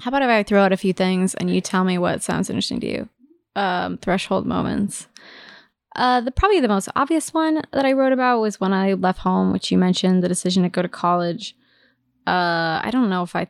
How 0.00 0.10
about 0.10 0.22
if 0.22 0.28
I 0.28 0.42
throw 0.42 0.62
out 0.62 0.72
a 0.72 0.76
few 0.76 0.92
things 0.92 1.34
and 1.34 1.52
you 1.52 1.60
tell 1.60 1.84
me 1.84 1.98
what 1.98 2.22
sounds 2.22 2.48
interesting 2.48 2.80
to 2.80 2.86
you? 2.86 3.08
Um, 3.56 3.98
threshold 3.98 4.46
moments. 4.46 5.08
Uh, 5.96 6.20
the 6.20 6.30
probably 6.30 6.60
the 6.60 6.68
most 6.68 6.88
obvious 6.94 7.34
one 7.34 7.62
that 7.72 7.84
I 7.84 7.92
wrote 7.92 8.12
about 8.12 8.40
was 8.40 8.60
when 8.60 8.72
I 8.72 8.92
left 8.92 9.20
home, 9.20 9.52
which 9.52 9.72
you 9.72 9.78
mentioned, 9.78 10.22
the 10.22 10.28
decision 10.28 10.62
to 10.62 10.68
go 10.68 10.82
to 10.82 10.88
college. 10.88 11.56
Uh, 12.26 12.80
I 12.84 12.90
don't 12.92 13.10
know 13.10 13.24
if 13.24 13.34
I 13.34 13.48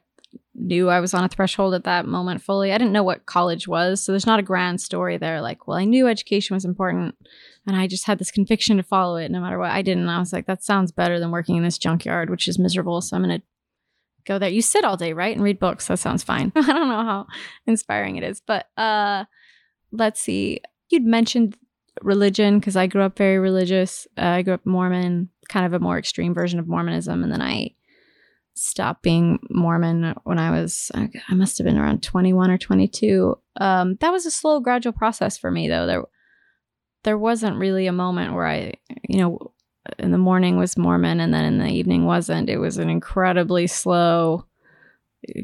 knew 0.55 0.89
I 0.89 1.01
was 1.01 1.15
on 1.15 1.25
a 1.25 1.29
threshold 1.29 1.75
at 1.75 1.85
that 1.85 2.07
moment 2.07 2.43
fully. 2.43 2.73
I 2.73 2.79
didn't 2.79 2.93
know 2.93 3.03
what 3.03 3.27
college 3.27 3.69
was, 3.69 4.03
so 4.03 4.12
there's 4.12 4.27
not 4.27 4.39
a 4.39 4.43
grand 4.43 4.80
story 4.80 5.19
there. 5.19 5.43
Like, 5.43 5.67
well, 5.67 5.77
I 5.77 5.85
knew 5.85 6.09
education 6.09 6.55
was 6.55 6.65
important, 6.65 7.17
and 7.67 7.77
I 7.77 7.87
just 7.87 8.07
had 8.07 8.19
this 8.19 8.30
conviction 8.30 8.79
to 8.79 8.83
follow 8.83 9.17
it 9.17 9.30
no 9.30 9.41
matter 9.41 9.59
what. 9.59 9.71
I 9.71 9.83
didn't. 9.83 10.09
I 10.09 10.19
was 10.19 10.33
like, 10.33 10.46
that 10.46 10.62
sounds 10.62 10.93
better 10.93 11.21
than 11.21 11.30
working 11.30 11.57
in 11.57 11.65
this 11.65 11.79
junkyard, 11.79 12.30
which 12.30 12.49
is 12.49 12.59
miserable. 12.59 13.01
So 13.03 13.17
I'm 13.17 13.23
gonna 13.23 13.43
go 14.29 14.39
there. 14.39 14.51
You 14.51 14.63
sit 14.63 14.85
all 14.85 14.97
day, 14.97 15.13
right, 15.13 15.35
and 15.35 15.43
read 15.43 15.59
books. 15.59 15.89
That 15.89 15.99
sounds 15.99 16.23
fine. 16.23 16.53
I 16.57 16.73
don't 16.73 16.89
know 16.89 17.03
how 17.03 17.27
inspiring 17.67 18.17
it 18.17 18.23
is, 18.23 18.41
but 18.46 18.67
uh, 18.77 19.25
let's 19.91 20.21
see. 20.21 20.61
You'd 20.91 21.05
mentioned 21.05 21.57
religion 22.03 22.59
because 22.59 22.77
I 22.77 22.86
grew 22.86 23.03
up 23.03 23.17
very 23.17 23.39
religious. 23.39 24.07
Uh, 24.17 24.27
I 24.27 24.43
grew 24.43 24.55
up 24.55 24.67
Mormon, 24.67 25.31
kind 25.49 25.67
of 25.67 25.72
a 25.72 25.81
more 25.81 25.99
extreme 25.99 26.35
version 26.35 26.61
of 26.61 26.69
Mormonism, 26.69 27.25
and 27.25 27.33
then 27.33 27.43
I 27.43 27.75
stopped 28.55 29.03
being 29.03 29.39
Mormon 29.50 30.14
when 30.25 30.39
I 30.39 30.50
was 30.50 30.91
I 30.95 31.35
must 31.35 31.58
have 31.58 31.64
been 31.64 31.79
around 31.79 32.03
21 32.03 32.50
or 32.50 32.58
22. 32.58 33.36
Um, 33.61 33.97
that 34.00 34.12
was 34.12 34.27
a 34.27 34.31
slow, 34.31 34.61
gradual 34.61 34.92
process 34.92 35.39
for 35.39 35.50
me, 35.50 35.69
though. 35.69 35.86
There, 35.86 36.05
there 37.05 37.19
wasn't 37.19 37.58
really 37.58 37.86
a 37.86 37.92
moment 37.92 38.34
where 38.34 38.47
I, 38.47 38.75
you 39.08 39.19
know, 39.19 39.53
in 39.98 40.11
the 40.11 40.19
morning 40.19 40.56
was 40.56 40.77
Mormon 40.77 41.20
and 41.20 41.33
then 41.33 41.45
in 41.45 41.59
the 41.59 41.69
evening 41.69 42.05
wasn't. 42.05 42.48
It 42.48 42.59
was 42.59 42.78
an 42.78 42.89
incredibly 42.89 43.67
slow 43.67 44.47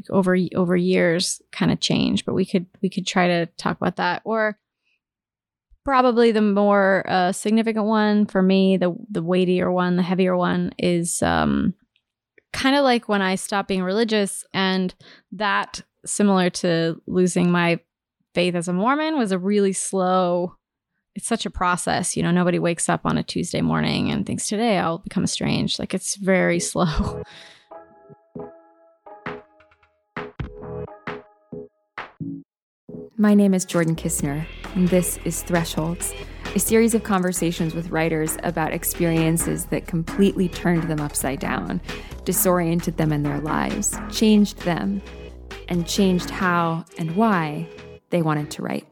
over 0.09 0.37
over 0.55 0.75
years 0.75 1.41
kind 1.51 1.71
of 1.71 1.79
change. 1.79 2.25
But 2.25 2.33
we 2.33 2.45
could 2.45 2.65
we 2.81 2.89
could 2.89 3.05
try 3.05 3.27
to 3.27 3.45
talk 3.57 3.77
about 3.77 3.97
that 3.97 4.21
or 4.25 4.57
probably 5.85 6.31
the 6.31 6.41
more 6.41 7.05
uh, 7.07 7.31
significant 7.31 7.85
one 7.85 8.25
for 8.25 8.41
me, 8.41 8.75
the 8.75 8.93
the 9.09 9.23
weightier 9.23 9.71
one, 9.71 9.95
the 9.95 10.03
heavier 10.03 10.35
one 10.35 10.71
is 10.77 11.21
um, 11.21 11.73
kind 12.51 12.75
of 12.75 12.83
like 12.83 13.07
when 13.07 13.21
I 13.21 13.35
stopped 13.35 13.69
being 13.69 13.83
religious, 13.83 14.43
and 14.53 14.93
that 15.33 15.81
similar 16.05 16.49
to 16.49 17.01
losing 17.07 17.51
my 17.51 17.79
faith 18.33 18.55
as 18.55 18.67
a 18.67 18.73
Mormon 18.73 19.17
was 19.17 19.31
a 19.31 19.39
really 19.39 19.73
slow 19.73 20.55
it's 21.15 21.27
such 21.27 21.45
a 21.45 21.49
process. 21.49 22.15
You 22.17 22.23
know, 22.23 22.31
nobody 22.31 22.59
wakes 22.59 22.89
up 22.89 23.05
on 23.05 23.17
a 23.17 23.23
Tuesday 23.23 23.61
morning 23.61 24.11
and 24.11 24.25
thinks 24.25 24.47
today 24.47 24.77
I'll 24.77 24.97
become 24.99 25.23
estranged. 25.23 25.79
Like 25.79 25.93
it's 25.93 26.15
very 26.15 26.59
slow. 26.59 27.23
My 33.17 33.33
name 33.33 33.53
is 33.53 33.63
Jordan 33.63 33.95
Kisner, 33.95 34.45
and 34.75 34.89
this 34.89 35.17
is 35.23 35.41
Thresholds, 35.41 36.13
a 36.53 36.59
series 36.59 36.93
of 36.93 37.03
conversations 37.03 37.73
with 37.73 37.89
writers 37.89 38.37
about 38.43 38.73
experiences 38.73 39.67
that 39.67 39.87
completely 39.87 40.49
turned 40.49 40.83
them 40.83 40.99
upside 40.99 41.39
down, 41.39 41.79
disoriented 42.25 42.97
them 42.97 43.13
in 43.13 43.23
their 43.23 43.39
lives, 43.39 43.97
changed 44.11 44.57
them, 44.59 45.01
and 45.69 45.87
changed 45.87 46.29
how 46.29 46.83
and 46.97 47.15
why 47.15 47.65
they 48.09 48.21
wanted 48.21 48.51
to 48.51 48.61
write. 48.61 48.85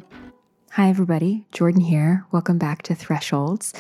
Hi, 0.76 0.90
everybody. 0.90 1.46
Jordan 1.52 1.82
here. 1.82 2.26
Welcome 2.32 2.58
back 2.58 2.82
to 2.82 2.96
Thresholds. 2.96 3.76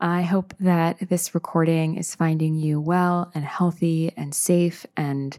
I 0.00 0.22
hope 0.22 0.54
that 0.60 0.96
this 1.08 1.34
recording 1.34 1.96
is 1.96 2.14
finding 2.14 2.54
you 2.54 2.80
well 2.80 3.32
and 3.34 3.44
healthy 3.44 4.12
and 4.16 4.32
safe 4.32 4.86
and 4.96 5.36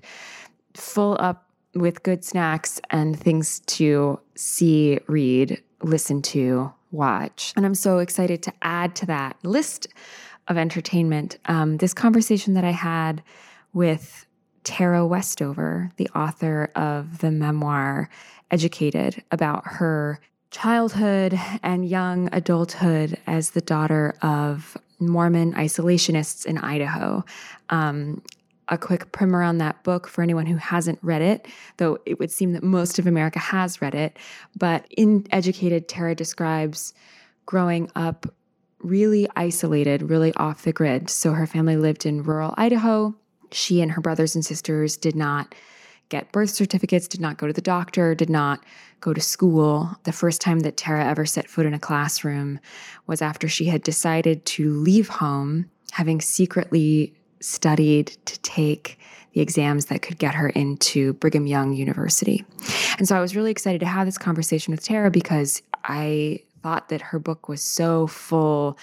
full 0.73 1.15
up 1.17 1.45
with 1.73 2.03
good 2.03 2.25
snacks 2.25 2.81
and 2.89 3.17
things 3.17 3.61
to 3.67 4.19
see, 4.35 4.99
read, 5.07 5.63
listen 5.81 6.21
to, 6.23 6.73
watch. 6.91 7.53
And 7.55 7.65
I'm 7.65 7.73
so 7.73 7.99
excited 7.99 8.43
to 8.43 8.53
add 8.61 8.93
to 8.97 9.05
that 9.05 9.37
list 9.43 9.87
of 10.49 10.57
entertainment 10.57 11.37
um, 11.45 11.77
this 11.77 11.93
conversation 11.93 12.53
that 12.55 12.65
I 12.65 12.71
had 12.71 13.23
with 13.71 14.25
Tara 14.65 15.07
Westover, 15.07 15.89
the 15.95 16.09
author 16.09 16.69
of 16.75 17.19
the 17.19 17.31
memoir 17.31 18.09
Educated, 18.51 19.23
about 19.31 19.63
her 19.65 20.19
childhood 20.51 21.37
and 21.63 21.87
young 21.87 22.29
adulthood 22.31 23.17
as 23.27 23.51
the 23.51 23.61
daughter 23.61 24.15
of 24.21 24.77
Mormon 24.99 25.53
isolationists 25.53 26.45
in 26.45 26.57
Idaho. 26.57 27.23
Um, 27.69 28.21
a 28.69 28.77
quick 28.77 29.11
primer 29.11 29.41
on 29.41 29.59
that 29.59 29.83
book 29.83 30.07
for 30.07 30.21
anyone 30.21 30.45
who 30.45 30.57
hasn't 30.57 30.99
read 31.01 31.21
it, 31.21 31.47
though 31.77 31.97
it 32.05 32.19
would 32.19 32.31
seem 32.31 32.53
that 32.53 32.63
most 32.63 32.99
of 32.99 33.07
America 33.07 33.39
has 33.39 33.81
read 33.81 33.95
it. 33.95 34.17
But 34.57 34.85
in 34.89 35.25
Educated, 35.31 35.87
Tara 35.87 36.15
describes 36.15 36.93
growing 37.45 37.89
up 37.95 38.25
really 38.79 39.27
isolated, 39.35 40.03
really 40.03 40.33
off 40.33 40.63
the 40.63 40.73
grid. 40.73 41.09
So 41.09 41.31
her 41.31 41.47
family 41.47 41.77
lived 41.77 42.05
in 42.05 42.23
rural 42.23 42.53
Idaho. 42.57 43.15
She 43.51 43.81
and 43.81 43.91
her 43.91 44.01
brothers 44.01 44.35
and 44.35 44.45
sisters 44.45 44.97
did 44.97 45.15
not 45.15 45.55
get 46.09 46.31
birth 46.31 46.49
certificates, 46.49 47.07
did 47.07 47.21
not 47.21 47.37
go 47.37 47.47
to 47.47 47.53
the 47.53 47.61
doctor, 47.61 48.15
did 48.15 48.29
not 48.29 48.63
go 49.01 49.13
to 49.13 49.21
school. 49.21 49.95
The 50.03 50.11
first 50.11 50.41
time 50.41 50.61
that 50.61 50.77
Tara 50.77 51.05
ever 51.05 51.25
set 51.25 51.49
foot 51.49 51.65
in 51.65 51.73
a 51.73 51.79
classroom 51.79 52.59
was 53.05 53.21
after 53.21 53.47
she 53.47 53.65
had 53.65 53.83
decided 53.83 54.45
to 54.45 54.71
leave 54.71 55.09
home, 55.09 55.69
having 55.91 56.21
secretly 56.21 57.13
studied 57.39 58.07
to 58.25 58.39
take 58.39 58.99
the 59.33 59.41
exams 59.41 59.85
that 59.85 60.01
could 60.01 60.17
get 60.17 60.33
her 60.33 60.49
into 60.49 61.13
Brigham 61.13 61.45
Young 61.45 61.73
University. 61.73 62.43
And 62.97 63.07
so 63.07 63.15
I 63.15 63.19
was 63.19 63.35
really 63.35 63.51
excited 63.51 63.79
to 63.79 63.85
have 63.85 64.07
this 64.07 64.17
conversation 64.17 64.71
with 64.71 64.83
Tara 64.83 65.11
because 65.11 65.61
I 65.83 66.39
thought 66.63 66.89
that 66.89 67.01
her 67.01 67.19
book 67.19 67.47
was 67.47 67.63
so 67.63 68.07
full 68.07 68.77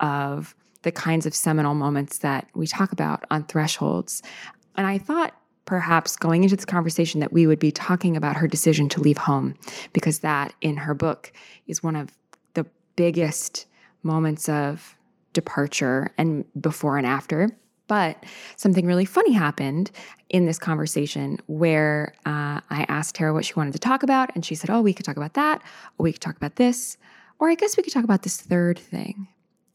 of 0.00 0.54
the 0.82 0.92
kinds 0.92 1.24
of 1.24 1.34
seminal 1.34 1.74
moments 1.74 2.18
that 2.18 2.46
we 2.54 2.66
talk 2.66 2.92
about 2.92 3.24
on 3.30 3.44
thresholds. 3.44 4.22
And 4.76 4.86
I 4.86 4.98
thought 4.98 5.34
perhaps 5.64 6.16
going 6.16 6.44
into 6.44 6.56
this 6.56 6.64
conversation 6.64 7.20
that 7.20 7.32
we 7.32 7.46
would 7.46 7.58
be 7.58 7.72
talking 7.72 8.16
about 8.16 8.36
her 8.36 8.46
decision 8.46 8.88
to 8.90 9.00
leave 9.00 9.18
home 9.18 9.54
because 9.92 10.20
that 10.20 10.52
in 10.60 10.76
her 10.76 10.94
book 10.94 11.32
is 11.66 11.82
one 11.82 11.96
of 11.96 12.10
the 12.54 12.66
biggest 12.96 13.66
moments 14.02 14.48
of 14.48 14.96
departure 15.32 16.12
and 16.18 16.44
before 16.60 16.96
and 16.98 17.06
after. 17.06 17.50
But 17.86 18.24
something 18.56 18.86
really 18.86 19.04
funny 19.04 19.32
happened 19.32 19.90
in 20.30 20.46
this 20.46 20.58
conversation 20.58 21.38
where 21.46 22.14
uh, 22.24 22.60
I 22.70 22.86
asked 22.88 23.14
Tara 23.14 23.34
what 23.34 23.44
she 23.44 23.54
wanted 23.54 23.72
to 23.74 23.78
talk 23.78 24.02
about, 24.02 24.30
and 24.34 24.44
she 24.44 24.54
said, 24.54 24.70
Oh, 24.70 24.80
we 24.80 24.94
could 24.94 25.04
talk 25.04 25.18
about 25.18 25.34
that, 25.34 25.62
or 25.98 26.04
we 26.04 26.12
could 26.12 26.22
talk 26.22 26.36
about 26.36 26.56
this, 26.56 26.96
or 27.38 27.50
I 27.50 27.54
guess 27.54 27.76
we 27.76 27.82
could 27.82 27.92
talk 27.92 28.04
about 28.04 28.22
this 28.22 28.38
third 28.38 28.78
thing. 28.78 29.28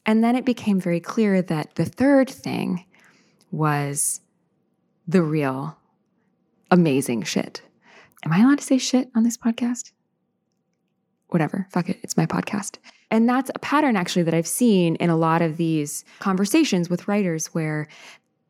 And 0.06 0.24
then 0.24 0.34
it 0.34 0.44
became 0.44 0.80
very 0.80 0.98
clear 0.98 1.40
that 1.42 1.76
the 1.76 1.84
third 1.84 2.28
thing 2.28 2.84
was 3.52 4.20
the 5.06 5.22
real 5.22 5.76
amazing 6.70 7.22
shit. 7.22 7.62
Am 8.24 8.32
I 8.32 8.40
allowed 8.40 8.58
to 8.58 8.64
say 8.64 8.78
shit 8.78 9.10
on 9.14 9.22
this 9.22 9.36
podcast? 9.36 9.92
Whatever, 11.28 11.66
fuck 11.70 11.88
it, 11.88 11.98
it's 12.02 12.16
my 12.16 12.26
podcast. 12.26 12.78
And 13.10 13.28
that's 13.28 13.50
a 13.54 13.58
pattern 13.58 13.96
actually 13.96 14.22
that 14.24 14.34
I've 14.34 14.46
seen 14.46 14.96
in 14.96 15.10
a 15.10 15.16
lot 15.16 15.42
of 15.42 15.56
these 15.56 16.04
conversations 16.18 16.90
with 16.90 17.08
writers 17.08 17.46
where 17.48 17.88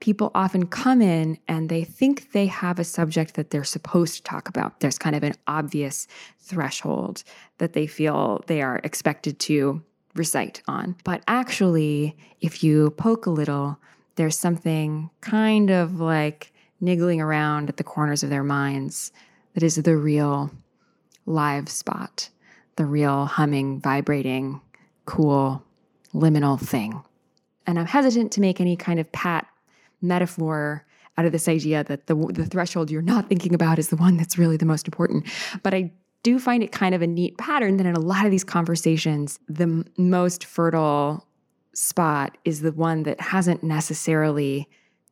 people 0.01 0.31
often 0.35 0.67
come 0.67 1.03
in 1.03 1.39
and 1.47 1.69
they 1.69 1.85
think 1.85 2.33
they 2.33 2.47
have 2.47 2.79
a 2.79 2.85
subject 2.85 3.35
that 3.35 3.51
they're 3.51 3.65
supposed 3.65 4.17
to 4.17 4.23
talk 4.23 4.49
about. 4.49 4.81
There's 4.81 4.99
kind 4.99 5.15
of 5.15 5.23
an 5.23 5.35
obvious 5.47 6.07
threshold 6.39 7.23
that 7.59 7.75
they 7.75 7.87
feel 7.87 8.43
they 8.47 8.63
are 8.63 8.81
expected 8.83 9.39
to 9.41 9.83
recite 10.15 10.63
on. 10.67 10.97
But 11.05 11.23
actually, 11.29 12.17
if 12.41 12.65
you 12.65 12.91
poke 12.93 13.27
a 13.27 13.31
little, 13.31 13.79
there's 14.17 14.39
something 14.39 15.11
kind 15.21 15.71
of 15.71 16.01
like 16.01 16.53
niggling 16.81 17.21
around 17.21 17.69
at 17.69 17.77
the 17.77 17.85
corners 17.85 18.23
of 18.23 18.31
their 18.31 18.45
minds 18.45 19.13
that 19.55 19.63
is 19.63 19.77
the 19.77 19.97
real 19.97 20.51
live 21.27 21.69
spot, 21.69 22.31
the 22.77 22.87
real 22.87 23.27
humming, 23.27 23.81
vibrating, 23.81 24.61
cool, 25.05 25.63
liminal 26.15 26.59
thing. 26.59 27.03
And 27.67 27.79
I'm 27.79 27.87
hesitant 27.87 28.33
to 28.33 28.41
make 28.41 28.61
any 28.61 28.77
kind 28.77 28.99
of 28.99 29.11
pat 29.13 29.47
metaphor 30.01 30.87
out 31.19 31.27
of 31.27 31.33
this 31.33 31.49
idea 31.49 31.85
that 31.85 32.07
the, 32.07 32.15
the 32.15 32.47
threshold 32.47 32.91
you're 32.91 33.03
not 33.03 33.29
thinking 33.29 33.55
about 33.55 33.79
is 33.79 33.89
the 33.89 33.97
one 33.97 34.17
that's 34.17 34.39
really 34.39 34.57
the 34.57 34.67
most 34.67 34.89
important. 34.89 35.27
But 35.63 35.75
I 35.75 35.93
do 36.23 36.39
find 36.39 36.63
it 36.63 36.73
kind 36.73 36.95
of 36.95 37.03
a 37.03 37.07
neat 37.07 37.37
pattern 37.39 37.77
that 37.77 37.87
in 37.87 37.95
a 37.95 38.01
lot 38.01 38.25
of 38.25 38.31
these 38.31 38.45
conversations, 38.45 39.39
the 39.49 39.65
m- 39.65 39.85
most 39.97 40.45
fertile 40.45 41.27
spot 41.75 42.37
is 42.45 42.61
the 42.61 42.73
one 42.73 43.05
that 43.05 43.21
hasn't 43.21 43.63
necessarily 43.63 44.69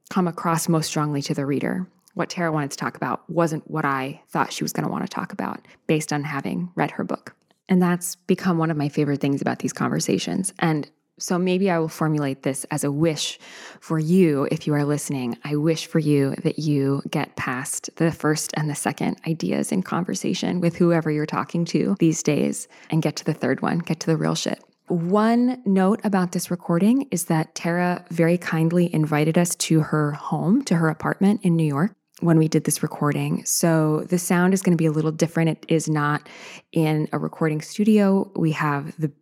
come 0.08 0.26
across 0.28 0.68
most 0.68 0.86
strongly 0.88 1.22
to 1.22 1.34
the 1.34 1.46
reader. 1.46 1.86
What 2.14 2.30
Tara 2.30 2.50
wanted 2.50 2.72
to 2.72 2.76
talk 2.76 2.96
about 2.96 3.28
wasn't 3.30 3.70
what 3.70 3.84
I 3.84 4.20
thought 4.28 4.52
she 4.52 4.64
was 4.64 4.72
going 4.72 4.84
to 4.84 4.90
want 4.90 5.04
to 5.04 5.08
talk 5.08 5.32
about 5.32 5.66
based 5.86 6.12
on 6.12 6.24
having 6.24 6.70
read 6.74 6.90
her 6.92 7.04
book. 7.04 7.34
And 7.68 7.80
that's 7.80 8.16
become 8.16 8.58
one 8.58 8.70
of 8.70 8.76
my 8.76 8.88
favorite 8.88 9.20
things 9.20 9.40
about 9.40 9.60
these 9.60 9.72
conversations. 9.72 10.52
And 10.58 10.90
So 11.18 11.38
maybe 11.38 11.68
I 11.68 11.78
will 11.78 11.88
formulate 11.88 12.44
this 12.44 12.64
as 12.70 12.84
a 12.84 12.92
wish 12.92 13.38
for 13.80 13.98
you 13.98 14.46
if 14.52 14.66
you 14.66 14.74
are 14.74 14.84
listening. 14.84 15.36
I 15.44 15.56
wish 15.56 15.86
for 15.86 15.98
you 15.98 16.36
that 16.44 16.60
you 16.60 17.02
get 17.10 17.34
past 17.36 17.90
the 17.96 18.12
first 18.12 18.52
and 18.56 18.70
the 18.70 18.74
second 18.76 19.18
ideas 19.26 19.72
in 19.72 19.82
conversation 19.82 20.60
with 20.60 20.76
whoever 20.76 21.10
you're 21.10 21.26
talking 21.26 21.64
to 21.66 21.96
these 21.98 22.22
days 22.22 22.68
and 22.90 23.02
get 23.02 23.16
to 23.16 23.24
the 23.24 23.34
third 23.34 23.62
one, 23.62 23.78
get 23.78 23.98
to 24.00 24.06
the 24.06 24.16
real 24.16 24.36
shit. 24.36 24.62
One 24.88 25.60
note 25.66 26.00
about 26.02 26.32
this 26.32 26.50
recording 26.50 27.08
is 27.10 27.26
that 27.26 27.54
Tara 27.54 28.04
very 28.10 28.38
kindly 28.38 28.92
invited 28.92 29.36
us 29.36 29.54
to 29.56 29.80
her 29.80 30.12
home, 30.12 30.62
to 30.64 30.76
her 30.76 30.88
apartment 30.88 31.40
in 31.42 31.56
New 31.56 31.66
York 31.66 31.94
when 32.20 32.38
we 32.38 32.48
did 32.48 32.64
this 32.64 32.82
recording. 32.82 33.44
So 33.44 34.00
the 34.08 34.18
sound 34.18 34.54
is 34.54 34.62
going 34.62 34.76
to 34.76 34.80
be 34.80 34.86
a 34.86 34.90
little 34.90 35.12
different. 35.12 35.50
It 35.50 35.66
is 35.68 35.88
not 35.90 36.26
in 36.72 37.06
a 37.12 37.18
recording 37.18 37.60
studio. 37.60 38.32
We 38.34 38.52
have 38.52 38.98
the 38.98 39.12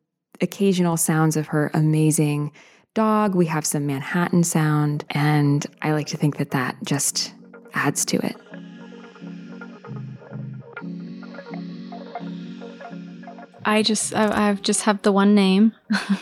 occasional 0.41 0.97
sounds 0.97 1.37
of 1.37 1.49
her 1.49 1.71
amazing 1.75 2.53
dog. 2.95 3.35
We 3.35 3.47
have 3.47 3.67
some 3.67 3.87
Manhattan 3.87 4.45
sound. 4.45 5.05
And 5.11 5.67
I 5.83 5.93
like 5.93 6.07
to 6.09 6.17
think 6.17 6.37
that 6.37 6.53
that 6.53 6.77
just 6.85 7.35
adds 7.75 8.05
to 8.07 8.25
it. 8.25 8.37
I 13.67 13.83
just, 13.83 14.15
I, 14.15 14.49
I've 14.49 14.63
just 14.63 14.83
have 14.83 15.03
the 15.03 15.11
one 15.11 15.35
name. 15.35 15.73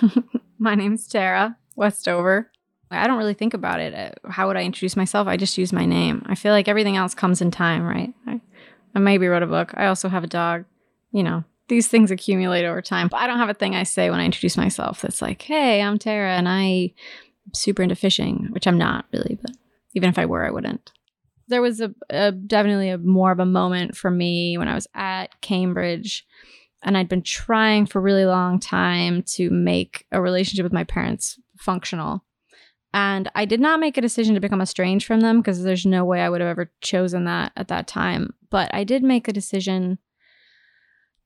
My 0.58 0.74
name's 0.74 1.06
Tara 1.06 1.58
Westover. 1.76 2.50
I 2.90 3.06
don't 3.06 3.18
really 3.18 3.34
think 3.34 3.52
about 3.52 3.80
it. 3.80 3.94
Uh, 3.94 4.30
how 4.30 4.46
would 4.46 4.56
I 4.56 4.62
introduce 4.62 4.96
myself? 4.96 5.28
I 5.28 5.36
just 5.36 5.58
use 5.58 5.72
my 5.72 5.84
name. 5.84 6.24
I 6.26 6.36
feel 6.36 6.52
like 6.52 6.68
everything 6.68 6.96
else 6.96 7.14
comes 7.14 7.42
in 7.42 7.50
time, 7.50 7.82
right? 7.82 8.14
I, 8.26 8.40
I 8.94 8.98
maybe 8.98 9.26
wrote 9.26 9.42
a 9.42 9.46
book. 9.46 9.72
I 9.74 9.86
also 9.86 10.08
have 10.08 10.24
a 10.24 10.28
dog. 10.28 10.64
You 11.12 11.22
know, 11.22 11.44
these 11.68 11.86
things 11.86 12.10
accumulate 12.10 12.64
over 12.64 12.80
time. 12.80 13.08
But 13.08 13.20
I 13.20 13.26
don't 13.26 13.38
have 13.38 13.50
a 13.50 13.54
thing 13.54 13.74
I 13.74 13.82
say 13.82 14.08
when 14.08 14.20
I 14.20 14.24
introduce 14.24 14.56
myself 14.56 15.02
that's 15.02 15.20
like, 15.20 15.42
hey, 15.42 15.82
I'm 15.82 15.98
Tara 15.98 16.32
and 16.32 16.48
I'm 16.48 16.90
super 17.52 17.82
into 17.82 17.94
fishing, 17.94 18.48
which 18.52 18.66
I'm 18.66 18.78
not 18.78 19.04
really, 19.12 19.38
but 19.42 19.50
even 19.92 20.08
if 20.08 20.18
I 20.18 20.24
were, 20.24 20.46
I 20.46 20.50
wouldn't. 20.50 20.92
There 21.48 21.60
was 21.60 21.82
a, 21.82 21.94
a 22.08 22.32
definitely 22.32 22.88
a 22.88 22.96
more 22.96 23.32
of 23.32 23.38
a 23.38 23.44
moment 23.44 23.98
for 23.98 24.10
me 24.10 24.56
when 24.56 24.68
I 24.68 24.74
was 24.74 24.86
at 24.94 25.42
Cambridge 25.42 26.26
and 26.84 26.96
I'd 26.96 27.08
been 27.08 27.22
trying 27.22 27.86
for 27.86 27.98
a 27.98 28.02
really 28.02 28.26
long 28.26 28.60
time 28.60 29.22
to 29.34 29.50
make 29.50 30.06
a 30.12 30.20
relationship 30.20 30.64
with 30.64 30.72
my 30.72 30.84
parents 30.84 31.38
functional 31.58 32.24
and 32.94 33.28
I 33.34 33.44
did 33.44 33.60
not 33.60 33.80
make 33.80 33.98
a 33.98 34.00
decision 34.00 34.34
to 34.34 34.40
become 34.40 34.60
estranged 34.60 35.04
from 35.04 35.18
them 35.18 35.40
because 35.40 35.64
there's 35.64 35.84
no 35.84 36.04
way 36.04 36.20
I 36.20 36.28
would 36.28 36.40
have 36.40 36.48
ever 36.48 36.70
chosen 36.80 37.24
that 37.24 37.50
at 37.56 37.66
that 37.66 37.88
time. 37.88 38.34
But 38.50 38.72
I 38.72 38.84
did 38.84 39.02
make 39.02 39.26
a 39.26 39.32
decision 39.32 39.98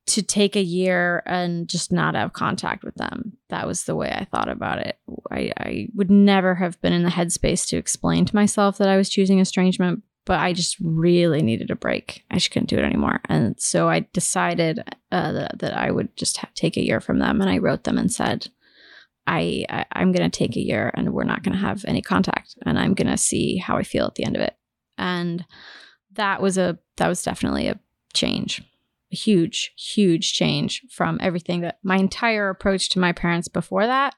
to 0.06 0.22
take 0.22 0.56
a 0.56 0.62
year 0.62 1.22
and 1.26 1.68
just 1.68 1.92
not 1.92 2.14
have 2.14 2.32
contact 2.32 2.82
with 2.82 2.94
them. 2.94 3.34
That 3.50 3.66
was 3.66 3.84
the 3.84 3.94
way 3.94 4.10
I 4.10 4.24
thought 4.24 4.48
about 4.48 4.78
it. 4.78 4.98
I, 5.30 5.52
I 5.58 5.88
would 5.94 6.10
never 6.10 6.54
have 6.54 6.80
been 6.80 6.94
in 6.94 7.02
the 7.02 7.10
headspace 7.10 7.68
to 7.68 7.76
explain 7.76 8.24
to 8.24 8.34
myself 8.34 8.78
that 8.78 8.88
I 8.88 8.96
was 8.96 9.10
choosing 9.10 9.38
estrangement, 9.38 10.02
but 10.28 10.40
I 10.40 10.52
just 10.52 10.76
really 10.78 11.40
needed 11.40 11.70
a 11.70 11.74
break. 11.74 12.22
I 12.30 12.34
just 12.34 12.50
couldn't 12.50 12.68
do 12.68 12.76
it 12.76 12.84
anymore. 12.84 13.20
And 13.30 13.58
so 13.58 13.88
I 13.88 14.00
decided 14.12 14.80
uh, 15.10 15.32
that, 15.32 15.58
that 15.60 15.74
I 15.74 15.90
would 15.90 16.14
just 16.18 16.38
take 16.54 16.76
a 16.76 16.84
year 16.84 17.00
from 17.00 17.18
them. 17.18 17.40
And 17.40 17.48
I 17.48 17.56
wrote 17.56 17.84
them 17.84 17.96
and 17.96 18.12
said, 18.12 18.48
I, 19.26 19.64
I 19.70 20.02
am 20.02 20.12
going 20.12 20.30
to 20.30 20.38
take 20.38 20.54
a 20.54 20.62
year 20.62 20.90
and 20.92 21.14
we're 21.14 21.24
not 21.24 21.42
going 21.44 21.54
to 21.54 21.58
have 21.58 21.82
any 21.88 22.02
contact 22.02 22.56
and 22.66 22.78
I'm 22.78 22.92
going 22.92 23.08
to 23.08 23.16
see 23.16 23.56
how 23.56 23.78
I 23.78 23.82
feel 23.82 24.04
at 24.04 24.16
the 24.16 24.24
end 24.24 24.36
of 24.36 24.42
it. 24.42 24.54
And 24.98 25.46
that 26.12 26.42
was 26.42 26.58
a 26.58 26.78
that 26.98 27.08
was 27.08 27.22
definitely 27.22 27.68
a 27.68 27.80
change. 28.12 28.62
A 29.10 29.16
huge 29.16 29.72
huge 29.78 30.34
change 30.34 30.82
from 30.90 31.16
everything 31.22 31.62
that 31.62 31.78
my 31.82 31.96
entire 31.96 32.50
approach 32.50 32.90
to 32.90 32.98
my 32.98 33.12
parents 33.12 33.48
before 33.48 33.86
that 33.86 34.14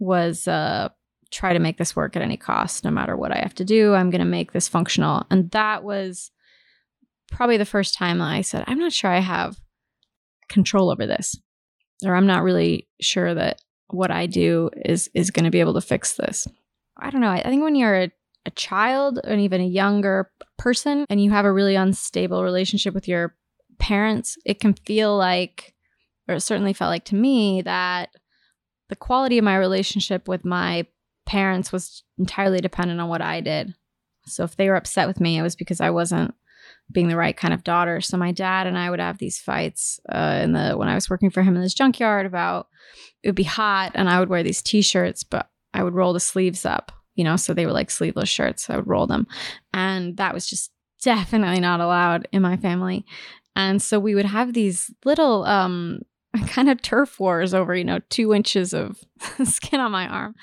was 0.00 0.48
uh 0.48 0.88
try 1.30 1.52
to 1.52 1.58
make 1.58 1.76
this 1.76 1.94
work 1.94 2.16
at 2.16 2.22
any 2.22 2.36
cost 2.36 2.84
no 2.84 2.90
matter 2.90 3.16
what 3.16 3.32
I 3.32 3.38
have 3.38 3.54
to 3.56 3.64
do. 3.64 3.94
I'm 3.94 4.10
going 4.10 4.20
to 4.20 4.24
make 4.24 4.52
this 4.52 4.68
functional. 4.68 5.26
And 5.30 5.50
that 5.50 5.84
was 5.84 6.30
probably 7.30 7.58
the 7.58 7.64
first 7.64 7.94
time 7.94 8.22
I 8.22 8.40
said 8.40 8.64
I'm 8.66 8.78
not 8.78 8.92
sure 8.92 9.10
I 9.10 9.18
have 9.18 9.58
control 10.48 10.90
over 10.90 11.06
this 11.06 11.36
or 12.04 12.14
I'm 12.14 12.26
not 12.26 12.42
really 12.42 12.88
sure 13.00 13.34
that 13.34 13.60
what 13.88 14.10
I 14.10 14.26
do 14.26 14.70
is 14.84 15.10
is 15.14 15.30
going 15.30 15.44
to 15.44 15.50
be 15.50 15.60
able 15.60 15.74
to 15.74 15.80
fix 15.80 16.14
this. 16.14 16.46
I 16.96 17.10
don't 17.10 17.20
know. 17.20 17.30
I, 17.30 17.40
I 17.40 17.44
think 17.44 17.62
when 17.62 17.74
you're 17.74 18.02
a, 18.02 18.10
a 18.46 18.50
child 18.50 19.20
and 19.24 19.40
even 19.40 19.60
a 19.60 19.66
younger 19.66 20.30
person 20.56 21.06
and 21.08 21.22
you 21.22 21.30
have 21.30 21.44
a 21.44 21.52
really 21.52 21.74
unstable 21.74 22.42
relationship 22.42 22.94
with 22.94 23.08
your 23.08 23.34
parents, 23.78 24.36
it 24.44 24.60
can 24.60 24.74
feel 24.74 25.16
like, 25.16 25.74
or 26.28 26.36
it 26.36 26.40
certainly 26.40 26.72
felt 26.72 26.90
like 26.90 27.04
to 27.06 27.14
me, 27.14 27.62
that 27.62 28.10
the 28.88 28.96
quality 28.96 29.38
of 29.38 29.44
my 29.44 29.56
relationship 29.56 30.28
with 30.28 30.44
my 30.44 30.86
parents 31.28 31.70
was 31.70 32.02
entirely 32.18 32.60
dependent 32.60 33.00
on 33.00 33.08
what 33.08 33.20
I 33.20 33.40
did. 33.40 33.74
So 34.26 34.44
if 34.44 34.56
they 34.56 34.68
were 34.68 34.76
upset 34.76 35.06
with 35.06 35.20
me, 35.20 35.38
it 35.38 35.42
was 35.42 35.54
because 35.54 35.80
I 35.80 35.90
wasn't 35.90 36.34
being 36.90 37.08
the 37.08 37.16
right 37.16 37.36
kind 37.36 37.52
of 37.52 37.64
daughter. 37.64 38.00
So 38.00 38.16
my 38.16 38.32
dad 38.32 38.66
and 38.66 38.78
I 38.78 38.88
would 38.88 38.98
have 38.98 39.18
these 39.18 39.38
fights 39.38 40.00
uh, 40.08 40.40
in 40.42 40.52
the 40.52 40.72
when 40.72 40.88
I 40.88 40.94
was 40.94 41.10
working 41.10 41.30
for 41.30 41.42
him 41.42 41.54
in 41.54 41.62
this 41.62 41.74
junkyard 41.74 42.24
about 42.24 42.68
it 43.22 43.28
would 43.28 43.34
be 43.34 43.42
hot 43.42 43.92
and 43.94 44.08
I 44.08 44.20
would 44.20 44.30
wear 44.30 44.42
these 44.42 44.62
t-shirts, 44.62 45.22
but 45.22 45.50
I 45.74 45.82
would 45.82 45.94
roll 45.94 46.14
the 46.14 46.20
sleeves 46.20 46.64
up, 46.64 46.92
you 47.14 47.24
know, 47.24 47.36
so 47.36 47.52
they 47.52 47.66
were 47.66 47.72
like 47.72 47.90
sleeveless 47.90 48.28
shirts. 48.28 48.70
I 48.70 48.76
would 48.76 48.86
roll 48.86 49.06
them. 49.06 49.26
And 49.74 50.16
that 50.16 50.32
was 50.32 50.46
just 50.46 50.72
definitely 51.02 51.60
not 51.60 51.80
allowed 51.80 52.26
in 52.32 52.40
my 52.40 52.56
family. 52.56 53.04
And 53.54 53.82
so 53.82 54.00
we 54.00 54.14
would 54.14 54.24
have 54.24 54.54
these 54.54 54.90
little 55.04 55.44
um 55.44 56.00
kind 56.48 56.68
of 56.68 56.82
turf 56.82 57.18
wars 57.18 57.54
over, 57.54 57.74
you 57.74 57.84
know, 57.84 58.00
two 58.10 58.34
inches 58.34 58.72
of 58.72 58.98
skin 59.44 59.80
on 59.80 59.92
my 59.92 60.06
arm. 60.06 60.34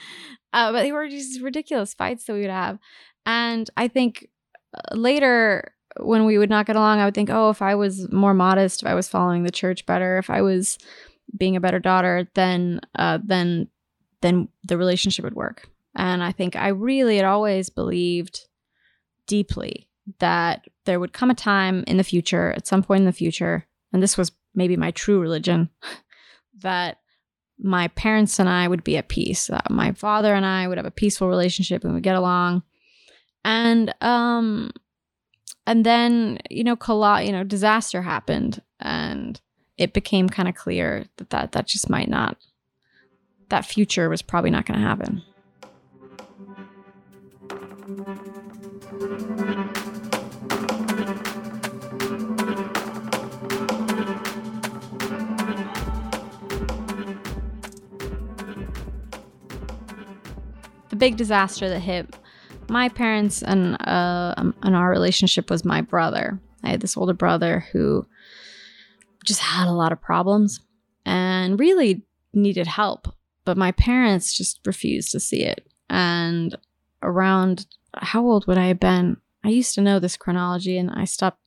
Uh, 0.53 0.71
but 0.71 0.83
they 0.83 0.91
were 0.91 1.09
these 1.09 1.41
ridiculous 1.41 1.93
fights 1.93 2.25
that 2.25 2.33
we 2.33 2.41
would 2.41 2.49
have. 2.49 2.79
And 3.25 3.69
I 3.75 3.87
think 3.87 4.27
uh, 4.73 4.95
later 4.95 5.73
when 5.99 6.25
we 6.25 6.37
would 6.37 6.49
not 6.49 6.65
get 6.65 6.75
along, 6.75 6.99
I 6.99 7.05
would 7.05 7.13
think, 7.13 7.29
oh, 7.29 7.49
if 7.49 7.61
I 7.61 7.75
was 7.75 8.11
more 8.11 8.33
modest, 8.33 8.83
if 8.83 8.87
I 8.87 8.95
was 8.95 9.07
following 9.07 9.43
the 9.43 9.51
church 9.51 9.85
better, 9.85 10.17
if 10.17 10.29
I 10.29 10.41
was 10.41 10.77
being 11.37 11.55
a 11.55 11.61
better 11.61 11.79
daughter, 11.79 12.27
then 12.35 12.81
uh, 12.97 13.19
then 13.23 13.67
then 14.21 14.47
the 14.63 14.77
relationship 14.77 15.23
would 15.23 15.35
work. 15.35 15.69
And 15.95 16.23
I 16.23 16.31
think 16.31 16.55
I 16.55 16.69
really 16.69 17.17
had 17.17 17.25
always 17.25 17.69
believed 17.69 18.41
deeply 19.27 19.87
that 20.19 20.65
there 20.85 20.99
would 20.99 21.13
come 21.13 21.31
a 21.31 21.35
time 21.35 21.83
in 21.87 21.97
the 21.97 22.03
future, 22.03 22.51
at 22.51 22.67
some 22.67 22.83
point 22.83 23.01
in 23.01 23.05
the 23.05 23.11
future, 23.11 23.65
and 23.91 24.03
this 24.03 24.17
was 24.17 24.31
maybe 24.55 24.77
my 24.77 24.91
true 24.91 25.19
religion, 25.19 25.69
that 26.59 26.99
my 27.59 27.87
parents 27.89 28.39
and 28.39 28.49
I 28.49 28.67
would 28.67 28.83
be 28.83 28.97
at 28.97 29.07
peace. 29.07 29.47
that 29.47 29.69
my 29.69 29.93
father 29.93 30.33
and 30.33 30.45
I 30.45 30.67
would 30.67 30.77
have 30.77 30.85
a 30.85 30.91
peaceful 30.91 31.29
relationship 31.29 31.83
and 31.83 31.93
would 31.93 32.03
get 32.03 32.15
along. 32.15 32.63
And 33.43 33.93
um 34.01 34.71
and 35.67 35.85
then 35.85 36.39
you 36.49 36.63
know 36.63 36.75
collo- 36.75 37.25
you 37.25 37.31
know 37.31 37.43
disaster 37.43 38.01
happened 38.01 38.61
and 38.79 39.39
it 39.77 39.93
became 39.93 40.29
kind 40.29 40.47
of 40.47 40.55
clear 40.55 41.05
that, 41.17 41.29
that 41.29 41.51
that 41.53 41.67
just 41.67 41.89
might 41.89 42.09
not 42.09 42.37
that 43.49 43.65
future 43.65 44.09
was 44.09 44.21
probably 44.21 44.49
not 44.49 44.65
going 44.65 44.79
to 44.79 44.85
happen 44.85 45.21
big 60.95 61.17
disaster 61.17 61.69
that 61.69 61.79
hit 61.79 62.15
my 62.69 62.89
parents 62.89 63.43
and 63.43 63.75
uh, 63.87 64.33
um, 64.37 64.55
and 64.63 64.75
our 64.75 64.89
relationship 64.89 65.49
was 65.49 65.65
my 65.65 65.81
brother. 65.81 66.39
I 66.63 66.69
had 66.69 66.81
this 66.81 66.97
older 66.97 67.13
brother 67.13 67.65
who 67.71 68.05
just 69.23 69.39
had 69.39 69.67
a 69.67 69.73
lot 69.73 69.91
of 69.91 70.01
problems 70.01 70.61
and 71.05 71.59
really 71.59 72.03
needed 72.33 72.67
help, 72.67 73.07
but 73.43 73.57
my 73.57 73.71
parents 73.71 74.35
just 74.35 74.59
refused 74.65 75.11
to 75.11 75.19
see 75.19 75.43
it. 75.43 75.67
And 75.89 76.55
around 77.01 77.67
how 77.93 78.25
old 78.25 78.47
would 78.47 78.57
I 78.57 78.67
have 78.67 78.79
been? 78.79 79.17
I 79.43 79.49
used 79.49 79.75
to 79.75 79.81
know 79.81 79.99
this 79.99 80.17
chronology, 80.17 80.77
and 80.77 80.89
I 80.89 81.05
stopped. 81.05 81.39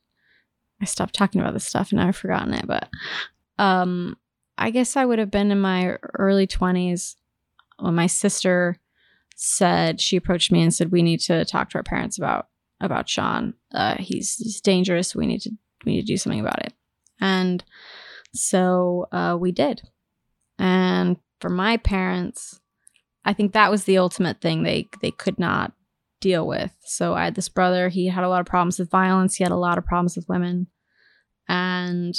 I 0.81 0.85
stopped 0.85 1.13
talking 1.13 1.41
about 1.41 1.53
this 1.53 1.67
stuff, 1.67 1.91
and 1.91 1.99
I've 1.99 2.15
forgotten 2.15 2.53
it. 2.53 2.65
But 2.65 2.89
um, 3.57 4.17
I 4.57 4.71
guess 4.71 4.95
I 4.95 5.05
would 5.05 5.19
have 5.19 5.31
been 5.31 5.51
in 5.51 5.59
my 5.59 5.97
early 6.17 6.47
twenties 6.47 7.17
when 7.77 7.95
my 7.95 8.07
sister 8.07 8.77
said 9.41 10.01
she 10.01 10.17
approached 10.17 10.51
me 10.51 10.61
and 10.61 10.73
said 10.73 10.91
we 10.91 11.01
need 11.01 11.21
to 11.21 11.45
talk 11.45 11.69
to 11.69 11.77
our 11.77 11.83
parents 11.83 12.17
about 12.17 12.47
about 12.81 13.07
Sean. 13.07 13.53
Uh, 13.73 13.95
he's 13.97 14.35
he's 14.35 14.59
dangerous. 14.59 15.15
We 15.15 15.25
need 15.25 15.39
to 15.41 15.51
we 15.85 15.93
need 15.93 16.01
to 16.01 16.07
do 16.07 16.17
something 16.17 16.41
about 16.41 16.65
it. 16.65 16.73
And 17.21 17.63
so 18.33 19.07
uh, 19.13 19.37
we 19.39 19.53
did. 19.53 19.81
And 20.57 21.17
for 21.39 21.49
my 21.49 21.77
parents, 21.77 22.59
I 23.23 23.31
think 23.31 23.53
that 23.53 23.71
was 23.71 23.85
the 23.85 23.97
ultimate 23.97 24.41
thing 24.41 24.63
they 24.63 24.89
they 25.01 25.11
could 25.11 25.39
not 25.39 25.71
deal 26.19 26.45
with. 26.45 26.75
So 26.81 27.13
I 27.13 27.23
had 27.23 27.35
this 27.35 27.47
brother. 27.47 27.87
He 27.87 28.07
had 28.07 28.25
a 28.25 28.29
lot 28.29 28.41
of 28.41 28.45
problems 28.45 28.77
with 28.77 28.91
violence. 28.91 29.37
He 29.37 29.45
had 29.45 29.53
a 29.53 29.57
lot 29.57 29.77
of 29.77 29.85
problems 29.85 30.17
with 30.17 30.27
women, 30.27 30.67
and 31.47 32.13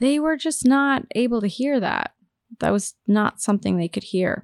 they 0.00 0.18
were 0.18 0.36
just 0.36 0.66
not 0.66 1.04
able 1.14 1.40
to 1.40 1.46
hear 1.46 1.78
that. 1.78 2.12
That 2.58 2.72
was 2.72 2.94
not 3.06 3.40
something 3.40 3.76
they 3.76 3.88
could 3.88 4.02
hear. 4.02 4.42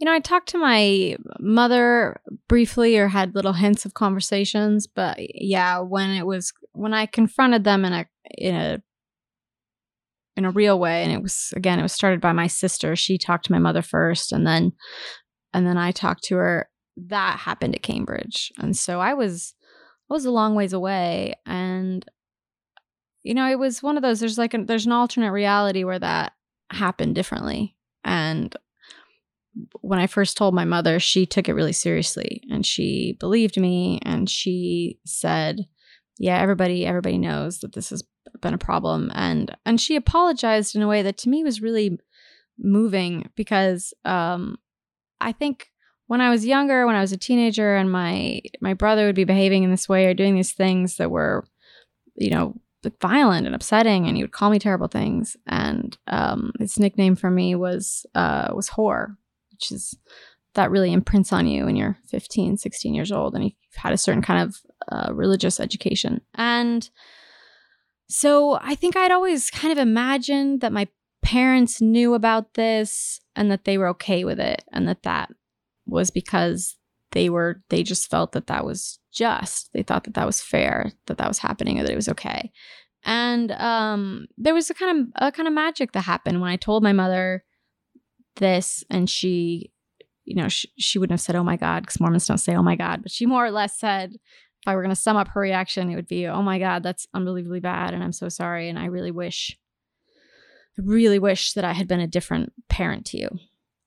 You 0.00 0.06
know, 0.06 0.14
I 0.14 0.20
talked 0.20 0.48
to 0.50 0.58
my 0.58 1.16
mother 1.38 2.20
briefly 2.48 2.98
or 2.98 3.08
had 3.08 3.34
little 3.34 3.52
hints 3.52 3.84
of 3.84 3.92
conversations, 3.92 4.86
but 4.86 5.18
yeah, 5.18 5.78
when 5.80 6.10
it 6.10 6.26
was 6.26 6.52
when 6.72 6.94
I 6.94 7.04
confronted 7.04 7.64
them 7.64 7.84
in 7.84 7.92
a 7.92 8.06
in 8.36 8.54
a 8.54 8.82
in 10.36 10.46
a 10.46 10.50
real 10.50 10.78
way 10.78 11.02
and 11.02 11.12
it 11.12 11.22
was 11.22 11.52
again 11.54 11.78
it 11.78 11.82
was 11.82 11.92
started 11.92 12.20
by 12.20 12.32
my 12.32 12.46
sister 12.46 12.94
she 12.94 13.18
talked 13.18 13.44
to 13.44 13.52
my 13.52 13.58
mother 13.58 13.82
first 13.82 14.32
and 14.32 14.46
then 14.46 14.72
and 15.52 15.66
then 15.66 15.76
i 15.76 15.90
talked 15.90 16.22
to 16.22 16.36
her 16.36 16.70
that 16.96 17.38
happened 17.40 17.74
at 17.74 17.82
cambridge. 17.82 18.52
And 18.58 18.74
so 18.76 19.00
i 19.00 19.12
was 19.12 19.54
i 20.08 20.14
was 20.14 20.24
a 20.24 20.30
long 20.30 20.54
ways 20.54 20.72
away 20.72 21.34
and 21.44 22.06
you 23.22 23.34
know 23.34 23.50
it 23.50 23.58
was 23.58 23.82
one 23.82 23.96
of 23.96 24.02
those 24.02 24.20
there's 24.20 24.38
like 24.38 24.54
a, 24.54 24.64
there's 24.64 24.86
an 24.86 24.92
alternate 24.92 25.32
reality 25.32 25.84
where 25.84 25.98
that 25.98 26.32
happened 26.70 27.14
differently. 27.14 27.76
And 28.04 28.54
when 29.80 29.98
i 29.98 30.06
first 30.06 30.36
told 30.36 30.54
my 30.54 30.64
mother 30.64 31.00
she 31.00 31.26
took 31.26 31.48
it 31.48 31.54
really 31.54 31.72
seriously 31.72 32.42
and 32.50 32.64
she 32.64 33.16
believed 33.18 33.58
me 33.58 33.98
and 34.02 34.30
she 34.30 34.98
said 35.04 35.66
yeah 36.18 36.38
everybody 36.38 36.86
everybody 36.86 37.18
knows 37.18 37.60
that 37.60 37.72
this 37.72 37.90
has 37.90 38.04
been 38.40 38.54
a 38.54 38.58
problem. 38.58 39.10
And 39.14 39.56
and 39.64 39.80
she 39.80 39.96
apologized 39.96 40.74
in 40.74 40.82
a 40.82 40.88
way 40.88 41.02
that 41.02 41.18
to 41.18 41.28
me 41.28 41.44
was 41.44 41.60
really 41.60 41.98
moving 42.62 43.30
because 43.36 43.94
um 44.04 44.58
i 45.18 45.32
think 45.32 45.70
when 46.08 46.20
i 46.20 46.28
was 46.28 46.44
younger 46.44 46.84
when 46.84 46.94
i 46.94 47.00
was 47.00 47.10
a 47.10 47.16
teenager 47.16 47.74
and 47.74 47.90
my 47.90 48.42
my 48.60 48.74
brother 48.74 49.06
would 49.06 49.14
be 49.14 49.24
behaving 49.24 49.62
in 49.62 49.70
this 49.70 49.88
way 49.88 50.04
or 50.04 50.12
doing 50.12 50.34
these 50.34 50.52
things 50.52 50.98
that 50.98 51.10
were 51.10 51.42
you 52.16 52.28
know 52.28 52.54
violent 53.00 53.46
and 53.46 53.54
upsetting 53.54 54.06
and 54.06 54.14
he 54.14 54.22
would 54.22 54.32
call 54.32 54.50
me 54.50 54.58
terrible 54.58 54.88
things 54.88 55.38
and 55.46 55.96
um 56.08 56.52
his 56.58 56.78
nickname 56.78 57.16
for 57.16 57.30
me 57.30 57.54
was 57.54 58.04
uh 58.14 58.48
was 58.52 58.68
whore 58.68 59.16
which 59.60 59.72
is 59.72 59.96
that 60.54 60.70
really 60.70 60.92
imprints 60.92 61.32
on 61.32 61.46
you 61.46 61.66
when 61.66 61.76
you're 61.76 61.98
15 62.08 62.56
16 62.56 62.94
years 62.94 63.12
old 63.12 63.34
and 63.34 63.44
you've 63.44 63.54
had 63.76 63.92
a 63.92 63.98
certain 63.98 64.22
kind 64.22 64.42
of 64.42 64.56
uh, 64.90 65.12
religious 65.12 65.60
education. 65.60 66.20
And 66.34 66.88
so 68.08 68.58
I 68.60 68.74
think 68.74 68.96
I'd 68.96 69.12
always 69.12 69.50
kind 69.50 69.70
of 69.70 69.78
imagined 69.78 70.62
that 70.62 70.72
my 70.72 70.88
parents 71.22 71.80
knew 71.80 72.14
about 72.14 72.54
this 72.54 73.20
and 73.36 73.50
that 73.50 73.64
they 73.64 73.78
were 73.78 73.88
okay 73.88 74.24
with 74.24 74.40
it 74.40 74.64
and 74.72 74.88
that 74.88 75.02
that 75.02 75.30
was 75.86 76.10
because 76.10 76.76
they 77.12 77.28
were 77.28 77.62
they 77.68 77.82
just 77.82 78.10
felt 78.10 78.32
that 78.32 78.46
that 78.46 78.64
was 78.64 78.98
just 79.12 79.72
they 79.72 79.82
thought 79.82 80.04
that 80.04 80.14
that 80.14 80.26
was 80.26 80.40
fair 80.40 80.92
that 81.06 81.18
that 81.18 81.28
was 81.28 81.38
happening 81.38 81.78
or 81.78 81.82
that 81.82 81.92
it 81.92 81.96
was 81.96 82.08
okay. 82.08 82.50
And 83.04 83.52
um 83.52 84.26
there 84.38 84.54
was 84.54 84.70
a 84.70 84.74
kind 84.74 85.00
of 85.00 85.26
a 85.26 85.32
kind 85.32 85.46
of 85.46 85.54
magic 85.54 85.92
that 85.92 86.02
happened 86.02 86.40
when 86.40 86.50
i 86.50 86.56
told 86.56 86.82
my 86.82 86.92
mother 86.92 87.44
this 88.40 88.82
and 88.90 89.08
she 89.08 89.70
you 90.24 90.34
know 90.34 90.48
she, 90.48 90.68
she 90.78 90.98
wouldn't 90.98 91.12
have 91.12 91.20
said 91.20 91.36
oh 91.36 91.44
my 91.44 91.56
god 91.56 91.82
because 91.82 92.00
mormons 92.00 92.26
don't 92.26 92.38
say 92.38 92.56
oh 92.56 92.62
my 92.62 92.74
god 92.74 93.02
but 93.02 93.12
she 93.12 93.26
more 93.26 93.44
or 93.44 93.50
less 93.50 93.78
said 93.78 94.16
if 94.60 94.68
I 94.68 94.74
were 94.74 94.82
going 94.82 94.94
to 94.94 95.00
sum 95.00 95.16
up 95.16 95.28
her 95.28 95.40
reaction, 95.40 95.90
it 95.90 95.96
would 95.96 96.06
be, 96.06 96.26
oh 96.26 96.42
my 96.42 96.58
God, 96.58 96.82
that's 96.82 97.06
unbelievably 97.14 97.60
bad. 97.60 97.94
And 97.94 98.04
I'm 98.04 98.12
so 98.12 98.28
sorry. 98.28 98.68
And 98.68 98.78
I 98.78 98.86
really 98.86 99.10
wish, 99.10 99.56
I 100.78 100.82
really 100.84 101.18
wish 101.18 101.54
that 101.54 101.64
I 101.64 101.72
had 101.72 101.88
been 101.88 102.00
a 102.00 102.06
different 102.06 102.52
parent 102.68 103.06
to 103.06 103.18
you. 103.18 103.28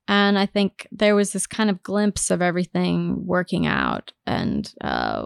And 0.07 0.37
I 0.37 0.47
think 0.47 0.87
there 0.91 1.15
was 1.15 1.31
this 1.31 1.45
kind 1.45 1.69
of 1.69 1.83
glimpse 1.83 2.31
of 2.31 2.41
everything 2.41 3.25
working 3.25 3.67
out 3.67 4.13
and 4.25 4.73
uh, 4.81 5.25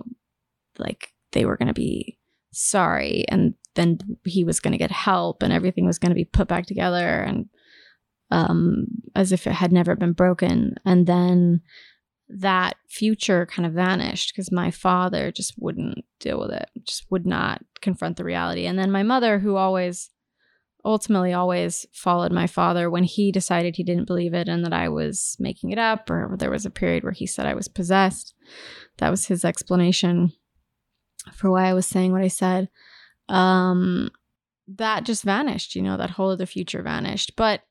like 0.78 1.14
they 1.32 1.46
were 1.46 1.56
going 1.56 1.68
to 1.68 1.74
be 1.74 2.18
sorry. 2.52 3.24
And 3.30 3.54
then 3.76 4.00
he 4.26 4.44
was 4.44 4.60
going 4.60 4.74
to 4.74 4.78
get 4.78 4.92
help 4.92 5.44
and 5.44 5.54
everything 5.54 5.86
was 5.86 5.98
going 5.98 6.12
to 6.12 6.16
be 6.16 6.26
put 6.26 6.50
back 6.50 6.66
together 6.66 7.22
and 7.22 7.48
um, 8.32 8.88
as 9.16 9.32
if 9.32 9.48
it 9.48 9.54
had 9.54 9.72
never 9.72 9.96
been 9.96 10.14
broken. 10.14 10.76
And 10.86 11.08
then 11.08 11.62
that 12.30 12.76
future 12.90 13.46
kind 13.46 13.66
of 13.66 13.74
vanished 13.74 14.34
because 14.34 14.52
my 14.52 14.70
father 14.70 15.32
just 15.32 15.54
wouldn't 15.58 16.04
deal 16.20 16.40
with 16.40 16.52
it, 16.52 16.70
just 16.84 17.06
would 17.10 17.26
not 17.26 17.64
confront 17.82 18.18
the 18.18 18.26
reality. 18.26 18.66
And 18.66 18.78
then 18.78 18.92
my 18.92 19.04
mother, 19.04 19.40
who 19.40 19.56
always, 19.56 20.10
ultimately, 20.84 21.32
always 21.32 21.86
followed 21.94 22.34
my 22.34 22.48
father 22.48 22.90
when 22.90 23.06
he 23.06 23.32
decided 23.32 23.76
he 23.76 23.84
didn't 23.84 24.08
believe 24.08 24.34
it 24.34 24.50
and 24.50 24.66
that 24.66 24.74
I 24.74 24.90
was 24.90 25.38
making 25.40 25.72
it 25.72 25.80
up, 25.80 26.10
or 26.10 26.36
there 26.38 26.52
was 26.52 26.66
a 26.66 26.70
period 26.70 27.04
where 27.04 27.14
he 27.14 27.26
said 27.26 27.46
I 27.46 27.54
was 27.54 27.70
possessed. 27.70 28.34
That 28.98 29.10
was 29.10 29.28
his 29.28 29.46
explanation 29.46 30.34
for 31.34 31.50
why 31.50 31.66
I 31.66 31.74
was 31.74 31.86
saying 31.86 32.12
what 32.12 32.24
I 32.24 32.30
said. 32.30 32.68
Um, 33.30 34.10
that 34.68 35.06
just 35.06 35.24
vanished, 35.24 35.76
you 35.76 35.82
know, 35.82 35.96
that 35.96 36.12
whole 36.12 36.32
other 36.32 36.46
future 36.46 36.82
vanished. 36.82 37.34
But 37.38 37.62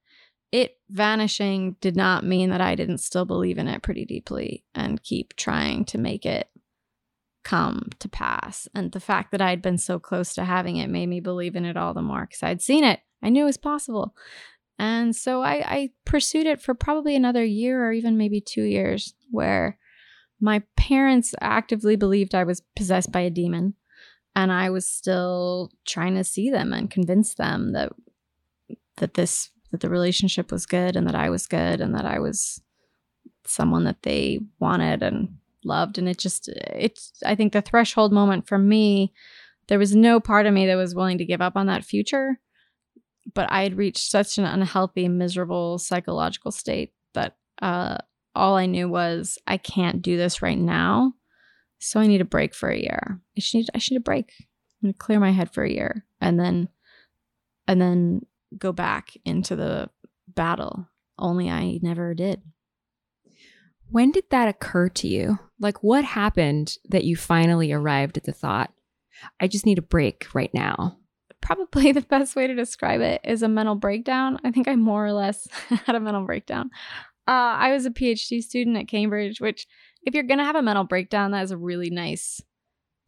it 0.53 0.79
vanishing 0.89 1.77
did 1.81 1.97
not 1.97 2.25
mean 2.25 2.51
that 2.51 2.61
I 2.61 2.75
didn't 2.75 2.99
still 2.99 3.25
believe 3.25 3.59
in 3.59 3.69
it 3.69 3.83
pretty 3.83 4.05
deeply 4.05 4.65
and 4.75 5.03
keep 5.03 5.35
trying 5.37 5.85
to 5.87 5.99
make 5.99 6.25
it 6.25 6.49
come 7.45 7.91
to 8.01 8.09
pass. 8.09 8.69
And 8.75 8.93
the 8.93 9.01
fact 9.01 9.31
that 9.33 9.41
I'd 9.41 9.63
been 9.63 9.79
so 9.79 9.99
close 9.99 10.35
to 10.35 10.45
having 10.45 10.77
it 10.77 10.91
made 10.91 11.09
me 11.09 11.21
believe 11.21 11.57
in 11.57 11.65
it 11.65 11.77
all 11.77 11.95
the 11.95 12.03
more 12.03 12.23
because 12.23 12.43
I'd 12.43 12.63
seen 12.63 12.85
it. 12.85 13.01
I 13.23 13.29
knew 13.29 13.43
it 13.43 13.47
was 13.47 13.57
possible. 13.57 14.15
And 14.79 15.17
so 15.17 15.43
I, 15.43 15.55
I 15.65 15.91
pursued 16.05 16.47
it 16.47 16.61
for 16.61 16.75
probably 16.75 17.17
another 17.17 17.45
year 17.45 17.87
or 17.87 17.93
even 17.93 18.19
maybe 18.19 18.41
two 18.41 18.65
years, 18.65 19.15
where 19.31 19.79
my 20.41 20.63
parents 20.77 21.35
actively 21.41 21.97
believed 21.97 22.35
I 22.35 22.45
was 22.45 22.63
possessed 22.75 23.11
by 23.11 23.21
a 23.21 23.31
demon. 23.31 23.75
And 24.35 24.53
I 24.53 24.69
was 24.69 24.87
still 24.87 25.71
trying 25.87 26.15
to 26.17 26.25
see 26.25 26.51
them 26.51 26.73
and 26.73 26.91
convince 26.91 27.35
them 27.35 27.73
that 27.73 27.93
that 28.99 29.15
this 29.15 29.51
that 29.71 29.81
the 29.81 29.89
relationship 29.91 30.53
was 30.53 30.67
good 30.67 30.97
and 30.97 31.07
that 31.07 31.15
I 31.15 31.31
was 31.31 31.47
good 31.47 31.81
and 31.81 31.95
that 31.95 32.05
I 32.05 32.19
was 32.19 32.61
someone 33.45 33.85
that 33.85 34.03
they 34.03 34.41
wanted 34.59 35.03
and 35.03 35.37
loved. 35.65 35.99
And 35.99 36.09
it 36.09 36.19
just 36.19 36.49
it's 36.49 37.13
I 37.25 37.35
think 37.35 37.53
the 37.53 37.63
threshold 37.63 38.13
moment 38.13 38.47
for 38.47 38.59
me 38.59 39.13
there 39.69 39.79
was 39.79 39.97
no 39.97 40.21
part 40.21 40.47
of 40.47 40.55
me 40.55 40.67
that 40.67 40.77
was 40.77 40.95
willing 40.95 41.19
to 41.19 41.25
give 41.25 41.41
up 41.41 41.57
on 41.57 41.67
that 41.67 41.85
future 41.85 42.39
but 43.35 43.51
I 43.51 43.65
had 43.65 43.77
reached 43.77 44.09
such 44.09 44.39
an 44.39 44.45
unhealthy 44.45 45.09
miserable 45.09 45.79
psychological 45.79 46.53
state 46.53 46.93
that 47.15 47.37
uh 47.61 47.99
all 48.37 48.55
I 48.55 48.67
knew 48.67 48.89
was 48.89 49.39
I 49.49 49.57
can't 49.57 50.03
do 50.03 50.17
this 50.17 50.41
right 50.41 50.59
now 50.59 51.15
so 51.79 52.01
I 52.01 52.07
need 52.07 52.21
a 52.21 52.27
break 52.27 52.55
for 52.55 52.69
a 52.69 52.79
year. 52.79 53.21
I 53.37 53.41
should 53.41 53.59
need 53.59 53.69
I 53.75 53.79
should 53.79 53.93
need 53.93 54.01
a 54.01 54.01
break. 54.01 54.33
I'm 54.83 54.93
to 54.93 54.99
clear 54.99 55.21
my 55.21 55.31
head 55.31 55.53
for 55.53 55.65
a 55.65 55.71
year. 55.71 56.05
And 56.21 56.39
then 56.39 56.69
and 57.69 57.81
then 57.81 58.27
go 58.57 58.73
back 58.73 59.17
into 59.25 59.57
the 59.57 59.91
battle. 60.29 60.89
Only 61.19 61.49
I 61.49 61.79
never 61.83 62.15
did. 62.15 62.43
When 63.91 64.11
did 64.11 64.25
that 64.31 64.49
occur 64.49 64.89
to 64.91 65.09
you? 65.09 65.39
Like, 65.61 65.83
what 65.83 66.05
happened 66.05 66.77
that 66.89 67.05
you 67.05 67.17
finally 67.17 67.73
arrived 67.73 68.17
at 68.17 68.25
the 68.25 68.33
thought, 68.33 68.73
I 69.41 69.47
just 69.47 69.65
need 69.65 69.79
a 69.79 69.83
break 69.83 70.27
right 70.35 70.53
now? 70.53 70.99
Probably 71.41 71.93
the 71.93 72.03
best 72.03 72.37
way 72.37 72.47
to 72.47 72.55
describe 72.55 73.01
it 73.01 73.21
is 73.25 73.43
a 73.43 73.49
mental 73.49 73.77
breakdown. 73.77 74.39
I 74.45 74.51
think 74.51 74.69
I 74.69 74.77
more 74.77 75.07
or 75.07 75.13
less 75.13 75.47
had 75.69 75.95
a 75.95 76.01
mental 76.01 76.25
breakdown. 76.25 76.71
Uh, 77.29 77.59
I 77.59 77.73
was 77.73 77.87
a 77.87 77.91
PhD 77.91 78.43
student 78.43 78.77
at 78.77 78.89
Cambridge, 78.89 79.41
which, 79.41 79.67
if 80.03 80.15
you're 80.15 80.23
going 80.23 80.39
to 80.39 80.45
have 80.45 80.57
a 80.57 80.63
mental 80.63 80.85
breakdown, 80.85 81.33
that 81.33 81.43
is 81.43 81.51
a 81.51 81.57
really 81.57 81.91
nice 81.91 82.41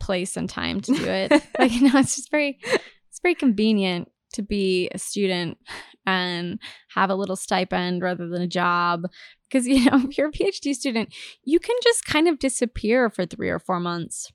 place 0.00 0.36
and 0.36 0.48
time 0.48 0.80
to 0.80 0.92
do 0.92 1.04
it. 1.04 1.30
like, 1.58 1.72
you 1.72 1.82
know, 1.82 1.98
it's 1.98 2.16
just 2.16 2.30
very, 2.30 2.58
it's 2.62 3.20
very 3.22 3.34
convenient 3.34 4.10
to 4.34 4.42
be 4.42 4.88
a 4.92 4.98
student 4.98 5.58
and 6.06 6.58
have 6.94 7.10
a 7.10 7.14
little 7.14 7.36
stipend 7.36 8.02
rather 8.02 8.28
than 8.28 8.42
a 8.42 8.48
job. 8.48 9.06
Because 9.48 9.66
you 9.68 9.84
know 9.84 10.02
if 10.08 10.18
you're 10.18 10.28
a 10.28 10.32
phd 10.32 10.74
student 10.74 11.14
you 11.44 11.58
can 11.58 11.76
just 11.82 12.04
kind 12.04 12.28
of 12.28 12.38
disappear 12.38 13.10
for 13.10 13.26
three 13.26 13.48
or 13.48 13.58
four 13.58 13.80
months 13.80 14.30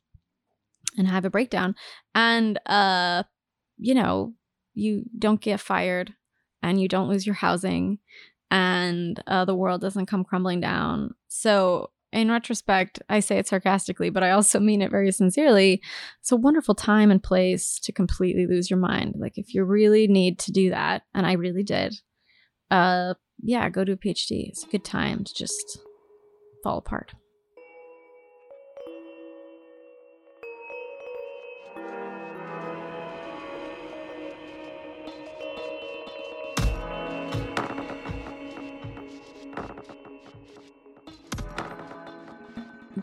and 0.97 1.07
have 1.07 1.25
a 1.25 1.29
breakdown. 1.29 1.75
And 2.15 2.59
uh 2.65 3.23
you 3.77 3.93
know 3.93 4.33
you 4.73 5.03
don't 5.17 5.41
get 5.41 5.59
fired 5.59 6.13
and 6.61 6.81
you 6.81 6.87
don't 6.87 7.09
lose 7.09 7.25
your 7.25 7.35
housing 7.35 7.99
and 8.49 9.21
uh, 9.25 9.45
the 9.45 9.55
world 9.55 9.81
doesn't 9.81 10.05
come 10.05 10.23
crumbling 10.23 10.61
down. 10.61 11.15
So 11.27 11.89
in 12.13 12.29
retrospect, 12.29 13.01
I 13.09 13.19
say 13.19 13.37
it 13.37 13.47
sarcastically, 13.47 14.09
but 14.09 14.23
I 14.23 14.31
also 14.31 14.59
mean 14.59 14.81
it 14.81 14.91
very 14.91 15.11
sincerely. 15.11 15.81
It's 16.21 16.31
a 16.31 16.37
wonderful 16.37 16.75
time 16.75 17.11
and 17.11 17.21
place 17.21 17.79
to 17.79 17.91
completely 17.91 18.45
lose 18.47 18.69
your 18.69 18.79
mind. 18.79 19.15
Like 19.17 19.37
if 19.37 19.53
you 19.53 19.63
really 19.63 20.07
need 20.07 20.39
to 20.39 20.51
do 20.51 20.69
that, 20.69 21.01
and 21.13 21.25
I 21.25 21.33
really 21.33 21.63
did, 21.63 21.95
uh, 22.71 23.15
yeah, 23.41 23.69
go 23.69 23.83
to 23.83 23.93
a 23.93 23.97
PhD. 23.97 24.47
It's 24.47 24.63
a 24.63 24.69
good 24.69 24.85
time 24.85 25.23
to 25.23 25.33
just 25.33 25.79
fall 26.63 26.77
apart. 26.77 27.13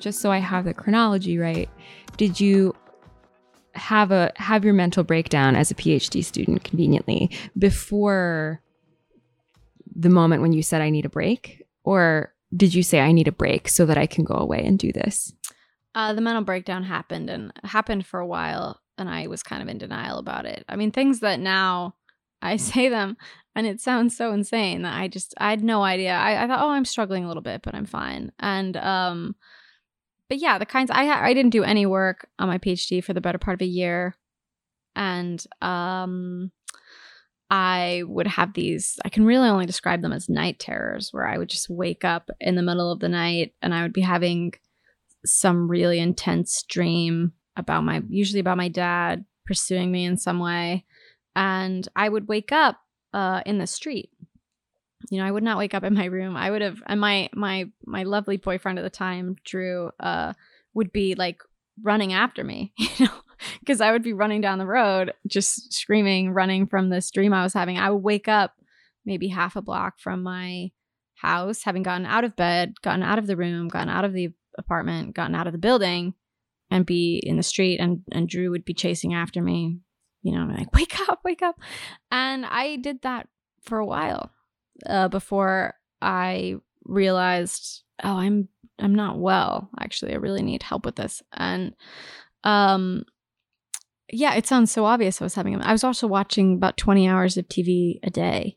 Just 0.01 0.21
so 0.21 0.31
I 0.31 0.39
have 0.39 0.65
the 0.65 0.75
chronology 0.75 1.39
right, 1.39 1.69
did 2.17 2.41
you 2.41 2.75
have 3.75 4.11
a 4.11 4.33
have 4.37 4.65
your 4.65 4.75
mental 4.75 5.05
breakdown 5.05 5.55
as 5.55 5.71
a 5.71 5.75
PhD 5.75 6.25
student 6.25 6.65
conveniently 6.65 7.31
before 7.57 8.61
the 9.95 10.09
moment 10.09 10.43
when 10.43 10.53
you 10.53 10.63
said 10.63 10.81
I 10.81 10.91
need 10.91 11.07
a 11.07 11.11
break 11.11 11.65
or 11.85 12.35
did 12.57 12.75
you 12.75 12.83
say 12.83 13.01
I 13.01 13.13
need 13.13 13.29
a 13.29 13.33
break 13.33 13.69
so 13.69 13.87
that 13.87 13.97
I 13.97 14.07
can 14.07 14.25
go 14.25 14.35
away 14.35 14.65
and 14.65 14.79
do 14.79 14.91
this? 14.93 15.33
Uh, 15.95 16.13
the 16.13 16.21
mental 16.21 16.43
breakdown 16.43 16.83
happened 16.83 17.31
and 17.31 17.53
happened 17.63 18.07
for 18.07 18.21
a 18.21 18.27
while, 18.27 18.81
and 18.99 19.09
I 19.09 19.27
was 19.27 19.43
kind 19.43 19.63
of 19.63 19.69
in 19.69 19.79
denial 19.79 20.19
about 20.19 20.47
it. 20.47 20.65
I 20.69 20.77
mean, 20.77 20.91
things 20.91 21.21
that 21.21 21.41
now 21.41 21.95
I 22.43 22.57
say 22.57 22.89
them 22.89 23.17
and 23.55 23.67
it 23.67 23.81
sounds 23.81 24.17
so 24.17 24.33
insane 24.33 24.83
that 24.83 24.97
I 24.97 25.09
just 25.09 25.35
I 25.39 25.51
had 25.51 25.63
no 25.63 25.83
idea. 25.83 26.13
I, 26.13 26.45
I 26.45 26.47
thought, 26.47 26.63
oh, 26.63 26.71
I'm 26.71 26.85
struggling 26.85 27.25
a 27.25 27.29
little 27.29 27.43
bit, 27.43 27.63
but 27.63 27.75
I'm 27.75 27.87
fine. 27.87 28.33
And 28.39 28.77
um, 28.77 29.35
but 30.31 30.39
yeah, 30.39 30.57
the 30.57 30.65
kinds 30.65 30.91
I 30.91 31.07
I 31.09 31.35
didn't 31.35 31.51
do 31.51 31.65
any 31.65 31.85
work 31.85 32.27
on 32.39 32.49
my 32.49 32.57
PhD 32.57 33.05
for 33.05 33.13
the 33.13 33.21
better 33.21 33.39
part 33.39 33.57
of 33.57 33.61
a 33.61 33.67
year, 33.67 34.17
and 34.97 35.45
um, 35.61 36.51
I 37.51 38.05
would 38.07 38.29
have 38.29 38.55
these. 38.55 38.99
I 39.05 39.11
can 39.11 39.27
really 39.27 39.49
only 39.49 39.67
describe 39.67 40.01
them 40.01 40.13
as 40.13 40.31
night 40.31 40.59
terrors, 40.59 41.13
where 41.13 41.27
I 41.27 41.37
would 41.37 41.51
just 41.51 41.69
wake 41.69 42.05
up 42.05 42.31
in 42.41 42.55
the 42.55 42.63
middle 42.63 42.91
of 42.91 43.01
the 43.01 43.09
night 43.11 43.53
and 43.61 43.75
I 43.75 43.83
would 43.83 43.93
be 43.93 44.01
having 44.01 44.55
some 45.25 45.69
really 45.69 45.99
intense 45.99 46.63
dream 46.63 47.33
about 47.57 47.85
my 47.85 48.03
usually 48.09 48.41
about 48.41 48.57
my 48.57 48.69
dad 48.69 49.25
pursuing 49.47 49.91
me 49.91 50.05
in 50.05 50.17
some 50.17 50.39
way 50.39 50.85
and 51.37 51.89
i 51.97 52.09
would 52.09 52.29
wake 52.29 52.53
up 52.53 52.79
uh, 53.13 53.43
in 53.45 53.59
the 53.59 53.67
street 53.67 54.11
you 55.09 55.19
know 55.19 55.27
i 55.27 55.31
would 55.31 55.43
not 55.43 55.59
wake 55.59 55.75
up 55.75 55.85
in 55.85 55.95
my 55.95 56.05
room. 56.05 56.37
I 56.37 56.51
would 56.51 56.63
have 56.63 56.83
and 56.87 57.01
my 57.01 57.31
my 57.35 57.71
my 57.87 58.03
lovely 58.03 58.37
boyfriend 58.37 58.79
at 58.79 58.83
the 58.83 58.91
time 58.91 59.37
drew 59.45 59.91
uh 60.01 60.35
would 60.75 60.93
be 60.93 61.15
like 61.15 61.43
running 61.83 62.13
after 62.13 62.45
me 62.45 62.73
you 62.79 63.07
know 63.07 63.13
because 63.61 63.81
i 63.81 63.91
would 63.91 64.03
be 64.03 64.13
running 64.13 64.41
down 64.41 64.59
the 64.59 64.67
road 64.67 65.13
just 65.27 65.73
screaming 65.73 66.33
running 66.33 66.67
from 66.67 66.91
this 66.91 67.11
dream 67.11 67.33
i 67.33 67.43
was 67.43 67.55
having. 67.55 67.79
I 67.79 67.91
would 67.91 68.03
wake 68.03 68.29
up 68.29 68.55
maybe 69.07 69.29
half 69.29 69.57
a 69.57 69.63
block 69.63 69.99
from 69.99 70.23
my 70.23 70.71
house 71.15 71.63
having 71.63 71.83
gotten 71.83 72.07
out 72.07 72.25
of 72.25 72.37
bed 72.37 72.75
gotten 72.83 73.03
out 73.03 73.19
of 73.19 73.27
the 73.27 73.37
room 73.37 73.69
gotten 73.69 73.89
out 73.89 74.05
of 74.05 74.13
the 74.13 74.31
apartment 74.59 75.15
gotten 75.15 75.35
out 75.35 75.47
of 75.47 75.53
the 75.53 75.59
building 75.59 76.15
and 76.71 76.87
be 76.87 77.21
in 77.25 77.37
the 77.37 77.43
street 77.43 77.79
and 77.79 78.03
and 78.13 78.29
drew 78.29 78.51
would 78.51 78.65
be 78.65 78.75
chasing 78.75 79.15
after 79.15 79.43
me 79.43 79.79
you 80.23 80.33
know 80.33 80.47
like 80.55 80.73
wake 80.75 80.99
up 81.09 81.21
wake 81.25 81.43
up. 81.43 81.59
And 82.11 82.45
i 82.47 82.77
did 82.77 83.03
that 83.03 83.29
for 83.63 83.79
a 83.79 83.87
while 83.87 84.31
uh, 84.87 85.09
before 85.09 85.75
i 86.01 86.55
realized 86.85 87.83
oh 88.03 88.17
i'm 88.17 88.49
i'm 88.79 88.95
not 88.95 89.19
well. 89.19 89.69
Actually 89.79 90.13
i 90.13 90.17
really 90.17 90.43
need 90.43 90.63
help 90.63 90.85
with 90.85 90.97
this. 90.97 91.23
And 91.33 91.75
um 92.45 93.05
yeah 94.13 94.35
it 94.35 94.47
sounds 94.47 94.73
so 94.73 94.85
obvious 94.85 95.21
i 95.21 95.25
was 95.25 95.35
having 95.35 95.61
i 95.61 95.73
was 95.73 95.85
also 95.85 96.07
watching 96.07 96.55
about 96.55 96.77
20 96.77 97.07
hours 97.07 97.37
of 97.37 97.47
tv 97.47 98.01
a 98.03 98.11
day 98.11 98.57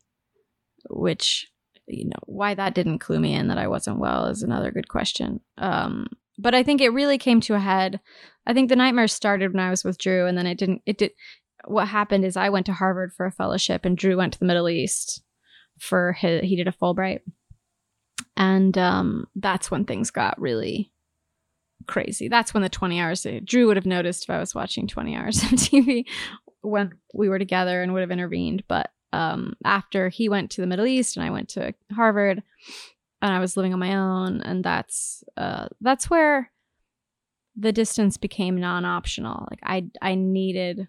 which 0.89 1.48
you 1.86 2.06
know 2.06 2.18
why 2.25 2.56
that 2.56 2.74
didn't 2.74 3.00
clue 3.00 3.20
me 3.20 3.34
in 3.36 3.50
that 3.50 3.58
i 3.58 3.68
wasn't 3.68 4.00
well 4.00 4.25
is 4.27 4.42
another 4.42 4.72
good 4.72 4.88
question. 4.88 5.42
Um 5.58 6.08
but 6.39 6.56
i 6.56 6.63
think 6.63 6.82
it 6.82 6.89
really 6.89 7.18
came 7.18 7.42
to 7.42 7.56
a 7.56 7.60
head. 7.60 8.00
I 8.46 8.53
think 8.53 8.70
the 8.70 8.75
nightmare 8.75 9.08
started 9.08 9.53
when 9.53 9.63
i 9.63 9.70
was 9.70 9.84
with 9.84 9.98
drew 9.98 10.25
and 10.25 10.38
then 10.38 10.48
it 10.48 10.58
didn't 10.58 10.82
it 10.86 10.98
did 10.98 11.12
what 11.65 11.88
happened 11.88 12.25
is 12.25 12.38
I 12.38 12.50
went 12.50 12.65
to 12.68 12.74
Harvard 12.74 13.13
for 13.13 13.25
a 13.25 13.32
fellowship 13.32 13.86
and 13.86 13.98
Drew 13.98 14.18
went 14.18 14.34
to 14.34 14.39
the 14.39 14.46
Middle 14.46 14.70
East 14.70 15.22
for 15.84 16.13
his, 16.13 16.42
he 16.42 16.56
did 16.56 16.68
a 16.68 16.72
Fulbright. 16.72 17.22
And 18.36 18.78
um, 18.78 19.28
that's 19.36 19.70
when 19.70 19.86
things 19.86 20.10
got 20.10 20.40
really 20.40 20.92
crazy. 21.88 22.28
That's 22.28 22.54
when 22.54 22.63
the 22.63 22.70
20 22.70 23.00
hours, 23.00 23.28
Drew 23.44 23.68
would 23.68 23.78
have 23.78 23.86
noticed 23.86 24.24
if 24.24 24.30
I 24.30 24.40
was 24.40 24.56
watching 24.56 24.88
20 24.88 25.16
hours 25.16 25.44
of 25.44 25.50
TV 25.50 26.06
when 26.62 26.94
we 27.13 27.30
were 27.30 27.40
together 27.40 27.84
and 27.84 27.94
would 27.94 28.02
have 28.02 28.12
intervened. 28.12 28.63
But 28.68 28.92
um, 29.12 29.54
after 29.63 30.10
he 30.10 30.30
went 30.30 30.52
to 30.52 30.62
the 30.62 30.68
Middle 30.68 30.88
East 30.88 31.18
and 31.18 31.25
I 31.25 31.30
went 31.30 31.50
to 31.50 31.74
Harvard 31.94 32.42
and 33.22 33.32
I 33.32 33.40
was 33.40 33.56
living 33.56 33.74
on 33.74 33.80
my 33.80 33.96
own, 33.96 34.42
and 34.42 34.63
that's 34.63 35.24
uh, 35.38 35.68
that's 35.80 36.10
where 36.10 36.52
the 37.56 37.72
distance 37.72 38.18
became 38.18 38.60
non-optional. 38.60 39.48
Like 39.50 39.60
I 39.63 39.86
I 40.02 40.16
needed 40.16 40.88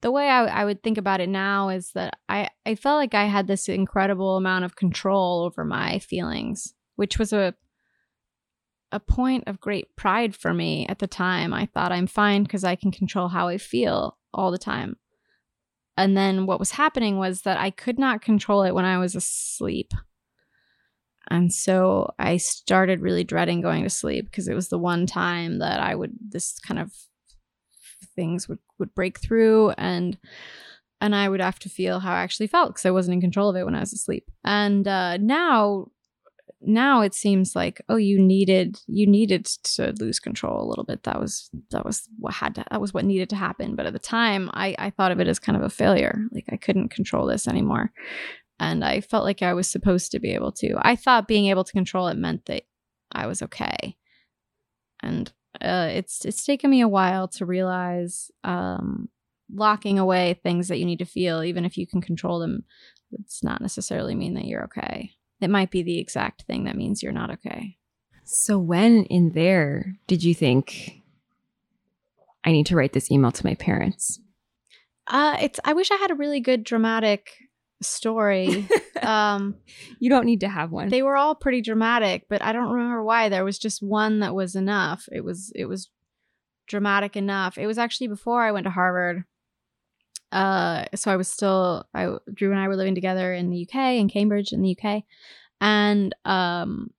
the 0.00 0.10
way 0.10 0.28
I, 0.28 0.44
I 0.44 0.64
would 0.64 0.82
think 0.82 0.98
about 0.98 1.20
it 1.20 1.28
now 1.28 1.68
is 1.68 1.92
that 1.92 2.18
I, 2.28 2.48
I 2.66 2.74
felt 2.74 2.98
like 2.98 3.14
I 3.14 3.24
had 3.24 3.46
this 3.46 3.68
incredible 3.68 4.36
amount 4.36 4.64
of 4.64 4.76
control 4.76 5.44
over 5.44 5.64
my 5.64 5.98
feelings, 5.98 6.74
which 6.96 7.18
was 7.18 7.32
a 7.32 7.54
a 8.90 9.00
point 9.00 9.44
of 9.46 9.60
great 9.60 9.94
pride 9.96 10.34
for 10.34 10.54
me 10.54 10.86
at 10.88 10.98
the 10.98 11.06
time. 11.06 11.52
I 11.52 11.66
thought 11.66 11.92
I'm 11.92 12.06
fine 12.06 12.42
because 12.42 12.64
I 12.64 12.74
can 12.74 12.90
control 12.90 13.28
how 13.28 13.48
I 13.48 13.58
feel 13.58 14.16
all 14.32 14.50
the 14.50 14.58
time. 14.58 14.96
And 15.96 16.16
then 16.16 16.46
what 16.46 16.58
was 16.58 16.70
happening 16.70 17.18
was 17.18 17.42
that 17.42 17.58
I 17.58 17.70
could 17.70 17.98
not 17.98 18.22
control 18.22 18.62
it 18.62 18.74
when 18.74 18.84
I 18.84 18.98
was 18.98 19.14
asleep. 19.14 19.92
And 21.30 21.52
so 21.52 22.14
I 22.18 22.38
started 22.38 23.02
really 23.02 23.24
dreading 23.24 23.60
going 23.60 23.82
to 23.82 23.90
sleep 23.90 24.24
because 24.26 24.48
it 24.48 24.54
was 24.54 24.68
the 24.68 24.78
one 24.78 25.04
time 25.06 25.58
that 25.58 25.80
I 25.80 25.94
would, 25.94 26.12
this 26.26 26.58
kind 26.60 26.80
of 26.80 26.94
things 28.18 28.48
would 28.48 28.58
would 28.80 28.92
break 28.96 29.20
through 29.20 29.70
and 29.78 30.18
and 31.00 31.14
I 31.14 31.28
would 31.28 31.40
have 31.40 31.60
to 31.60 31.68
feel 31.68 32.00
how 32.00 32.12
I 32.12 32.22
actually 32.22 32.48
felt 32.48 32.70
because 32.70 32.84
I 32.84 32.90
wasn't 32.90 33.14
in 33.14 33.20
control 33.20 33.48
of 33.48 33.54
it 33.54 33.64
when 33.64 33.76
I 33.76 33.80
was 33.80 33.92
asleep. 33.92 34.28
And 34.44 34.88
uh, 34.88 35.16
now, 35.18 35.86
now 36.60 37.02
it 37.02 37.14
seems 37.14 37.54
like 37.54 37.80
oh, 37.88 37.96
you 37.96 38.20
needed 38.20 38.80
you 38.88 39.06
needed 39.06 39.44
to 39.44 39.94
lose 40.00 40.18
control 40.18 40.60
a 40.60 40.68
little 40.68 40.82
bit. 40.82 41.04
That 41.04 41.20
was 41.20 41.50
that 41.70 41.84
was 41.84 42.08
what 42.18 42.34
had 42.34 42.56
to, 42.56 42.64
that 42.68 42.80
was 42.80 42.92
what 42.92 43.04
needed 43.04 43.30
to 43.30 43.36
happen. 43.36 43.76
But 43.76 43.86
at 43.86 43.92
the 43.92 44.00
time, 44.00 44.50
I 44.52 44.74
I 44.78 44.90
thought 44.90 45.12
of 45.12 45.20
it 45.20 45.28
as 45.28 45.38
kind 45.38 45.56
of 45.56 45.62
a 45.62 45.70
failure. 45.70 46.20
Like 46.32 46.46
I 46.50 46.56
couldn't 46.56 46.88
control 46.88 47.26
this 47.26 47.46
anymore, 47.46 47.92
and 48.58 48.84
I 48.84 49.00
felt 49.00 49.24
like 49.24 49.40
I 49.40 49.54
was 49.54 49.68
supposed 49.68 50.10
to 50.12 50.18
be 50.18 50.32
able 50.32 50.50
to. 50.52 50.74
I 50.82 50.96
thought 50.96 51.28
being 51.28 51.46
able 51.46 51.62
to 51.62 51.72
control 51.72 52.08
it 52.08 52.16
meant 52.16 52.46
that 52.46 52.64
I 53.12 53.28
was 53.28 53.40
okay, 53.40 53.96
and 55.00 55.32
uh, 55.60 55.88
it's 55.92 56.24
it's 56.24 56.44
taken 56.44 56.70
me 56.70 56.80
a 56.80 56.88
while 56.88 57.28
to 57.28 57.46
realize 57.46 58.30
um, 58.44 59.08
locking 59.52 59.98
away 59.98 60.38
things 60.42 60.68
that 60.68 60.78
you 60.78 60.84
need 60.84 60.98
to 61.00 61.04
feel, 61.04 61.42
even 61.42 61.64
if 61.64 61.76
you 61.76 61.86
can 61.86 62.00
control 62.00 62.38
them, 62.38 62.64
does 63.10 63.40
not 63.42 63.60
necessarily 63.60 64.14
mean 64.14 64.34
that 64.34 64.44
you're 64.44 64.64
okay. 64.64 65.12
It 65.40 65.50
might 65.50 65.70
be 65.70 65.82
the 65.82 65.98
exact 65.98 66.42
thing 66.42 66.64
that 66.64 66.76
means 66.76 67.02
you're 67.02 67.12
not 67.12 67.30
okay. 67.30 67.76
So 68.24 68.58
when 68.58 69.04
in 69.04 69.30
there 69.30 69.94
did 70.06 70.22
you 70.22 70.34
think 70.34 71.02
I 72.44 72.52
need 72.52 72.66
to 72.66 72.76
write 72.76 72.92
this 72.92 73.10
email 73.10 73.32
to 73.32 73.46
my 73.46 73.54
parents? 73.54 74.20
Uh, 75.06 75.36
it's. 75.40 75.58
I 75.64 75.72
wish 75.72 75.90
I 75.90 75.96
had 75.96 76.10
a 76.10 76.14
really 76.14 76.40
good 76.40 76.64
dramatic 76.64 77.30
story. 77.82 78.68
um, 79.02 79.56
you 79.98 80.10
don't 80.10 80.26
need 80.26 80.40
to 80.40 80.48
have 80.48 80.70
one. 80.70 80.88
They 80.88 81.02
were 81.02 81.16
all 81.16 81.34
pretty 81.34 81.60
dramatic, 81.60 82.26
but 82.28 82.42
I 82.42 82.52
don't 82.52 82.70
remember 82.70 83.02
why. 83.02 83.28
There 83.28 83.44
was 83.44 83.58
just 83.58 83.82
one 83.82 84.20
that 84.20 84.34
was 84.34 84.54
enough. 84.54 85.08
It 85.12 85.24
was 85.24 85.52
it 85.54 85.66
was 85.66 85.88
dramatic 86.66 87.16
enough. 87.16 87.58
It 87.58 87.66
was 87.66 87.78
actually 87.78 88.08
before 88.08 88.42
I 88.42 88.52
went 88.52 88.64
to 88.64 88.70
Harvard. 88.70 89.24
Uh, 90.30 90.84
so 90.94 91.10
I 91.10 91.16
was 91.16 91.28
still 91.28 91.86
I 91.94 92.16
Drew 92.32 92.50
and 92.50 92.60
I 92.60 92.68
were 92.68 92.76
living 92.76 92.94
together 92.94 93.32
in 93.32 93.50
the 93.50 93.66
UK 93.66 93.94
in 93.94 94.08
Cambridge 94.08 94.52
in 94.52 94.62
the 94.62 94.76
UK, 94.76 95.04
and 95.60 96.14
um, 96.24 96.90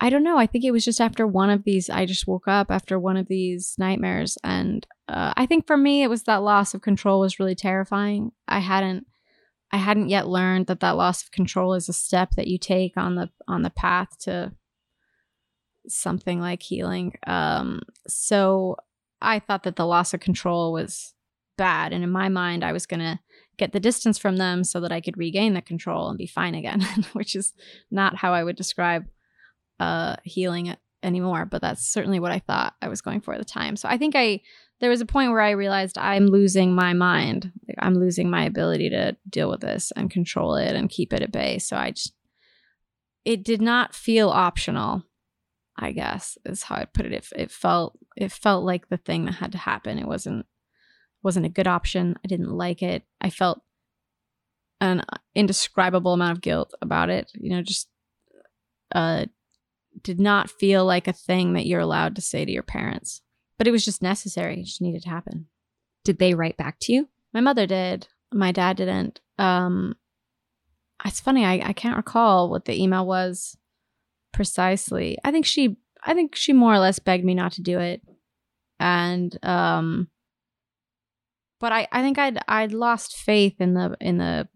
I 0.00 0.10
don't 0.10 0.24
know. 0.24 0.38
I 0.38 0.46
think 0.46 0.64
it 0.64 0.70
was 0.70 0.84
just 0.84 1.00
after 1.00 1.26
one 1.26 1.50
of 1.50 1.64
these. 1.64 1.90
I 1.90 2.06
just 2.06 2.26
woke 2.26 2.48
up 2.48 2.70
after 2.70 2.98
one 2.98 3.16
of 3.16 3.28
these 3.28 3.74
nightmares, 3.78 4.38
and 4.42 4.86
uh, 5.08 5.34
I 5.36 5.44
think 5.44 5.66
for 5.66 5.76
me 5.76 6.02
it 6.02 6.08
was 6.08 6.22
that 6.22 6.42
loss 6.42 6.72
of 6.72 6.80
control 6.80 7.20
was 7.20 7.38
really 7.38 7.54
terrifying. 7.54 8.32
I 8.48 8.60
hadn't 8.60 9.06
I 9.74 9.78
hadn't 9.78 10.08
yet 10.08 10.28
learned 10.28 10.68
that 10.68 10.78
that 10.80 10.96
loss 10.96 11.24
of 11.24 11.32
control 11.32 11.74
is 11.74 11.88
a 11.88 11.92
step 11.92 12.36
that 12.36 12.46
you 12.46 12.58
take 12.58 12.96
on 12.96 13.16
the 13.16 13.28
on 13.48 13.62
the 13.62 13.70
path 13.70 14.16
to 14.20 14.52
something 15.88 16.40
like 16.40 16.62
healing. 16.62 17.14
Um, 17.26 17.80
so 18.06 18.76
I 19.20 19.40
thought 19.40 19.64
that 19.64 19.74
the 19.74 19.84
loss 19.84 20.14
of 20.14 20.20
control 20.20 20.72
was 20.72 21.14
bad, 21.58 21.92
and 21.92 22.04
in 22.04 22.10
my 22.12 22.28
mind, 22.28 22.62
I 22.62 22.70
was 22.70 22.86
gonna 22.86 23.18
get 23.56 23.72
the 23.72 23.80
distance 23.80 24.16
from 24.16 24.36
them 24.36 24.62
so 24.62 24.78
that 24.78 24.92
I 24.92 25.00
could 25.00 25.18
regain 25.18 25.54
the 25.54 25.60
control 25.60 26.08
and 26.08 26.16
be 26.16 26.28
fine 26.28 26.54
again, 26.54 26.86
which 27.12 27.34
is 27.34 27.52
not 27.90 28.14
how 28.14 28.32
I 28.32 28.44
would 28.44 28.54
describe 28.54 29.06
uh, 29.80 30.14
healing 30.22 30.76
anymore. 31.02 31.46
But 31.46 31.62
that's 31.62 31.84
certainly 31.84 32.20
what 32.20 32.30
I 32.30 32.38
thought 32.38 32.74
I 32.80 32.86
was 32.86 33.00
going 33.00 33.22
for 33.22 33.34
at 33.34 33.40
the 33.40 33.44
time. 33.44 33.74
So 33.74 33.88
I 33.88 33.98
think 33.98 34.14
I 34.14 34.40
there 34.84 34.90
was 34.90 35.00
a 35.00 35.06
point 35.06 35.30
where 35.30 35.40
I 35.40 35.52
realized 35.52 35.96
I'm 35.96 36.26
losing 36.26 36.74
my 36.74 36.92
mind. 36.92 37.50
Like 37.66 37.78
I'm 37.78 37.94
losing 37.94 38.28
my 38.28 38.44
ability 38.44 38.90
to 38.90 39.16
deal 39.30 39.48
with 39.48 39.62
this 39.62 39.90
and 39.96 40.10
control 40.10 40.56
it 40.56 40.76
and 40.76 40.90
keep 40.90 41.14
it 41.14 41.22
at 41.22 41.32
bay. 41.32 41.58
So 41.58 41.74
I 41.74 41.92
just, 41.92 42.12
it 43.24 43.42
did 43.42 43.62
not 43.62 43.94
feel 43.94 44.28
optional. 44.28 45.02
I 45.76 45.92
guess 45.92 46.36
is 46.44 46.64
how 46.64 46.76
I'd 46.76 46.92
put 46.92 47.06
it. 47.06 47.12
It, 47.12 47.28
it 47.34 47.50
felt 47.50 47.98
it 48.14 48.30
felt 48.30 48.62
like 48.62 48.90
the 48.90 48.98
thing 48.98 49.24
that 49.24 49.36
had 49.36 49.52
to 49.52 49.58
happen. 49.58 49.98
It 49.98 50.06
wasn't 50.06 50.44
wasn't 51.22 51.46
a 51.46 51.48
good 51.48 51.66
option. 51.66 52.14
I 52.22 52.28
didn't 52.28 52.52
like 52.52 52.82
it. 52.82 53.04
I 53.22 53.30
felt 53.30 53.62
an 54.82 55.02
indescribable 55.34 56.12
amount 56.12 56.32
of 56.32 56.42
guilt 56.42 56.74
about 56.82 57.08
it. 57.08 57.32
You 57.32 57.50
know, 57.50 57.62
just 57.62 57.88
uh, 58.94 59.24
did 60.02 60.20
not 60.20 60.50
feel 60.50 60.84
like 60.84 61.08
a 61.08 61.12
thing 61.14 61.54
that 61.54 61.64
you're 61.64 61.80
allowed 61.80 62.16
to 62.16 62.22
say 62.22 62.44
to 62.44 62.52
your 62.52 62.62
parents 62.62 63.22
but 63.58 63.66
it 63.66 63.70
was 63.70 63.84
just 63.84 64.02
necessary. 64.02 64.60
It 64.60 64.64
just 64.64 64.82
needed 64.82 65.02
to 65.02 65.10
happen. 65.10 65.46
Did 66.04 66.18
they 66.18 66.34
write 66.34 66.56
back 66.56 66.78
to 66.82 66.92
you? 66.92 67.08
My 67.32 67.40
mother 67.40 67.66
did. 67.66 68.08
My 68.32 68.52
dad 68.52 68.76
didn't. 68.76 69.20
Um, 69.38 69.96
it's 71.04 71.20
funny, 71.20 71.44
I, 71.44 71.60
I 71.68 71.72
can't 71.72 71.96
recall 71.96 72.50
what 72.50 72.64
the 72.64 72.80
email 72.80 73.06
was 73.06 73.56
precisely. 74.32 75.18
I 75.24 75.30
think 75.30 75.46
she 75.46 75.76
I 76.04 76.14
think 76.14 76.34
she 76.36 76.52
more 76.52 76.74
or 76.74 76.78
less 76.78 76.98
begged 76.98 77.24
me 77.24 77.34
not 77.34 77.52
to 77.52 77.62
do 77.62 77.78
it. 77.78 78.02
And 78.78 79.36
um 79.44 80.08
but 81.60 81.72
I, 81.72 81.88
I 81.92 82.02
think 82.02 82.18
I'd 82.18 82.38
I'd 82.48 82.72
lost 82.72 83.16
faith 83.16 83.54
in 83.60 83.74
the 83.74 83.96
in 84.00 84.18
the 84.18 84.48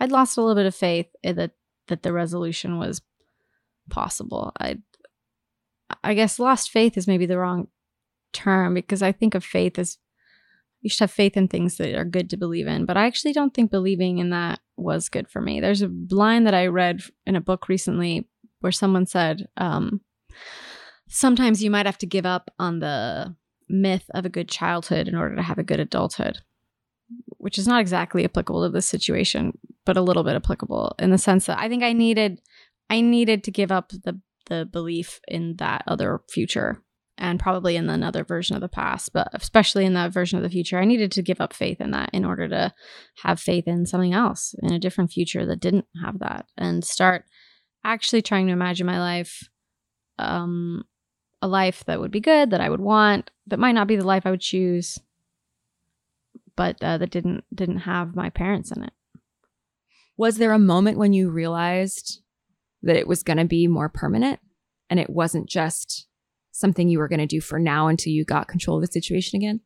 I'd 0.00 0.10
lost 0.10 0.36
a 0.36 0.40
little 0.40 0.56
bit 0.56 0.66
of 0.66 0.74
faith 0.74 1.06
in 1.22 1.36
that 1.36 1.52
that 1.88 2.02
the 2.02 2.12
resolution 2.12 2.78
was 2.78 3.02
possible. 3.90 4.52
I 4.58 4.78
I 6.02 6.14
guess 6.14 6.38
lost 6.38 6.70
faith 6.70 6.96
is 6.96 7.06
maybe 7.06 7.26
the 7.26 7.38
wrong 7.38 7.68
term 8.32 8.74
because 8.74 9.02
I 9.02 9.12
think 9.12 9.34
of 9.34 9.44
faith 9.44 9.78
as 9.78 9.98
you 10.80 10.90
should 10.90 11.00
have 11.00 11.10
faith 11.12 11.36
in 11.36 11.48
things 11.48 11.76
that 11.76 11.94
are 11.94 12.04
good 12.04 12.28
to 12.30 12.36
believe 12.36 12.66
in. 12.66 12.84
But 12.86 12.96
I 12.96 13.06
actually 13.06 13.32
don't 13.32 13.54
think 13.54 13.70
believing 13.70 14.18
in 14.18 14.30
that 14.30 14.60
was 14.76 15.08
good 15.08 15.28
for 15.28 15.40
me. 15.40 15.60
There's 15.60 15.82
a 15.82 15.90
line 16.10 16.44
that 16.44 16.54
I 16.54 16.66
read 16.66 17.02
in 17.24 17.36
a 17.36 17.40
book 17.40 17.68
recently 17.68 18.28
where 18.60 18.72
someone 18.72 19.06
said, 19.06 19.48
um, 19.56 20.00
sometimes 21.08 21.62
you 21.62 21.70
might 21.70 21.86
have 21.86 21.98
to 21.98 22.06
give 22.06 22.26
up 22.26 22.50
on 22.58 22.80
the 22.80 23.34
myth 23.68 24.04
of 24.12 24.26
a 24.26 24.30
good 24.30 24.48
childhood 24.48 25.08
in 25.08 25.14
order 25.14 25.36
to 25.36 25.42
have 25.42 25.58
a 25.58 25.64
good 25.64 25.80
adulthood, 25.80 26.38
which 27.38 27.58
is 27.58 27.68
not 27.68 27.80
exactly 27.80 28.24
applicable 28.24 28.64
to 28.64 28.70
this 28.70 28.86
situation, 28.86 29.56
but 29.84 29.96
a 29.96 30.02
little 30.02 30.24
bit 30.24 30.36
applicable 30.36 30.94
in 30.98 31.10
the 31.10 31.18
sense 31.18 31.46
that 31.46 31.58
I 31.58 31.68
think 31.68 31.82
I 31.82 31.92
needed 31.92 32.40
I 32.90 33.00
needed 33.00 33.44
to 33.44 33.50
give 33.50 33.72
up 33.72 33.90
the 33.90 34.20
the 34.46 34.66
belief 34.70 35.20
in 35.28 35.56
that 35.56 35.84
other 35.86 36.20
future 36.28 36.82
and 37.18 37.38
probably 37.38 37.76
in 37.76 37.88
another 37.88 38.24
version 38.24 38.56
of 38.56 38.62
the 38.62 38.68
past, 38.68 39.12
but 39.12 39.28
especially 39.32 39.84
in 39.84 39.94
that 39.94 40.12
version 40.12 40.38
of 40.38 40.42
the 40.42 40.50
future, 40.50 40.78
I 40.78 40.84
needed 40.84 41.12
to 41.12 41.22
give 41.22 41.40
up 41.40 41.52
faith 41.52 41.80
in 41.80 41.90
that 41.90 42.10
in 42.12 42.24
order 42.24 42.48
to 42.48 42.72
have 43.22 43.38
faith 43.38 43.68
in 43.68 43.86
something 43.86 44.14
else, 44.14 44.54
in 44.62 44.72
a 44.72 44.78
different 44.78 45.12
future 45.12 45.44
that 45.46 45.60
didn't 45.60 45.86
have 46.02 46.18
that, 46.20 46.46
and 46.56 46.84
start 46.84 47.24
actually 47.84 48.22
trying 48.22 48.46
to 48.46 48.52
imagine 48.52 48.86
my 48.86 48.98
life, 48.98 49.48
um, 50.18 50.84
a 51.42 51.48
life 51.48 51.84
that 51.86 52.00
would 52.00 52.10
be 52.10 52.20
good, 52.20 52.50
that 52.50 52.60
I 52.60 52.70
would 52.70 52.80
want, 52.80 53.30
that 53.46 53.58
might 53.58 53.72
not 53.72 53.88
be 53.88 53.96
the 53.96 54.06
life 54.06 54.24
I 54.24 54.30
would 54.30 54.40
choose, 54.40 54.98
but 56.56 56.82
uh, 56.82 56.98
that 56.98 57.10
didn't 57.10 57.44
didn't 57.54 57.78
have 57.78 58.16
my 58.16 58.30
parents 58.30 58.70
in 58.70 58.84
it. 58.84 58.92
Was 60.16 60.38
there 60.38 60.52
a 60.52 60.58
moment 60.58 60.98
when 60.98 61.12
you 61.12 61.30
realized 61.30 62.20
that 62.82 62.96
it 62.96 63.08
was 63.08 63.22
going 63.22 63.38
to 63.38 63.44
be 63.44 63.66
more 63.66 63.88
permanent, 63.88 64.40
and 64.88 64.98
it 64.98 65.10
wasn't 65.10 65.48
just 65.48 66.06
something 66.52 66.88
you 66.88 66.98
were 66.98 67.08
going 67.08 67.18
to 67.18 67.26
do 67.26 67.40
for 67.40 67.58
now 67.58 67.88
until 67.88 68.12
you 68.12 68.24
got 68.24 68.48
control 68.48 68.76
of 68.76 68.82
the 68.82 68.92
situation 68.92 69.36
again? 69.36 69.60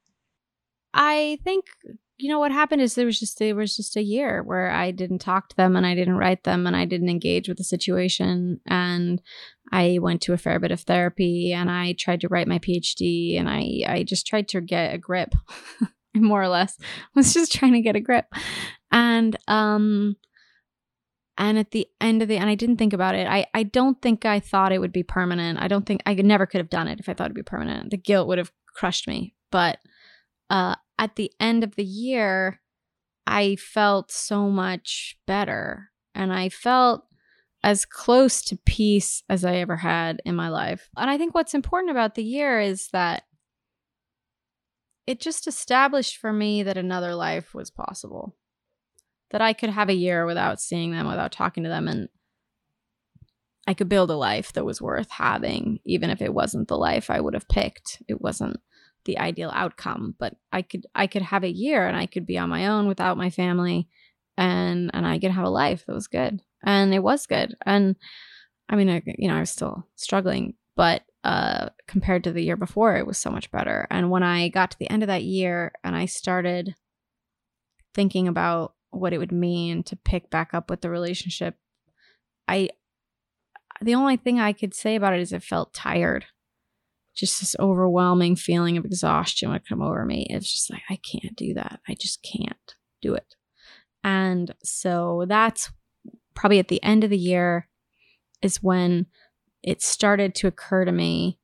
I 0.95 1.39
think 1.45 1.67
you 2.19 2.31
know 2.31 2.39
what 2.39 2.53
happened 2.53 2.81
is 2.81 2.95
there 2.95 3.05
was 3.05 3.21
just 3.21 3.39
there 3.39 3.55
was 3.55 3.77
just 3.77 3.97
a 3.97 4.03
year 4.03 4.43
where 4.43 4.71
I 4.71 4.91
didn't 4.91 5.19
talk 5.19 5.51
to 5.51 5.57
them 5.57 5.77
and 5.77 5.87
I 5.87 5.95
didn't 5.95 6.17
write 6.17 6.45
them 6.45 6.67
and 6.67 6.75
I 6.75 6.87
didn't 6.87 7.11
engage 7.11 7.49
with 7.49 7.59
the 7.59 7.65
situation. 7.65 8.61
And 8.67 9.21
I 9.71 9.99
went 10.01 10.23
to 10.23 10.33
a 10.33 10.39
fair 10.39 10.59
bit 10.59 10.71
of 10.71 10.81
therapy 10.81 11.53
and 11.53 11.71
I 11.71 11.95
tried 11.99 12.23
to 12.23 12.29
write 12.29 12.49
my 12.49 12.59
PhD 12.59 13.39
and 13.39 13.49
I 13.49 13.83
I 13.87 14.03
just 14.03 14.27
tried 14.27 14.49
to 14.49 14.61
get 14.63 14.95
a 14.95 14.99
grip 14.99 15.35
more 16.15 16.43
or 16.43 16.49
less. 16.49 16.79
I 16.81 16.85
was 17.15 17.35
just 17.35 17.53
trying 17.53 17.75
to 17.75 17.83
get 17.83 17.97
a 17.97 18.01
grip. 18.01 18.27
And 18.91 19.37
um 19.47 20.17
and 21.39 21.59
at 21.59 21.71
the 21.71 21.87
end 22.01 22.23
of 22.23 22.29
the 22.29 22.37
and 22.37 22.49
i 22.49 22.55
didn't 22.55 22.77
think 22.77 22.93
about 22.93 23.15
it. 23.15 23.27
I 23.27 23.47
i 23.55 23.63
don't 23.63 24.01
think 24.01 24.25
i 24.25 24.41
thought 24.41 24.73
it 24.73 24.81
would 24.81 24.93
be 24.93 25.03
permanent. 25.03 25.61
I 25.61 25.69
don't 25.69 25.87
think 25.87 26.03
i 26.07 26.15
could, 26.15 26.27
never 26.27 26.47
could 26.47 26.59
have 26.59 26.71
done 26.71 26.89
it 26.89 27.01
if 27.01 27.09
i 27.09 27.15
thought 27.15 27.27
it'd 27.27 27.35
be 27.35 27.43
permanent. 27.43 27.91
The 27.91 27.97
guilt 27.97 28.29
would 28.29 28.39
have 28.39 28.53
crushed 28.75 29.07
me. 29.07 29.35
But 29.51 29.79
uh 30.51 30.77
at 30.99 31.17
the 31.17 31.31
end 31.41 31.65
of 31.65 31.77
the 31.77 31.85
year 31.85 32.61
i 33.27 33.57
felt 33.57 34.11
so 34.11 34.49
much 34.49 35.19
better. 35.27 35.91
And 36.15 36.33
i 36.33 36.49
felt 36.49 37.05
as 37.63 37.85
close 37.85 38.43
to 38.43 38.57
peace 38.65 39.23
as 39.29 39.45
i 39.45 39.57
ever 39.57 39.77
had 39.77 40.23
in 40.25 40.37
my 40.37 40.49
life. 40.49 40.89
And 40.97 41.11
i 41.11 41.19
think 41.19 41.35
what's 41.35 41.55
important 41.55 41.91
about 41.91 42.15
the 42.15 42.25
year 42.25 42.61
is 42.61 42.89
that 42.93 43.25
it 45.07 45.21
just 45.21 45.47
established 45.47 46.17
for 46.17 46.33
me 46.33 46.65
that 46.65 46.77
another 46.77 47.15
life 47.15 47.55
was 47.55 47.71
possible 47.71 48.35
that 49.31 49.41
I 49.41 49.53
could 49.53 49.71
have 49.71 49.89
a 49.89 49.95
year 49.95 50.27
without 50.27 50.61
seeing 50.61 50.93
them, 50.93 51.07
without 51.07 51.33
talking 51.33 51.65
to 51.65 51.69
them, 51.69 51.89
and 51.89 52.09
I 53.67 53.75
could 53.75 53.89
build 53.89 54.11
a 54.11 54.17
life 54.17 54.53
that 54.53 54.65
was 54.65 54.81
worth 54.81 55.11
having, 55.11 55.81
even 55.85 56.11
if 56.11 56.23
it 56.23 56.33
wasn't 56.33 56.69
the 56.69 56.79
life 56.79 57.11
I 57.11 57.21
would 57.21 57.35
have 57.35 57.49
picked. 57.49 58.03
It 58.09 58.21
wasn't 58.21 58.61
the 59.05 59.19
ideal 59.19 59.51
outcome, 59.55 60.15
but 60.19 60.35
I 60.53 60.63
could 60.63 60.87
I 60.95 61.07
could 61.07 61.23
have 61.23 61.45
a 61.45 61.53
year 61.53 61.87
and 61.87 61.97
I 61.97 62.07
could 62.07 62.27
be 62.27 62.39
on 62.39 62.51
my 62.51 62.67
own 62.67 62.87
without 62.87 63.17
my 63.17 63.31
family 63.31 63.89
and 64.37 64.91
and 64.95 65.07
I 65.07 65.19
could 65.19 65.31
have 65.31 65.45
a 65.45 65.51
life 65.51 65.85
that 65.87 65.95
was 65.95 66.07
good. 66.07 66.43
And 66.65 66.95
it 66.95 67.03
was 67.03 67.27
good. 67.27 67.55
And 67.65 67.97
I 68.69 68.77
mean, 68.77 68.91
I, 68.91 69.03
you 69.19 69.29
know, 69.29 69.37
I 69.37 69.41
was 69.41 69.51
still 69.51 69.87
struggling, 69.95 70.55
but 70.75 71.03
uh, 71.25 71.71
compared 71.89 72.25
to 72.25 72.33
the 72.33 72.43
year 72.43 72.57
before, 72.57 72.97
it 72.97 73.07
was 73.07 73.19
so 73.19 73.31
much 73.31 73.51
better. 73.51 73.87
And 73.91 74.11
when 74.11 74.23
I 74.23 74.49
got 74.49 74.73
to 74.73 74.79
the 74.79 74.91
end 74.91 75.03
of 75.03 75.09
that 75.09 75.25
year 75.25 75.73
and 75.83 75.97
I 75.97 76.07
started 76.07 76.75
thinking 77.95 78.29
about 78.29 78.75
what 78.99 79.13
it 79.13 79.19
would 79.19 79.33
mean 79.33 79.83
to 79.85 79.97
pick 79.97 80.31
back 80.31 80.55
up 80.55 80.71
with 80.71 80.81
the 80.81 80.91
relationship. 80.91 81.57
I 82.49 82.71
the 83.81 83.95
only 83.95 84.17
thing 84.17 84.41
I 84.41 84.53
could 84.53 84.75
say 84.75 84.97
about 84.97 85.15
it 85.15 85.21
is 85.21 85.33
it 85.33 85.43
felt 85.43 85.75
tired. 85.75 86.27
Just 87.15 87.41
this 87.41 87.57
overwhelming 87.59 88.37
feeling 88.37 88.77
of 88.77 88.85
exhaustion 88.85 89.51
would 89.51 89.69
come 89.69 89.83
over 89.83 90.05
me. 90.05 90.27
It's 90.31 90.51
just 90.51 90.71
like 90.71 90.83
I 90.89 90.97
can't 90.97 91.37
do 91.37 91.55
that. 91.55 91.81
I 91.89 91.95
just 91.95 92.23
can't 92.23 92.75
do 93.03 93.15
it. 93.15 93.35
And 94.05 94.55
so 94.63 95.25
that's 95.29 95.71
probably 96.35 96.59
at 96.59 96.69
the 96.69 96.83
end 96.83 97.05
of 97.05 97.11
the 97.11 97.19
year 97.19 97.69
is 98.43 98.63
when 98.63 99.07
it 99.63 99.83
started 99.83 100.35
to 100.37 100.47
occur 100.47 100.85
to 100.85 100.93
me 100.93 101.39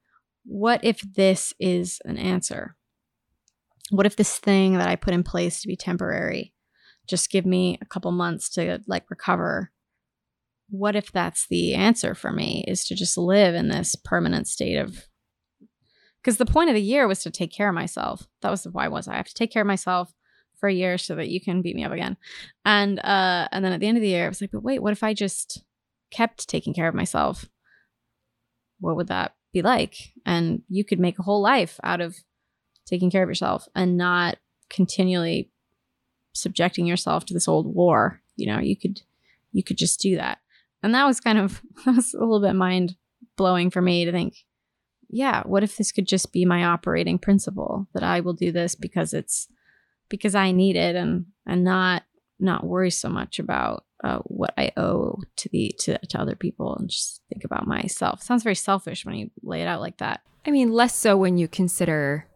what 0.44 0.84
if 0.84 1.00
this 1.00 1.54
is 1.60 2.00
an 2.04 2.18
answer? 2.18 2.76
What 3.90 4.06
if 4.06 4.16
this 4.16 4.38
thing 4.38 4.78
that 4.78 4.88
I 4.88 4.96
put 4.96 5.14
in 5.14 5.22
place 5.22 5.60
to 5.60 5.68
be 5.68 5.76
temporary 5.76 6.51
just 7.08 7.30
give 7.30 7.46
me 7.46 7.78
a 7.80 7.86
couple 7.86 8.12
months 8.12 8.48
to 8.50 8.80
like 8.86 9.10
recover. 9.10 9.70
What 10.70 10.96
if 10.96 11.12
that's 11.12 11.46
the 11.48 11.74
answer 11.74 12.14
for 12.14 12.32
me 12.32 12.64
is 12.66 12.84
to 12.86 12.94
just 12.94 13.18
live 13.18 13.54
in 13.54 13.68
this 13.68 13.94
permanent 13.94 14.48
state 14.48 14.76
of 14.76 15.06
because 16.22 16.36
the 16.36 16.46
point 16.46 16.70
of 16.70 16.74
the 16.74 16.82
year 16.82 17.08
was 17.08 17.22
to 17.24 17.30
take 17.30 17.52
care 17.52 17.68
of 17.68 17.74
myself. 17.74 18.28
That 18.42 18.50
was 18.50 18.62
the 18.62 18.70
why 18.70 18.88
was 18.88 19.08
i 19.08 19.16
have 19.16 19.26
to 19.26 19.34
take 19.34 19.52
care 19.52 19.62
of 19.62 19.66
myself 19.66 20.12
for 20.58 20.68
a 20.68 20.72
year 20.72 20.96
so 20.96 21.16
that 21.16 21.28
you 21.28 21.40
can 21.40 21.62
beat 21.62 21.76
me 21.76 21.84
up 21.84 21.92
again. 21.92 22.16
And 22.64 22.98
uh 23.00 23.48
and 23.52 23.64
then 23.64 23.72
at 23.72 23.80
the 23.80 23.86
end 23.86 23.98
of 23.98 24.02
the 24.02 24.08
year 24.08 24.26
i 24.26 24.28
was 24.28 24.40
like 24.40 24.52
but 24.52 24.62
wait 24.62 24.82
what 24.82 24.92
if 24.92 25.02
i 25.02 25.12
just 25.12 25.64
kept 26.12 26.48
taking 26.48 26.74
care 26.74 26.88
of 26.88 26.94
myself? 26.94 27.46
What 28.78 28.96
would 28.96 29.08
that 29.08 29.34
be 29.52 29.62
like? 29.62 29.96
And 30.24 30.62
you 30.68 30.84
could 30.84 31.00
make 31.00 31.18
a 31.18 31.22
whole 31.22 31.40
life 31.40 31.80
out 31.82 32.00
of 32.00 32.16
taking 32.86 33.10
care 33.10 33.22
of 33.22 33.28
yourself 33.28 33.68
and 33.74 33.96
not 33.96 34.36
continually 34.70 35.50
subjecting 36.32 36.86
yourself 36.86 37.24
to 37.26 37.34
this 37.34 37.48
old 37.48 37.74
war. 37.74 38.20
You 38.36 38.46
know, 38.46 38.58
you 38.58 38.76
could 38.76 39.00
you 39.52 39.62
could 39.62 39.78
just 39.78 40.00
do 40.00 40.16
that. 40.16 40.38
And 40.82 40.94
that 40.94 41.06
was 41.06 41.20
kind 41.20 41.38
of 41.38 41.62
that 41.84 41.96
was 41.96 42.14
a 42.14 42.18
little 42.20 42.40
bit 42.40 42.54
mind 42.54 42.96
blowing 43.36 43.70
for 43.70 43.82
me 43.82 44.04
to 44.04 44.12
think, 44.12 44.44
yeah, 45.08 45.42
what 45.44 45.62
if 45.62 45.76
this 45.76 45.92
could 45.92 46.08
just 46.08 46.32
be 46.32 46.44
my 46.44 46.64
operating 46.64 47.18
principle 47.18 47.86
that 47.94 48.02
I 48.02 48.20
will 48.20 48.32
do 48.32 48.52
this 48.52 48.74
because 48.74 49.12
it's 49.12 49.48
because 50.08 50.34
I 50.34 50.52
need 50.52 50.76
it 50.76 50.96
and 50.96 51.26
and 51.46 51.64
not 51.64 52.04
not 52.38 52.66
worry 52.66 52.90
so 52.90 53.08
much 53.08 53.38
about 53.38 53.84
uh, 54.02 54.18
what 54.24 54.52
I 54.58 54.72
owe 54.76 55.20
to 55.36 55.48
the 55.50 55.74
to, 55.80 55.98
to 55.98 56.20
other 56.20 56.34
people 56.34 56.76
and 56.76 56.90
just 56.90 57.22
think 57.28 57.44
about 57.44 57.66
myself. 57.66 58.22
Sounds 58.22 58.42
very 58.42 58.56
selfish 58.56 59.04
when 59.04 59.14
you 59.14 59.30
lay 59.42 59.62
it 59.62 59.68
out 59.68 59.80
like 59.80 59.98
that. 59.98 60.22
I 60.44 60.50
mean, 60.50 60.72
less 60.72 60.94
so 60.94 61.16
when 61.16 61.38
you 61.38 61.46
consider 61.46 62.26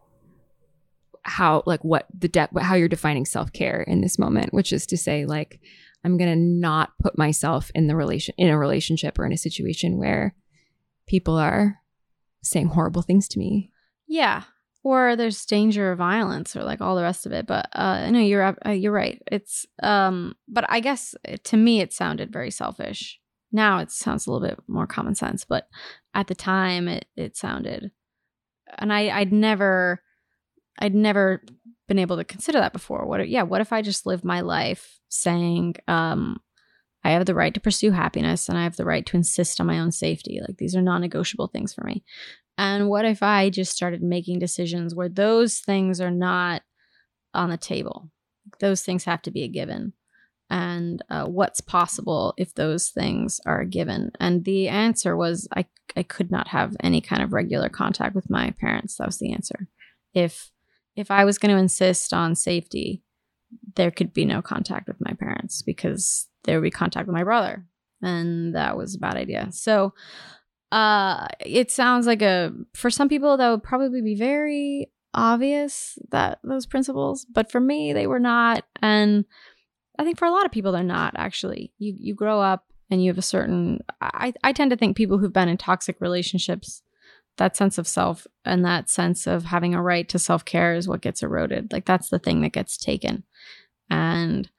how 1.27 1.63
like 1.65 1.83
what 1.83 2.07
the 2.17 2.27
depth 2.27 2.57
how 2.59 2.75
you're 2.75 2.87
defining 2.87 3.25
self-care 3.25 3.83
in 3.83 4.01
this 4.01 4.17
moment 4.17 4.53
which 4.53 4.71
is 4.71 4.85
to 4.85 4.97
say 4.97 5.25
like 5.25 5.59
i'm 6.03 6.17
going 6.17 6.29
to 6.29 6.35
not 6.35 6.91
put 7.01 7.17
myself 7.17 7.69
in 7.75 7.87
the 7.87 7.95
relation 7.95 8.33
in 8.37 8.49
a 8.49 8.57
relationship 8.57 9.19
or 9.19 9.25
in 9.25 9.33
a 9.33 9.37
situation 9.37 9.97
where 9.97 10.35
people 11.07 11.35
are 11.35 11.79
saying 12.43 12.67
horrible 12.67 13.01
things 13.01 13.27
to 13.29 13.39
me. 13.39 13.71
Yeah. 14.07 14.43
Or 14.83 15.15
there's 15.15 15.45
danger 15.45 15.91
of 15.91 15.97
violence 15.97 16.55
or 16.55 16.63
like 16.63 16.79
all 16.81 16.95
the 16.95 17.01
rest 17.01 17.25
of 17.25 17.33
it 17.33 17.45
but 17.45 17.67
uh 17.73 18.09
no 18.09 18.19
you're 18.19 18.55
uh, 18.65 18.69
you're 18.69 18.91
right. 18.91 19.21
It's 19.29 19.65
um 19.83 20.35
but 20.47 20.65
i 20.69 20.79
guess 20.79 21.15
to 21.43 21.57
me 21.57 21.81
it 21.81 21.93
sounded 21.93 22.31
very 22.31 22.51
selfish. 22.51 23.19
Now 23.51 23.79
it 23.79 23.91
sounds 23.91 24.27
a 24.27 24.31
little 24.31 24.47
bit 24.47 24.59
more 24.67 24.87
common 24.87 25.15
sense 25.15 25.43
but 25.43 25.67
at 26.13 26.27
the 26.27 26.35
time 26.35 26.87
it 26.87 27.05
it 27.15 27.35
sounded 27.35 27.91
and 28.77 28.91
i 28.91 29.09
i'd 29.19 29.31
never 29.31 30.01
I'd 30.79 30.95
never 30.95 31.41
been 31.87 31.99
able 31.99 32.17
to 32.17 32.23
consider 32.23 32.59
that 32.59 32.73
before. 32.73 33.05
What 33.05 33.27
yeah, 33.29 33.43
what 33.43 33.61
if 33.61 33.71
I 33.71 33.81
just 33.81 34.05
live 34.05 34.23
my 34.23 34.41
life 34.41 34.99
saying 35.09 35.75
um 35.87 36.39
I 37.03 37.11
have 37.11 37.25
the 37.25 37.35
right 37.35 37.53
to 37.53 37.59
pursue 37.61 37.91
happiness 37.91 38.49
and 38.49 38.57
I 38.57 38.63
have 38.63 38.75
the 38.75 38.83
right 38.83 39.05
to 39.05 39.15
insist 39.17 39.61
on 39.61 39.67
my 39.67 39.79
own 39.79 39.91
safety. 39.91 40.41
Like 40.45 40.57
these 40.57 40.75
are 40.75 40.81
non-negotiable 40.81 41.47
things 41.47 41.73
for 41.73 41.85
me. 41.85 42.03
And 42.57 42.89
what 42.89 43.05
if 43.05 43.23
I 43.23 43.49
just 43.49 43.71
started 43.71 44.01
making 44.01 44.39
decisions 44.39 44.93
where 44.93 45.07
those 45.07 45.59
things 45.59 46.01
are 46.01 46.11
not 46.11 46.63
on 47.33 47.49
the 47.49 47.57
table? 47.57 48.09
Those 48.59 48.81
things 48.81 49.05
have 49.05 49.21
to 49.21 49.31
be 49.31 49.43
a 49.43 49.47
given. 49.47 49.93
and 50.49 51.03
uh, 51.09 51.25
what's 51.25 51.61
possible 51.61 52.33
if 52.37 52.53
those 52.53 52.89
things 52.89 53.39
are 53.45 53.65
given. 53.65 54.11
And 54.19 54.45
the 54.45 54.69
answer 54.69 55.15
was 55.17 55.47
I, 55.55 55.65
I 55.95 56.03
could 56.03 56.31
not 56.31 56.47
have 56.49 56.75
any 56.79 57.01
kind 57.01 57.21
of 57.21 57.33
regular 57.33 57.69
contact 57.69 58.15
with 58.15 58.29
my 58.29 58.51
parents. 58.59 58.95
That 58.95 59.07
was 59.07 59.19
the 59.19 59.33
answer. 59.33 59.67
If 60.13 60.51
if 60.97 61.11
I 61.11 61.23
was 61.23 61.37
going 61.37 61.55
to 61.55 61.61
insist 61.61 62.11
on 62.11 62.35
safety, 62.35 63.03
there 63.75 63.91
could 63.91 64.13
be 64.13 64.25
no 64.25 64.41
contact 64.41 64.87
with 64.87 64.97
my 64.99 65.13
parents 65.13 65.61
because 65.61 66.27
there 66.43 66.57
would 66.57 66.65
be 66.65 66.71
contact 66.71 67.07
with 67.07 67.13
my 67.13 67.23
brother, 67.23 67.65
and 68.01 68.55
that 68.55 68.75
was 68.75 68.95
a 68.95 68.99
bad 68.99 69.15
idea. 69.15 69.47
So, 69.51 69.93
uh, 70.71 71.27
it 71.39 71.71
sounds 71.71 72.07
like 72.07 72.21
a 72.21 72.51
for 72.73 72.89
some 72.89 73.07
people 73.07 73.37
that 73.37 73.49
would 73.49 73.63
probably 73.63 74.01
be 74.01 74.15
very 74.15 74.91
obvious 75.13 75.97
that 76.11 76.39
those 76.43 76.65
principles, 76.65 77.25
but 77.25 77.51
for 77.51 77.59
me 77.59 77.93
they 77.93 78.07
were 78.07 78.19
not, 78.19 78.65
and 78.81 79.23
I 79.97 80.03
think 80.03 80.17
for 80.17 80.25
a 80.25 80.31
lot 80.31 80.45
of 80.45 80.51
people 80.51 80.71
they're 80.71 80.83
not 80.83 81.13
actually. 81.15 81.71
You 81.77 81.95
you 81.97 82.15
grow 82.15 82.41
up 82.41 82.65
and 82.89 83.03
you 83.03 83.11
have 83.11 83.17
a 83.17 83.21
certain 83.21 83.81
I, 84.01 84.33
I 84.43 84.51
tend 84.51 84.71
to 84.71 84.77
think 84.77 84.97
people 84.97 85.19
who've 85.19 85.31
been 85.31 85.47
in 85.47 85.57
toxic 85.57 86.01
relationships, 86.01 86.81
that 87.37 87.55
sense 87.55 87.77
of 87.77 87.87
self 87.87 88.27
and 88.45 88.65
that 88.65 88.89
sense 88.89 89.27
of 89.27 89.45
having 89.45 89.73
a 89.73 89.81
right 89.81 90.07
to 90.09 90.19
self-care 90.19 90.75
is 90.75 90.87
what 90.87 91.01
gets 91.01 91.23
eroded. 91.23 91.71
Like 91.71 91.85
that's 91.85 92.09
the 92.09 92.19
thing 92.19 92.41
that 92.41 92.51
gets 92.51 92.77
taken. 92.77 93.23
And 93.89 94.49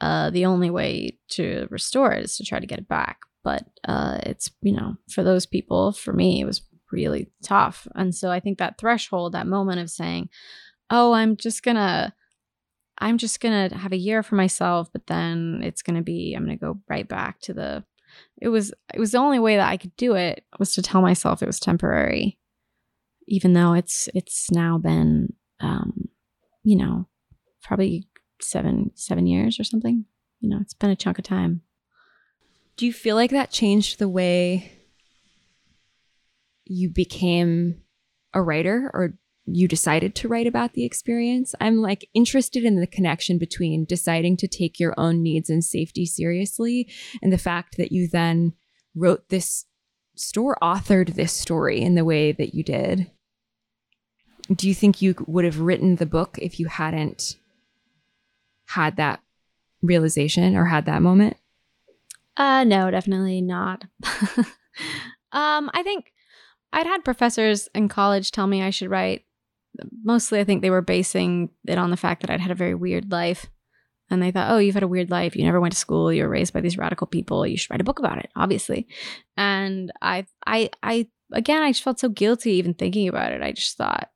uh, 0.00 0.30
the 0.30 0.46
only 0.46 0.70
way 0.70 1.18
to 1.30 1.66
restore 1.70 2.12
it 2.12 2.24
is 2.24 2.36
to 2.36 2.44
try 2.44 2.58
to 2.58 2.66
get 2.66 2.78
it 2.78 2.88
back. 2.88 3.20
But 3.42 3.64
uh, 3.86 4.18
it's, 4.24 4.50
you 4.62 4.72
know, 4.72 4.96
for 5.10 5.22
those 5.22 5.46
people, 5.46 5.92
for 5.92 6.12
me, 6.12 6.40
it 6.40 6.46
was 6.46 6.62
really 6.90 7.30
tough. 7.42 7.86
And 7.94 8.14
so 8.14 8.30
I 8.30 8.40
think 8.40 8.58
that 8.58 8.78
threshold, 8.78 9.32
that 9.32 9.46
moment 9.46 9.80
of 9.80 9.90
saying, 9.90 10.28
oh, 10.90 11.12
I'm 11.12 11.36
just 11.36 11.62
going 11.62 11.76
to 11.76 12.12
I'm 12.98 13.18
just 13.18 13.40
going 13.40 13.70
to 13.70 13.76
have 13.76 13.92
a 13.92 13.98
year 13.98 14.22
for 14.22 14.36
myself, 14.36 14.88
but 14.92 15.08
then 15.08 15.62
it's 15.64 15.82
going 15.82 15.96
to 15.96 16.02
be, 16.02 16.32
I'm 16.32 16.44
going 16.44 16.56
to 16.56 16.64
go 16.64 16.80
right 16.88 17.08
back 17.08 17.40
to 17.40 17.52
the, 17.52 17.84
it 18.40 18.48
was, 18.48 18.72
it 18.92 18.98
was 19.00 19.12
the 19.12 19.18
only 19.18 19.38
way 19.38 19.56
that 19.56 19.68
I 19.68 19.76
could 19.76 19.94
do 19.96 20.14
it 20.14 20.44
was 20.58 20.74
to 20.74 20.82
tell 20.82 21.02
myself 21.02 21.42
it 21.42 21.46
was 21.46 21.60
temporary, 21.60 22.38
even 23.26 23.52
though 23.52 23.72
it's, 23.72 24.08
it's 24.14 24.50
now 24.50 24.78
been, 24.78 25.32
um, 25.60 26.08
you 26.62 26.76
know, 26.76 27.08
probably 27.62 28.06
seven, 28.40 28.90
seven 28.94 29.26
years 29.26 29.58
or 29.58 29.64
something. 29.64 30.04
You 30.40 30.50
know, 30.50 30.58
it's 30.60 30.74
been 30.74 30.90
a 30.90 30.96
chunk 30.96 31.18
of 31.18 31.24
time. 31.24 31.62
Do 32.76 32.86
you 32.86 32.92
feel 32.92 33.16
like 33.16 33.30
that 33.30 33.50
changed 33.50 33.98
the 33.98 34.08
way 34.08 34.72
you 36.64 36.90
became 36.90 37.82
a 38.32 38.42
writer 38.42 38.90
or 38.92 39.14
you 39.46 39.68
decided 39.68 40.14
to 40.14 40.28
write 40.28 40.46
about 40.46 40.72
the 40.72 40.84
experience. 40.84 41.54
I'm 41.60 41.76
like 41.78 42.08
interested 42.14 42.64
in 42.64 42.80
the 42.80 42.86
connection 42.86 43.38
between 43.38 43.84
deciding 43.84 44.36
to 44.38 44.48
take 44.48 44.80
your 44.80 44.94
own 44.96 45.22
needs 45.22 45.50
and 45.50 45.62
safety 45.62 46.06
seriously 46.06 46.88
and 47.22 47.32
the 47.32 47.38
fact 47.38 47.76
that 47.76 47.92
you 47.92 48.08
then 48.08 48.54
wrote 48.94 49.28
this 49.28 49.66
store 50.16 50.56
authored 50.62 51.14
this 51.14 51.32
story 51.32 51.80
in 51.80 51.94
the 51.94 52.04
way 52.04 52.32
that 52.32 52.54
you 52.54 52.62
did. 52.62 53.10
Do 54.50 54.68
you 54.68 54.74
think 54.74 55.02
you 55.02 55.14
would 55.26 55.44
have 55.44 55.60
written 55.60 55.96
the 55.96 56.06
book 56.06 56.38
if 56.40 56.58
you 56.60 56.66
hadn't 56.66 57.36
had 58.66 58.96
that 58.96 59.20
realization 59.82 60.56
or 60.56 60.66
had 60.66 60.86
that 60.86 61.02
moment? 61.02 61.36
Uh 62.36 62.64
no, 62.64 62.90
definitely 62.90 63.42
not. 63.42 63.84
um 65.32 65.70
I 65.74 65.82
think 65.82 66.12
I'd 66.72 66.86
had 66.86 67.04
professors 67.04 67.68
in 67.74 67.88
college 67.88 68.30
tell 68.30 68.46
me 68.46 68.62
I 68.62 68.70
should 68.70 68.90
write 68.90 69.24
mostly 70.02 70.40
I 70.40 70.44
think 70.44 70.62
they 70.62 70.70
were 70.70 70.82
basing 70.82 71.50
it 71.66 71.78
on 71.78 71.90
the 71.90 71.96
fact 71.96 72.22
that 72.22 72.30
I'd 72.30 72.40
had 72.40 72.50
a 72.50 72.56
very 72.56 72.74
weird 72.74 73.10
life. 73.10 73.46
And 74.10 74.22
they 74.22 74.30
thought, 74.30 74.50
oh, 74.50 74.58
you've 74.58 74.74
had 74.74 74.82
a 74.82 74.88
weird 74.88 75.10
life. 75.10 75.34
You 75.34 75.44
never 75.44 75.60
went 75.60 75.72
to 75.72 75.78
school. 75.78 76.12
You 76.12 76.24
were 76.24 76.28
raised 76.28 76.52
by 76.52 76.60
these 76.60 76.76
radical 76.76 77.06
people. 77.06 77.46
You 77.46 77.56
should 77.56 77.70
write 77.70 77.80
a 77.80 77.84
book 77.84 77.98
about 77.98 78.18
it, 78.18 78.30
obviously. 78.36 78.86
And 79.36 79.90
I, 80.02 80.26
I, 80.46 80.70
I, 80.82 81.08
again, 81.32 81.62
I 81.62 81.70
just 81.70 81.82
felt 81.82 81.98
so 81.98 82.10
guilty 82.10 82.52
even 82.52 82.74
thinking 82.74 83.08
about 83.08 83.32
it. 83.32 83.42
I 83.42 83.52
just 83.52 83.78
thought, 83.78 84.10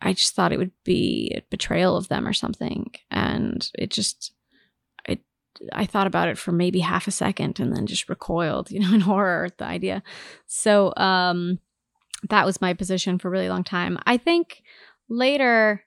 I 0.00 0.12
just 0.12 0.34
thought 0.34 0.52
it 0.52 0.58
would 0.58 0.72
be 0.84 1.32
a 1.36 1.42
betrayal 1.50 1.96
of 1.96 2.08
them 2.08 2.26
or 2.26 2.32
something. 2.32 2.90
And 3.10 3.70
it 3.78 3.92
just, 3.92 4.32
it, 5.08 5.20
I 5.72 5.86
thought 5.86 6.08
about 6.08 6.28
it 6.28 6.36
for 6.36 6.50
maybe 6.50 6.80
half 6.80 7.06
a 7.06 7.12
second 7.12 7.60
and 7.60 7.74
then 7.74 7.86
just 7.86 8.08
recoiled, 8.08 8.70
you 8.72 8.80
know, 8.80 8.92
in 8.92 9.00
horror 9.00 9.44
at 9.44 9.58
the 9.58 9.66
idea. 9.66 10.02
So, 10.46 10.92
um, 10.96 11.60
that 12.30 12.46
was 12.46 12.60
my 12.60 12.74
position 12.74 13.18
for 13.18 13.28
a 13.28 13.30
really 13.30 13.48
long 13.48 13.64
time. 13.64 13.98
I 14.06 14.16
think 14.16 14.62
later 15.08 15.82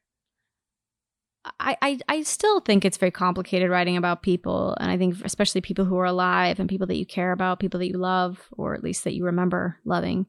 I, 1.59 1.77
I, 1.81 1.99
I 2.09 2.23
still 2.23 2.59
think 2.59 2.83
it's 2.83 2.97
very 2.97 3.11
complicated 3.11 3.69
writing 3.69 3.95
about 3.95 4.21
people 4.21 4.75
and 4.79 4.91
I 4.91 4.97
think 4.97 5.15
especially 5.23 5.61
people 5.61 5.85
who 5.85 5.97
are 5.97 6.05
alive 6.05 6.59
and 6.59 6.69
people 6.69 6.85
that 6.87 6.97
you 6.97 7.05
care 7.05 7.31
about, 7.31 7.59
people 7.59 7.79
that 7.79 7.87
you 7.87 7.97
love 7.97 8.47
or 8.51 8.75
at 8.75 8.83
least 8.83 9.05
that 9.05 9.15
you 9.15 9.25
remember 9.25 9.77
loving. 9.85 10.25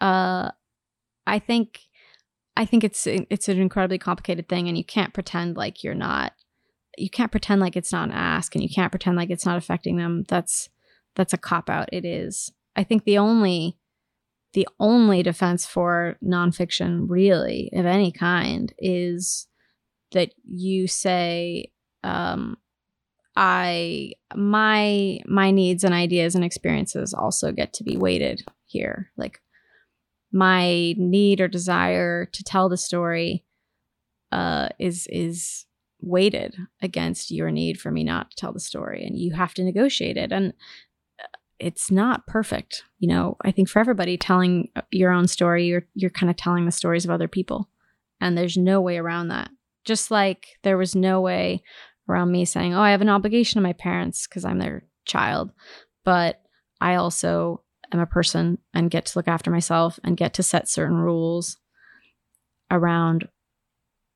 Uh 0.00 0.50
I 1.26 1.38
think 1.38 1.80
I 2.56 2.66
think 2.66 2.84
it's 2.84 3.06
it's 3.06 3.48
an 3.48 3.60
incredibly 3.60 3.98
complicated 3.98 4.48
thing 4.48 4.68
and 4.68 4.76
you 4.78 4.84
can't 4.84 5.14
pretend 5.14 5.56
like 5.56 5.82
you're 5.82 5.94
not 5.94 6.32
you 6.96 7.10
can't 7.10 7.32
pretend 7.32 7.60
like 7.60 7.76
it's 7.76 7.92
not 7.92 8.08
an 8.08 8.14
ask 8.14 8.54
and 8.54 8.62
you 8.62 8.68
can't 8.72 8.92
pretend 8.92 9.16
like 9.16 9.30
it's 9.30 9.46
not 9.46 9.58
affecting 9.58 9.96
them. 9.96 10.24
That's 10.28 10.68
that's 11.16 11.32
a 11.32 11.38
cop 11.38 11.70
out. 11.70 11.88
It 11.92 12.04
is. 12.04 12.52
I 12.76 12.84
think 12.84 13.04
the 13.04 13.18
only 13.18 13.78
the 14.54 14.68
only 14.80 15.22
defense 15.22 15.66
for 15.66 16.16
nonfiction, 16.24 17.04
really, 17.08 17.70
of 17.72 17.86
any 17.86 18.10
kind, 18.10 18.72
is 18.78 19.46
that 20.12 20.32
you 20.44 20.86
say, 20.86 21.70
um, 22.02 22.56
I 23.36 24.12
my 24.34 25.18
my 25.26 25.50
needs 25.50 25.82
and 25.82 25.92
ideas 25.92 26.34
and 26.36 26.44
experiences 26.44 27.12
also 27.12 27.50
get 27.50 27.72
to 27.74 27.84
be 27.84 27.96
weighted 27.96 28.44
here. 28.64 29.10
Like 29.16 29.40
my 30.32 30.94
need 30.96 31.40
or 31.40 31.48
desire 31.48 32.26
to 32.26 32.44
tell 32.44 32.68
the 32.68 32.76
story 32.76 33.44
uh, 34.30 34.68
is 34.78 35.08
is 35.10 35.66
weighted 36.00 36.56
against 36.80 37.30
your 37.30 37.50
need 37.50 37.80
for 37.80 37.90
me 37.90 38.04
not 38.04 38.30
to 38.30 38.36
tell 38.36 38.52
the 38.52 38.60
story, 38.60 39.04
and 39.04 39.18
you 39.18 39.32
have 39.32 39.54
to 39.54 39.64
negotiate 39.64 40.16
it. 40.16 40.30
And 40.30 40.52
it's 41.58 41.90
not 41.90 42.26
perfect. 42.26 42.84
You 42.98 43.08
know, 43.08 43.36
I 43.42 43.50
think 43.50 43.68
for 43.68 43.78
everybody 43.78 44.16
telling 44.16 44.68
uh, 44.76 44.82
your 44.90 45.12
own 45.12 45.28
story, 45.28 45.66
you're 45.66 45.86
you're 45.94 46.10
kind 46.10 46.30
of 46.30 46.36
telling 46.36 46.66
the 46.66 46.72
stories 46.72 47.04
of 47.04 47.10
other 47.10 47.28
people. 47.28 47.68
And 48.20 48.36
there's 48.36 48.56
no 48.56 48.80
way 48.80 48.96
around 48.96 49.28
that. 49.28 49.50
Just 49.84 50.10
like 50.10 50.46
there 50.62 50.78
was 50.78 50.94
no 50.94 51.20
way 51.20 51.62
around 52.08 52.32
me 52.32 52.44
saying, 52.44 52.74
"Oh, 52.74 52.80
I 52.80 52.90
have 52.90 53.02
an 53.02 53.08
obligation 53.08 53.58
to 53.58 53.62
my 53.62 53.72
parents 53.72 54.26
because 54.26 54.44
I'm 54.44 54.58
their 54.58 54.84
child." 55.04 55.52
But 56.04 56.42
I 56.80 56.96
also 56.96 57.62
am 57.92 58.00
a 58.00 58.06
person 58.06 58.58
and 58.72 58.90
get 58.90 59.06
to 59.06 59.18
look 59.18 59.28
after 59.28 59.50
myself 59.50 59.98
and 60.04 60.16
get 60.16 60.34
to 60.34 60.42
set 60.42 60.68
certain 60.68 60.96
rules 60.96 61.58
around 62.70 63.28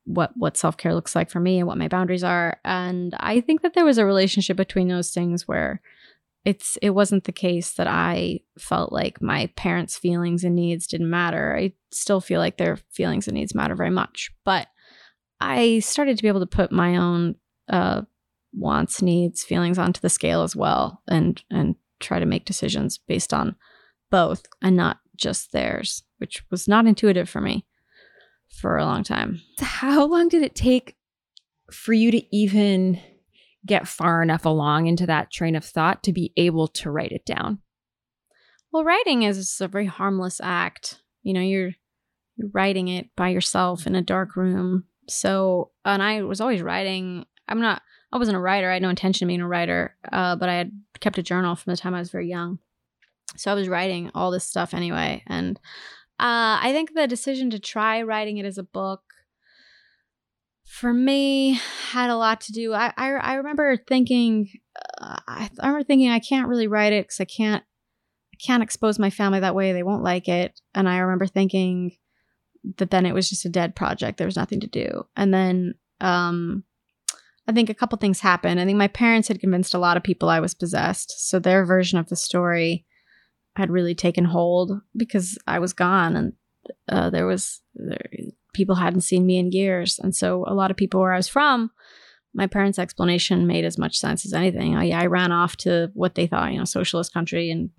what 0.05 0.33
what 0.37 0.57
self-care 0.57 0.95
looks 0.95 1.15
like 1.15 1.31
for 1.31 1.39
me 1.39 1.59
and 1.59 1.67
what 1.67 1.77
my 1.77 1.87
boundaries 1.87 2.25
are 2.25 2.59
and 2.65 3.15
i 3.21 3.43
think 3.43 3.61
that 3.61 3.75
there 3.75 3.85
was 3.85 3.99
a 3.99 4.07
relationship 4.07 4.57
between 4.57 4.89
those 4.89 5.11
things 5.11 5.47
where 5.47 5.83
it's 6.49 6.79
it 6.81 6.91
wasn't 6.91 7.25
the 7.25 7.33
case 7.33 7.73
that 7.73 7.87
I 7.87 8.41
felt 8.59 8.91
like 8.91 9.21
my 9.21 9.51
parents' 9.55 9.99
feelings 9.99 10.45
and 10.45 10.57
needs 10.57 10.87
didn't 10.87 11.11
matter. 11.11 11.55
I 11.55 11.75
still 11.91 12.23
feel 12.23 12.41
like 12.41 12.57
their 12.57 12.79
feelings 12.91 13.29
and 13.29 13.35
needs 13.35 13.55
matter 13.55 13.75
very 13.75 13.91
much, 13.91 14.31
but 14.47 14.67
I 15.43 15.81
started 15.81 16.17
to 16.17 16.23
be 16.23 16.29
able 16.29 16.41
to 16.41 16.47
put 16.47 16.73
my 16.73 16.97
own 16.97 17.35
uh, 17.69 18.01
wants, 18.55 19.03
needs, 19.03 19.45
feelings 19.45 19.79
onto 19.79 20.01
the 20.01 20.09
scale 20.09 20.43
as 20.43 20.57
well, 20.57 21.03
and 21.07 21.43
and 21.51 21.75
try 22.01 22.19
to 22.19 22.25
make 22.25 22.47
decisions 22.47 22.97
based 22.97 23.35
on 23.35 23.55
both 24.11 24.47
and 24.63 24.75
not 24.75 25.01
just 25.17 25.53
theirs, 25.53 26.03
which 26.17 26.43
was 26.51 26.67
not 26.67 26.87
intuitive 26.87 27.29
for 27.29 27.43
me 27.43 27.67
for 28.49 28.79
a 28.79 28.87
long 28.87 29.05
time. 29.05 29.43
How 29.61 30.07
long 30.07 30.31
did 30.31 30.43
it 30.43 30.55
take 30.55 30.97
for 31.71 31.93
you 31.93 32.11
to 32.11 32.35
even 32.35 32.99
get 33.69 33.87
far 33.87 34.23
enough 34.23 34.45
along 34.45 34.87
into 34.87 35.07
that 35.07 35.31
train 35.31 35.55
of 35.55 35.65
thought 35.65 36.03
to 36.03 36.13
be 36.13 36.33
able 36.37 36.69
to 36.69 36.91
write 36.91 37.13
it 37.13 37.25
down? 37.25 37.61
Well, 38.73 38.85
writing 38.85 39.23
is 39.23 39.61
a 39.61 39.69
very 39.69 39.87
harmless 39.87 40.41
act. 40.43 41.01
You 41.23 41.33
know, 41.33 41.41
you're 41.41 41.73
writing 42.53 42.89
it 42.89 43.09
by 43.17 43.29
yourself 43.29 43.87
in 43.87 43.95
a 43.95 44.03
dark 44.03 44.37
room. 44.37 44.85
So, 45.09 45.71
and 45.85 46.03
I 46.03 46.23
was 46.23 46.41
always 46.41 46.63
writing. 46.63 47.25
I'm 47.49 47.61
not. 47.61 47.83
I 48.13 48.19
wasn't 48.19 48.37
a 48.37 48.41
writer. 48.41 48.71
I 48.71 48.75
had 48.75 48.83
no 48.83 48.89
intention 48.89 49.27
of 49.27 49.29
being 49.29 49.41
a 49.41 49.49
writer. 49.49 49.95
Uh, 50.11 50.37
but 50.37 50.49
I 50.49 50.55
had 50.55 50.73
kept 51.01 51.19
a 51.19 51.23
journal 51.23 51.55
from 51.57 51.71
the 51.71 51.77
time 51.77 51.95
I 51.95 51.99
was 51.99 52.11
very 52.11 52.29
young. 52.29 52.59
So 53.37 53.51
I 53.51 53.55
was 53.55 53.69
writing 53.69 54.11
all 54.15 54.31
this 54.31 54.45
stuff 54.45 54.75
anyway. 54.75 55.23
And 55.27 55.59
uh, 56.19 56.59
I 56.63 56.71
think 56.73 56.95
the 56.95 57.07
decision 57.07 57.51
to 57.51 57.59
try 57.59 58.03
writing 58.03 58.39
it 58.39 58.47
as 58.47 58.59
a 58.59 58.63
book 58.63 59.03
for 60.69 60.93
me 60.93 61.59
had 61.91 62.11
a 62.11 62.17
lot 62.17 62.43
to 62.43 62.53
do. 62.53 62.75
I 62.75 62.93
i, 62.97 63.11
I 63.13 63.35
remember 63.35 63.77
thinking 63.77 64.51
uh, 65.01 65.17
I, 65.27 65.51
I 65.59 65.67
remember 65.67 65.85
thinking 65.85 66.11
i 66.11 66.21
can't 66.21 66.49
really 66.49 66.69
write 66.69 66.93
it 66.93 67.05
because 67.05 67.21
i 67.21 67.25
can't 67.25 67.65
i 68.35 68.37
can't 68.45 68.63
expose 68.63 68.99
my 68.99 69.11
family 69.11 69.41
that 69.41 69.55
way. 69.55 69.73
They 69.73 69.83
won't 69.83 70.05
like 70.05 70.29
it. 70.29 70.61
And 70.75 70.89
i 70.89 70.99
remember 70.99 71.27
thinking 71.27 71.97
that 72.77 72.91
then 72.91 73.07
it 73.07 73.15
was 73.15 73.29
just 73.29 73.47
a 73.47 73.49
dead 73.49 73.75
project. 73.75 74.19
There 74.19 74.27
was 74.27 74.37
nothing 74.37 74.61
to 74.61 74.67
do. 74.67 75.05
And 75.17 75.33
then 75.33 75.75
um 76.01 76.65
I 77.49 77.53
think 77.53 77.71
a 77.71 77.75
couple 77.75 77.97
things 77.97 78.21
happened. 78.21 78.61
I 78.61 78.67
think 78.67 78.77
my 78.77 78.89
parents 78.89 79.29
had 79.29 79.41
convinced 79.41 79.73
a 79.73 79.79
lot 79.79 79.97
of 79.97 80.03
people 80.03 80.29
I 80.29 80.39
was 80.39 80.53
possessed. 80.53 81.29
So 81.29 81.39
their 81.39 81.65
version 81.65 81.99
of 81.99 82.11
the 82.11 82.17
story 82.17 82.85
had 83.57 83.71
really 83.71 83.95
taken 83.95 84.27
hold 84.27 84.83
because 84.95 85.39
I 85.47 85.59
was 85.59 85.73
gone 85.73 86.15
and 86.15 86.33
uh, 86.91 87.09
there 87.09 87.27
was 87.27 87.63
there, 87.75 88.11
people 88.53 88.77
hadn't 88.77 89.03
seen 89.03 89.27
me 89.27 89.39
in 89.39 89.53
years. 89.53 89.99
And 89.99 90.15
so 90.15 90.45
a 90.47 90.55
lot 90.55 90.71
of 90.71 90.77
people 90.77 91.01
where 91.01 91.13
I 91.13 91.19
was 91.19 91.29
from, 91.29 91.71
my 92.35 92.47
parents' 92.47 92.79
explanation 92.79 93.47
made 93.47 93.65
as 93.65 93.79
much 93.79 93.99
sense 93.99 94.25
as 94.25 94.33
anything. 94.33 94.77
I, 94.77 94.91
I 94.91 95.07
ran 95.07 95.33
off 95.33 95.57
to 95.59 95.91
what 95.95 96.15
they 96.15 96.27
thought, 96.27 96.53
you 96.53 96.59
know, 96.59 96.65
socialist 96.65 97.13
country 97.13 97.51
and, 97.51 97.71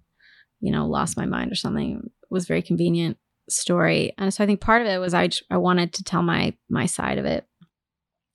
you 0.60 0.72
know, 0.72 0.88
lost 0.88 1.18
my 1.18 1.26
mind 1.26 1.52
or 1.52 1.56
something. 1.56 2.02
It 2.04 2.28
was 2.30 2.48
very 2.48 2.62
convenient 2.62 3.18
story. 3.48 4.14
And 4.18 4.34
so 4.34 4.44
I 4.44 4.48
think 4.48 4.60
part 4.60 4.82
of 4.82 4.88
it 4.88 5.00
was 5.00 5.14
I, 5.14 5.30
I 5.50 5.58
wanted 5.58 5.94
to 5.94 6.04
tell 6.04 6.24
my, 6.24 6.56
my 6.70 6.86
side 6.86 7.18
of 7.18 7.26
it. 7.26 7.46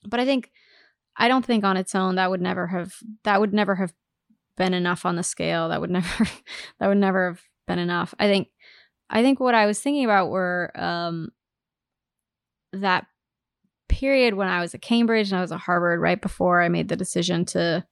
But 0.06 0.20
I 0.20 0.24
think, 0.24 0.50
I 1.16 1.28
don't 1.28 1.44
think 1.44 1.64
on 1.64 1.76
its 1.76 1.94
own 1.94 2.16
that 2.16 2.30
would 2.30 2.40
never 2.40 2.66
have, 2.68 2.94
that 3.24 3.40
would 3.40 3.52
never 3.52 3.76
have 3.76 3.92
been 4.56 4.74
enough 4.74 5.06
on 5.06 5.16
the 5.16 5.22
scale. 5.22 5.68
That 5.68 5.80
would 5.80 5.90
never, 5.90 6.28
that 6.78 6.88
would 6.88 6.98
never 6.98 7.30
have 7.30 7.42
been 7.66 7.78
enough. 7.78 8.14
I 8.18 8.28
think, 8.28 8.48
I 9.10 9.22
think 9.22 9.40
what 9.40 9.54
I 9.54 9.66
was 9.66 9.80
thinking 9.80 10.04
about 10.04 10.30
were, 10.30 10.72
um, 10.74 11.30
that 12.80 13.06
period 13.88 14.34
when 14.34 14.48
I 14.48 14.60
was 14.60 14.74
at 14.74 14.82
Cambridge 14.82 15.30
and 15.30 15.38
I 15.38 15.42
was 15.42 15.52
at 15.52 15.60
Harvard 15.60 16.00
right 16.00 16.20
before 16.20 16.62
I 16.62 16.68
made 16.68 16.88
the 16.88 16.96
decision 16.96 17.44
to 17.46 17.84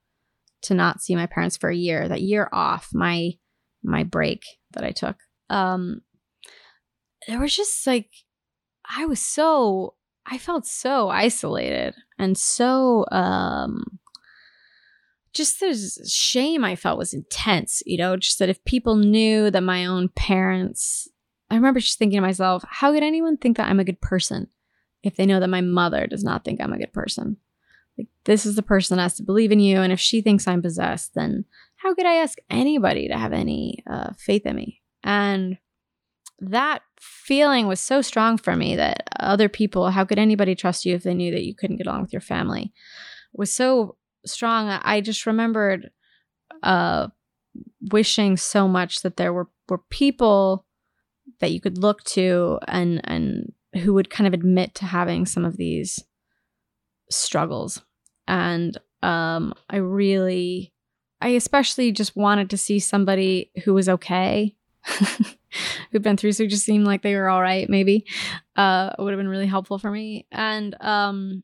to 0.62 0.74
not 0.74 1.02
see 1.02 1.16
my 1.16 1.26
parents 1.26 1.56
for 1.56 1.70
a 1.70 1.76
year. 1.76 2.08
That 2.08 2.22
year 2.22 2.48
off, 2.52 2.90
my 2.92 3.32
my 3.82 4.04
break 4.04 4.44
that 4.72 4.84
I 4.84 4.90
took. 4.90 5.16
Um 5.50 6.02
there 7.28 7.40
was 7.40 7.54
just 7.54 7.86
like 7.86 8.10
I 8.84 9.06
was 9.06 9.20
so 9.20 9.94
I 10.26 10.38
felt 10.38 10.66
so 10.66 11.08
isolated 11.08 11.94
and 12.18 12.36
so 12.38 13.06
um 13.10 13.98
just 15.32 15.60
this 15.60 15.98
shame 16.12 16.62
I 16.62 16.76
felt 16.76 16.98
was 16.98 17.14
intense, 17.14 17.82
you 17.86 17.96
know, 17.96 18.16
just 18.16 18.38
that 18.38 18.50
if 18.50 18.62
people 18.64 18.96
knew 18.96 19.50
that 19.50 19.62
my 19.62 19.86
own 19.86 20.08
parents 20.10 21.08
I 21.50 21.56
remember 21.56 21.80
just 21.80 21.98
thinking 21.98 22.16
to 22.16 22.26
myself, 22.26 22.64
how 22.66 22.92
could 22.92 23.02
anyone 23.02 23.36
think 23.36 23.58
that 23.58 23.68
I'm 23.68 23.80
a 23.80 23.84
good 23.84 24.00
person? 24.00 24.48
If 25.02 25.16
they 25.16 25.26
know 25.26 25.40
that 25.40 25.48
my 25.48 25.60
mother 25.60 26.06
does 26.06 26.24
not 26.24 26.44
think 26.44 26.60
I'm 26.60 26.72
a 26.72 26.78
good 26.78 26.92
person. 26.92 27.36
Like, 27.98 28.08
this 28.24 28.46
is 28.46 28.56
the 28.56 28.62
person 28.62 28.96
that 28.96 29.02
has 29.02 29.14
to 29.16 29.22
believe 29.22 29.52
in 29.52 29.60
you. 29.60 29.80
And 29.80 29.92
if 29.92 30.00
she 30.00 30.22
thinks 30.22 30.48
I'm 30.48 30.62
possessed, 30.62 31.14
then 31.14 31.44
how 31.76 31.94
could 31.94 32.06
I 32.06 32.14
ask 32.14 32.38
anybody 32.48 33.08
to 33.08 33.18
have 33.18 33.32
any 33.32 33.82
uh, 33.90 34.10
faith 34.18 34.46
in 34.46 34.56
me? 34.56 34.80
And 35.02 35.58
that 36.38 36.82
feeling 37.00 37.66
was 37.66 37.80
so 37.80 38.02
strong 38.02 38.38
for 38.38 38.56
me 38.56 38.76
that 38.76 39.08
other 39.20 39.48
people, 39.48 39.90
how 39.90 40.04
could 40.04 40.18
anybody 40.18 40.54
trust 40.54 40.84
you 40.84 40.94
if 40.94 41.02
they 41.02 41.14
knew 41.14 41.32
that 41.32 41.44
you 41.44 41.54
couldn't 41.54 41.76
get 41.76 41.86
along 41.86 42.02
with 42.02 42.12
your 42.12 42.20
family? 42.20 42.72
Was 43.32 43.52
so 43.52 43.96
strong. 44.26 44.68
I 44.68 45.00
just 45.00 45.26
remembered 45.26 45.90
uh, 46.62 47.08
wishing 47.90 48.36
so 48.36 48.68
much 48.68 49.02
that 49.02 49.16
there 49.16 49.32
were, 49.32 49.48
were 49.68 49.78
people 49.90 50.66
that 51.40 51.52
you 51.52 51.60
could 51.60 51.78
look 51.78 52.02
to 52.04 52.58
and 52.68 53.00
and 53.04 53.52
who 53.74 53.94
would 53.94 54.10
kind 54.10 54.26
of 54.26 54.34
admit 54.34 54.74
to 54.76 54.84
having 54.84 55.26
some 55.26 55.44
of 55.44 55.56
these 55.56 56.04
struggles. 57.10 57.82
And 58.28 58.78
um, 59.02 59.54
I 59.68 59.76
really, 59.76 60.72
I 61.20 61.28
especially 61.28 61.92
just 61.92 62.16
wanted 62.16 62.50
to 62.50 62.58
see 62.58 62.78
somebody 62.78 63.50
who 63.64 63.74
was 63.74 63.88
okay, 63.88 64.54
who'd 65.90 66.02
been 66.02 66.16
through, 66.16 66.32
so 66.32 66.44
it 66.44 66.50
just 66.50 66.64
seemed 66.64 66.86
like 66.86 67.02
they 67.02 67.14
were 67.14 67.28
all 67.28 67.42
right, 67.42 67.68
maybe. 67.68 68.06
Uh, 68.56 68.90
would 68.98 69.12
have 69.12 69.18
been 69.18 69.28
really 69.28 69.46
helpful 69.46 69.78
for 69.78 69.90
me. 69.90 70.26
And 70.30 70.74
um, 70.80 71.42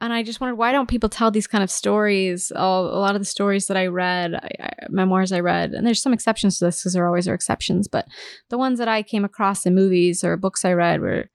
and 0.00 0.12
I 0.12 0.22
just 0.22 0.40
wondered 0.40 0.56
why 0.56 0.72
don't 0.72 0.88
people 0.88 1.08
tell 1.08 1.30
these 1.30 1.46
kind 1.46 1.64
of 1.64 1.70
stories? 1.70 2.52
All, 2.54 2.86
a 2.86 3.00
lot 3.00 3.16
of 3.16 3.20
the 3.20 3.26
stories 3.26 3.66
that 3.66 3.76
I 3.76 3.86
read, 3.86 4.34
I, 4.34 4.50
I, 4.60 4.70
memoirs 4.88 5.32
I 5.32 5.40
read, 5.40 5.72
and 5.72 5.86
there's 5.86 6.02
some 6.02 6.12
exceptions 6.12 6.58
to 6.58 6.66
this 6.66 6.80
because 6.80 6.92
there 6.92 7.06
always 7.06 7.26
are 7.26 7.34
exceptions, 7.34 7.88
but 7.88 8.06
the 8.48 8.58
ones 8.58 8.78
that 8.78 8.88
I 8.88 9.02
came 9.02 9.24
across 9.24 9.66
in 9.66 9.74
movies 9.74 10.22
or 10.22 10.36
books 10.36 10.64
I 10.64 10.72
read 10.72 11.00
were 11.00 11.28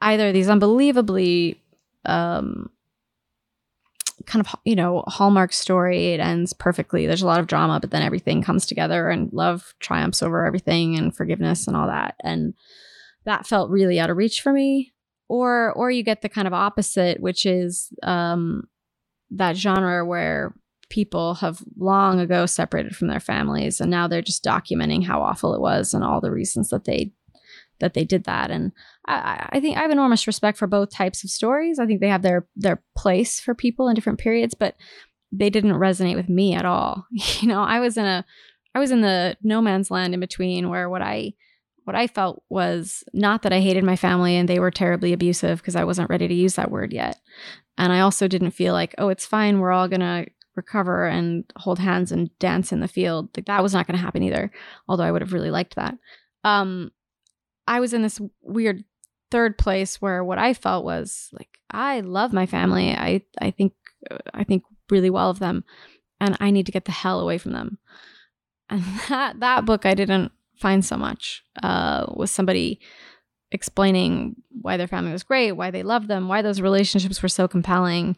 either 0.00 0.32
these 0.32 0.48
unbelievably 0.48 1.60
um, 2.04 2.70
kind 4.26 4.46
of 4.46 4.54
you 4.64 4.76
know 4.76 5.02
hallmark 5.08 5.52
story. 5.52 6.12
It 6.12 6.20
ends 6.20 6.52
perfectly. 6.52 7.06
There's 7.06 7.22
a 7.22 7.26
lot 7.26 7.40
of 7.40 7.48
drama, 7.48 7.80
but 7.80 7.90
then 7.90 8.02
everything 8.02 8.42
comes 8.42 8.64
together, 8.64 9.08
and 9.10 9.32
love 9.32 9.74
triumphs 9.80 10.22
over 10.22 10.46
everything, 10.46 10.96
and 10.96 11.14
forgiveness 11.14 11.66
and 11.66 11.76
all 11.76 11.88
that, 11.88 12.14
and 12.22 12.54
that 13.24 13.46
felt 13.46 13.70
really 13.70 13.98
out 13.98 14.10
of 14.10 14.16
reach 14.16 14.40
for 14.40 14.52
me 14.52 14.93
or 15.28 15.72
or 15.72 15.90
you 15.90 16.02
get 16.02 16.22
the 16.22 16.28
kind 16.28 16.46
of 16.46 16.52
opposite 16.52 17.20
which 17.20 17.46
is 17.46 17.92
um, 18.02 18.64
that 19.30 19.56
genre 19.56 20.04
where 20.04 20.54
people 20.90 21.34
have 21.34 21.62
long 21.76 22.20
ago 22.20 22.46
separated 22.46 22.94
from 22.94 23.08
their 23.08 23.20
families 23.20 23.80
and 23.80 23.90
now 23.90 24.06
they're 24.06 24.22
just 24.22 24.44
documenting 24.44 25.04
how 25.04 25.22
awful 25.22 25.54
it 25.54 25.60
was 25.60 25.94
and 25.94 26.04
all 26.04 26.20
the 26.20 26.30
reasons 26.30 26.70
that 26.70 26.84
they 26.84 27.12
that 27.80 27.94
they 27.94 28.04
did 28.04 28.24
that. 28.24 28.50
And 28.50 28.72
I, 29.06 29.48
I 29.52 29.60
think 29.60 29.76
i 29.76 29.82
have 29.82 29.90
enormous 29.90 30.26
respect 30.26 30.58
for 30.58 30.66
both 30.66 30.90
types 30.90 31.24
of 31.24 31.30
stories. 31.30 31.78
I 31.78 31.86
think 31.86 32.00
they 32.00 32.08
have 32.08 32.22
their 32.22 32.46
their 32.56 32.82
place 32.96 33.40
for 33.40 33.54
people 33.54 33.88
in 33.88 33.94
different 33.94 34.18
periods 34.18 34.54
but 34.54 34.76
they 35.32 35.50
didn't 35.50 35.72
resonate 35.72 36.14
with 36.14 36.28
me 36.28 36.54
at 36.54 36.64
all. 36.64 37.06
You 37.40 37.48
know 37.48 37.62
i 37.62 37.80
was 37.80 37.96
in 37.96 38.04
a 38.04 38.24
i 38.74 38.78
was 38.78 38.90
in 38.90 39.00
the 39.00 39.36
no 39.42 39.60
man's 39.60 39.90
land 39.90 40.14
in 40.14 40.20
between 40.20 40.68
where 40.70 40.88
what 40.88 41.02
i 41.02 41.34
what 41.84 41.94
I 41.94 42.06
felt 42.06 42.42
was 42.48 43.04
not 43.12 43.42
that 43.42 43.52
I 43.52 43.60
hated 43.60 43.84
my 43.84 43.96
family 43.96 44.36
and 44.36 44.48
they 44.48 44.58
were 44.58 44.70
terribly 44.70 45.12
abusive 45.12 45.58
because 45.58 45.76
I 45.76 45.84
wasn't 45.84 46.10
ready 46.10 46.26
to 46.26 46.34
use 46.34 46.54
that 46.54 46.70
word 46.70 46.92
yet. 46.92 47.18
And 47.76 47.92
I 47.92 48.00
also 48.00 48.26
didn't 48.26 48.52
feel 48.52 48.72
like, 48.72 48.94
oh, 48.98 49.08
it's 49.08 49.26
fine. 49.26 49.58
We're 49.58 49.72
all 49.72 49.88
going 49.88 50.00
to 50.00 50.26
recover 50.56 51.06
and 51.06 51.44
hold 51.56 51.78
hands 51.78 52.10
and 52.12 52.36
dance 52.38 52.72
in 52.72 52.80
the 52.80 52.88
field. 52.88 53.28
Like 53.36 53.46
that 53.46 53.62
was 53.62 53.74
not 53.74 53.86
going 53.86 53.98
to 53.98 54.04
happen 54.04 54.22
either. 54.22 54.50
Although 54.88 55.04
I 55.04 55.10
would 55.10 55.22
have 55.22 55.32
really 55.32 55.50
liked 55.50 55.76
that. 55.76 55.96
Um, 56.42 56.90
I 57.66 57.80
was 57.80 57.92
in 57.92 58.02
this 58.02 58.20
weird 58.40 58.84
third 59.30 59.58
place 59.58 60.00
where 60.00 60.22
what 60.24 60.38
I 60.38 60.54
felt 60.54 60.84
was 60.84 61.28
like, 61.32 61.58
I 61.70 62.00
love 62.00 62.32
my 62.32 62.46
family. 62.46 62.92
I, 62.92 63.22
I 63.40 63.50
think, 63.50 63.72
I 64.32 64.44
think 64.44 64.62
really 64.90 65.10
well 65.10 65.30
of 65.30 65.38
them 65.38 65.64
and 66.20 66.36
I 66.40 66.50
need 66.50 66.66
to 66.66 66.72
get 66.72 66.84
the 66.84 66.92
hell 66.92 67.20
away 67.20 67.36
from 67.38 67.52
them. 67.52 67.78
And 68.70 68.82
that, 69.08 69.40
that 69.40 69.64
book 69.66 69.84
I 69.84 69.94
didn't 69.94 70.32
find 70.56 70.84
so 70.84 70.96
much 70.96 71.42
uh, 71.62 72.06
was 72.14 72.30
somebody 72.30 72.80
explaining 73.50 74.36
why 74.50 74.76
their 74.76 74.88
family 74.88 75.12
was 75.12 75.22
great, 75.22 75.52
why 75.52 75.70
they 75.70 75.82
loved 75.82 76.08
them, 76.08 76.28
why 76.28 76.42
those 76.42 76.60
relationships 76.60 77.22
were 77.22 77.28
so 77.28 77.46
compelling, 77.46 78.16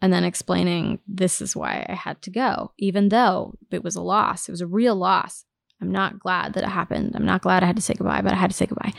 and 0.00 0.12
then 0.12 0.24
explaining 0.24 0.98
this 1.06 1.40
is 1.40 1.54
why 1.54 1.86
I 1.88 1.94
had 1.94 2.20
to 2.22 2.30
go, 2.30 2.72
even 2.78 3.08
though 3.08 3.54
it 3.70 3.84
was 3.84 3.94
a 3.94 4.02
loss. 4.02 4.48
It 4.48 4.52
was 4.52 4.60
a 4.60 4.66
real 4.66 4.96
loss. 4.96 5.44
I'm 5.80 5.92
not 5.92 6.18
glad 6.18 6.54
that 6.54 6.64
it 6.64 6.68
happened. 6.68 7.12
I'm 7.14 7.26
not 7.26 7.42
glad 7.42 7.62
I 7.62 7.66
had 7.66 7.76
to 7.76 7.82
say 7.82 7.94
goodbye, 7.94 8.22
but 8.22 8.32
I 8.32 8.36
had 8.36 8.50
to 8.50 8.56
say 8.56 8.66
goodbye. 8.66 8.92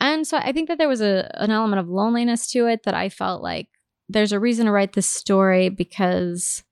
And 0.00 0.26
so 0.26 0.36
I 0.38 0.52
think 0.52 0.68
that 0.68 0.78
there 0.78 0.88
was 0.88 1.00
a 1.00 1.30
an 1.34 1.50
element 1.50 1.80
of 1.80 1.88
loneliness 1.88 2.50
to 2.52 2.66
it 2.66 2.82
that 2.84 2.94
I 2.94 3.08
felt 3.08 3.42
like 3.42 3.68
there's 4.08 4.32
a 4.32 4.40
reason 4.40 4.66
to 4.66 4.72
write 4.72 4.92
this 4.92 5.08
story 5.08 5.68
because 5.68 6.62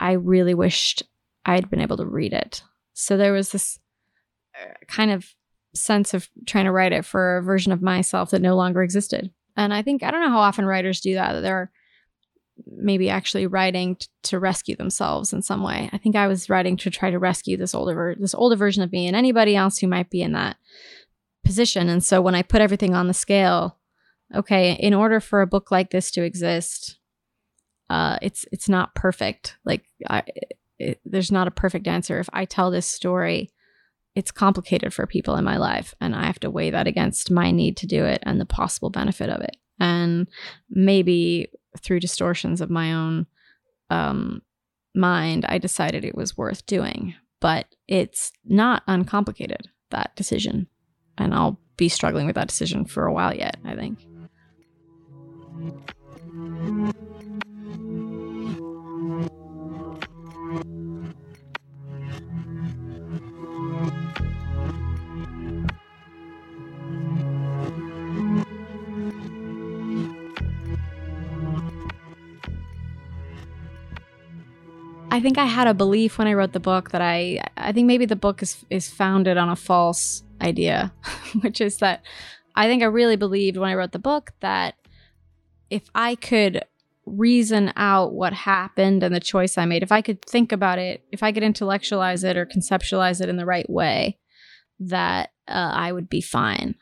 I 0.00 0.12
really 0.12 0.54
wished 0.54 1.02
I'd 1.44 1.70
been 1.70 1.80
able 1.80 1.96
to 1.96 2.06
read 2.06 2.32
it. 2.32 2.62
So 2.94 3.16
there 3.16 3.32
was 3.32 3.52
this 3.52 3.78
kind 4.88 5.10
of 5.10 5.34
sense 5.74 6.14
of 6.14 6.28
trying 6.46 6.66
to 6.66 6.72
write 6.72 6.92
it 6.92 7.04
for 7.04 7.38
a 7.38 7.42
version 7.42 7.72
of 7.72 7.82
myself 7.82 8.30
that 8.30 8.42
no 8.42 8.54
longer 8.56 8.82
existed. 8.82 9.30
And 9.56 9.72
I 9.72 9.82
think 9.82 10.02
I 10.02 10.10
don't 10.10 10.22
know 10.22 10.30
how 10.30 10.40
often 10.40 10.66
writers 10.66 11.00
do 11.00 11.14
that. 11.14 11.32
That 11.32 11.40
they're 11.40 11.70
maybe 12.66 13.08
actually 13.10 13.46
writing 13.46 13.96
t- 13.96 14.06
to 14.24 14.38
rescue 14.38 14.76
themselves 14.76 15.32
in 15.32 15.42
some 15.42 15.62
way. 15.62 15.88
I 15.92 15.98
think 15.98 16.16
I 16.16 16.26
was 16.26 16.50
writing 16.50 16.76
to 16.78 16.90
try 16.90 17.10
to 17.10 17.18
rescue 17.18 17.56
this 17.56 17.74
older 17.74 17.94
ver- 17.94 18.14
this 18.16 18.34
older 18.34 18.56
version 18.56 18.82
of 18.82 18.92
me 18.92 19.06
and 19.06 19.16
anybody 19.16 19.56
else 19.56 19.78
who 19.78 19.88
might 19.88 20.10
be 20.10 20.22
in 20.22 20.32
that 20.32 20.56
position. 21.44 21.88
And 21.88 22.02
so 22.02 22.20
when 22.20 22.34
I 22.34 22.42
put 22.42 22.60
everything 22.60 22.94
on 22.94 23.08
the 23.08 23.14
scale, 23.14 23.78
okay, 24.34 24.72
in 24.72 24.94
order 24.94 25.20
for 25.20 25.42
a 25.42 25.46
book 25.46 25.70
like 25.70 25.90
this 25.90 26.10
to 26.12 26.22
exist, 26.22 26.98
uh, 27.90 28.18
it's 28.22 28.44
it's 28.52 28.68
not 28.68 28.94
perfect. 28.94 29.56
Like 29.64 29.84
I, 30.08 30.22
it, 30.78 31.00
there's 31.04 31.32
not 31.32 31.48
a 31.48 31.52
perfect 31.52 31.86
answer. 31.86 32.18
If 32.18 32.28
I 32.32 32.44
tell 32.44 32.70
this 32.70 32.86
story 32.86 33.50
it's 34.14 34.30
complicated 34.30 34.92
for 34.92 35.06
people 35.06 35.36
in 35.36 35.44
my 35.44 35.56
life 35.56 35.94
and 36.00 36.14
I 36.14 36.26
have 36.26 36.40
to 36.40 36.50
weigh 36.50 36.70
that 36.70 36.86
against 36.86 37.30
my 37.30 37.50
need 37.50 37.76
to 37.78 37.86
do 37.86 38.04
it 38.04 38.22
and 38.24 38.40
the 38.40 38.46
possible 38.46 38.90
benefit 38.90 39.30
of 39.30 39.40
it. 39.40 39.56
And 39.80 40.28
maybe 40.70 41.48
through 41.78 42.00
distortions 42.00 42.60
of 42.60 42.70
my 42.70 42.92
own 42.92 43.26
um, 43.90 44.42
mind, 44.94 45.46
I 45.48 45.58
decided 45.58 46.04
it 46.04 46.14
was 46.14 46.36
worth 46.36 46.66
doing. 46.66 47.14
But 47.40 47.66
it's 47.88 48.32
not 48.44 48.84
uncomplicated, 48.86 49.68
that 49.90 50.14
decision. 50.14 50.68
And 51.18 51.34
I'll 51.34 51.58
be 51.76 51.88
struggling 51.88 52.26
with 52.26 52.36
that 52.36 52.48
decision 52.48 52.84
for 52.84 53.06
a 53.06 53.12
while 53.12 53.34
yet, 53.34 53.56
I 53.64 53.74
think. 53.74 53.98
I 75.12 75.20
think 75.20 75.36
I 75.36 75.44
had 75.44 75.66
a 75.66 75.74
belief 75.74 76.16
when 76.16 76.26
I 76.26 76.32
wrote 76.32 76.54
the 76.54 76.58
book 76.58 76.90
that 76.92 77.02
I 77.02 77.44
I 77.58 77.72
think 77.72 77.86
maybe 77.86 78.06
the 78.06 78.16
book 78.16 78.42
is 78.42 78.64
is 78.70 78.88
founded 78.88 79.36
on 79.36 79.50
a 79.50 79.56
false 79.56 80.22
idea, 80.40 80.90
which 81.42 81.60
is 81.60 81.76
that 81.78 82.02
I 82.56 82.66
think 82.66 82.82
I 82.82 82.86
really 82.86 83.16
believed 83.16 83.58
when 83.58 83.68
I 83.68 83.74
wrote 83.74 83.92
the 83.92 83.98
book 83.98 84.32
that 84.40 84.74
if 85.68 85.82
I 85.94 86.14
could 86.14 86.64
reason 87.04 87.74
out 87.76 88.14
what 88.14 88.32
happened 88.32 89.02
and 89.02 89.14
the 89.14 89.20
choice 89.20 89.58
I 89.58 89.66
made, 89.66 89.82
if 89.82 89.92
I 89.92 90.00
could 90.00 90.22
think 90.22 90.50
about 90.50 90.78
it, 90.78 91.04
if 91.12 91.22
I 91.22 91.30
could 91.30 91.42
intellectualize 91.42 92.24
it 92.24 92.38
or 92.38 92.46
conceptualize 92.46 93.20
it 93.20 93.28
in 93.28 93.36
the 93.36 93.44
right 93.44 93.68
way, 93.68 94.18
that 94.80 95.32
uh, 95.46 95.72
I 95.74 95.92
would 95.92 96.08
be 96.08 96.22
fine. 96.22 96.74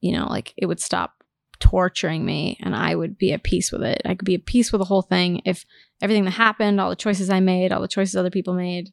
You 0.00 0.12
know, 0.12 0.28
like 0.28 0.54
it 0.56 0.66
would 0.66 0.80
stop 0.80 1.21
torturing 1.62 2.24
me 2.24 2.58
and 2.60 2.74
I 2.74 2.96
would 2.96 3.16
be 3.16 3.32
at 3.32 3.44
peace 3.44 3.70
with 3.70 3.84
it. 3.84 4.02
I 4.04 4.16
could 4.16 4.26
be 4.26 4.34
at 4.34 4.46
peace 4.46 4.72
with 4.72 4.80
the 4.80 4.84
whole 4.84 5.02
thing 5.02 5.42
if 5.44 5.64
everything 6.02 6.24
that 6.24 6.32
happened, 6.32 6.80
all 6.80 6.90
the 6.90 6.96
choices 6.96 7.30
I 7.30 7.38
made, 7.38 7.70
all 7.70 7.80
the 7.80 7.86
choices 7.86 8.16
other 8.16 8.30
people 8.30 8.52
made, 8.52 8.92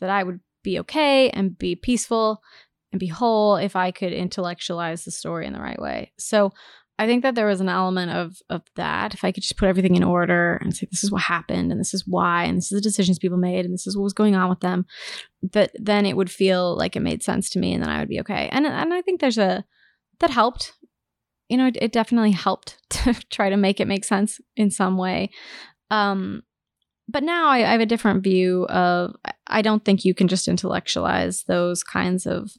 that 0.00 0.10
I 0.10 0.22
would 0.22 0.40
be 0.62 0.78
okay 0.80 1.30
and 1.30 1.58
be 1.58 1.74
peaceful 1.74 2.42
and 2.92 3.00
be 3.00 3.06
whole 3.06 3.56
if 3.56 3.74
I 3.74 3.90
could 3.90 4.12
intellectualize 4.12 5.04
the 5.04 5.10
story 5.10 5.46
in 5.46 5.54
the 5.54 5.60
right 5.60 5.80
way. 5.80 6.12
So 6.18 6.52
I 6.98 7.06
think 7.06 7.22
that 7.22 7.34
there 7.34 7.46
was 7.46 7.62
an 7.62 7.70
element 7.70 8.12
of 8.12 8.36
of 8.50 8.60
that. 8.76 9.14
If 9.14 9.24
I 9.24 9.32
could 9.32 9.42
just 9.42 9.56
put 9.56 9.70
everything 9.70 9.96
in 9.96 10.04
order 10.04 10.58
and 10.60 10.76
say 10.76 10.86
this 10.90 11.02
is 11.02 11.10
what 11.10 11.22
happened 11.22 11.72
and 11.72 11.80
this 11.80 11.94
is 11.94 12.06
why 12.06 12.44
and 12.44 12.58
this 12.58 12.70
is 12.70 12.76
the 12.76 12.82
decisions 12.82 13.18
people 13.18 13.38
made 13.38 13.64
and 13.64 13.72
this 13.72 13.86
is 13.86 13.96
what 13.96 14.02
was 14.02 14.12
going 14.12 14.34
on 14.34 14.50
with 14.50 14.60
them, 14.60 14.84
that 15.54 15.70
then 15.74 16.04
it 16.04 16.18
would 16.18 16.30
feel 16.30 16.76
like 16.76 16.96
it 16.96 17.00
made 17.00 17.22
sense 17.22 17.48
to 17.50 17.58
me 17.58 17.72
and 17.72 17.82
then 17.82 17.88
I 17.88 18.00
would 18.00 18.10
be 18.10 18.20
okay. 18.20 18.50
And 18.52 18.66
and 18.66 18.92
I 18.92 19.00
think 19.00 19.20
there's 19.20 19.38
a 19.38 19.64
that 20.18 20.28
helped. 20.28 20.74
You 21.50 21.56
know, 21.56 21.66
it, 21.66 21.76
it 21.80 21.92
definitely 21.92 22.30
helped 22.30 22.78
to 22.90 23.14
try 23.30 23.50
to 23.50 23.56
make 23.56 23.80
it 23.80 23.88
make 23.88 24.04
sense 24.04 24.40
in 24.56 24.70
some 24.70 24.96
way. 24.96 25.30
Um, 25.90 26.42
but 27.08 27.24
now 27.24 27.48
I, 27.48 27.58
I 27.58 27.72
have 27.72 27.80
a 27.80 27.86
different 27.86 28.22
view 28.22 28.66
of. 28.66 29.16
I 29.46 29.62
don't 29.62 29.84
think 29.84 30.04
you 30.04 30.14
can 30.14 30.28
just 30.28 30.46
intellectualize 30.48 31.44
those 31.44 31.82
kinds 31.82 32.24
of 32.24 32.52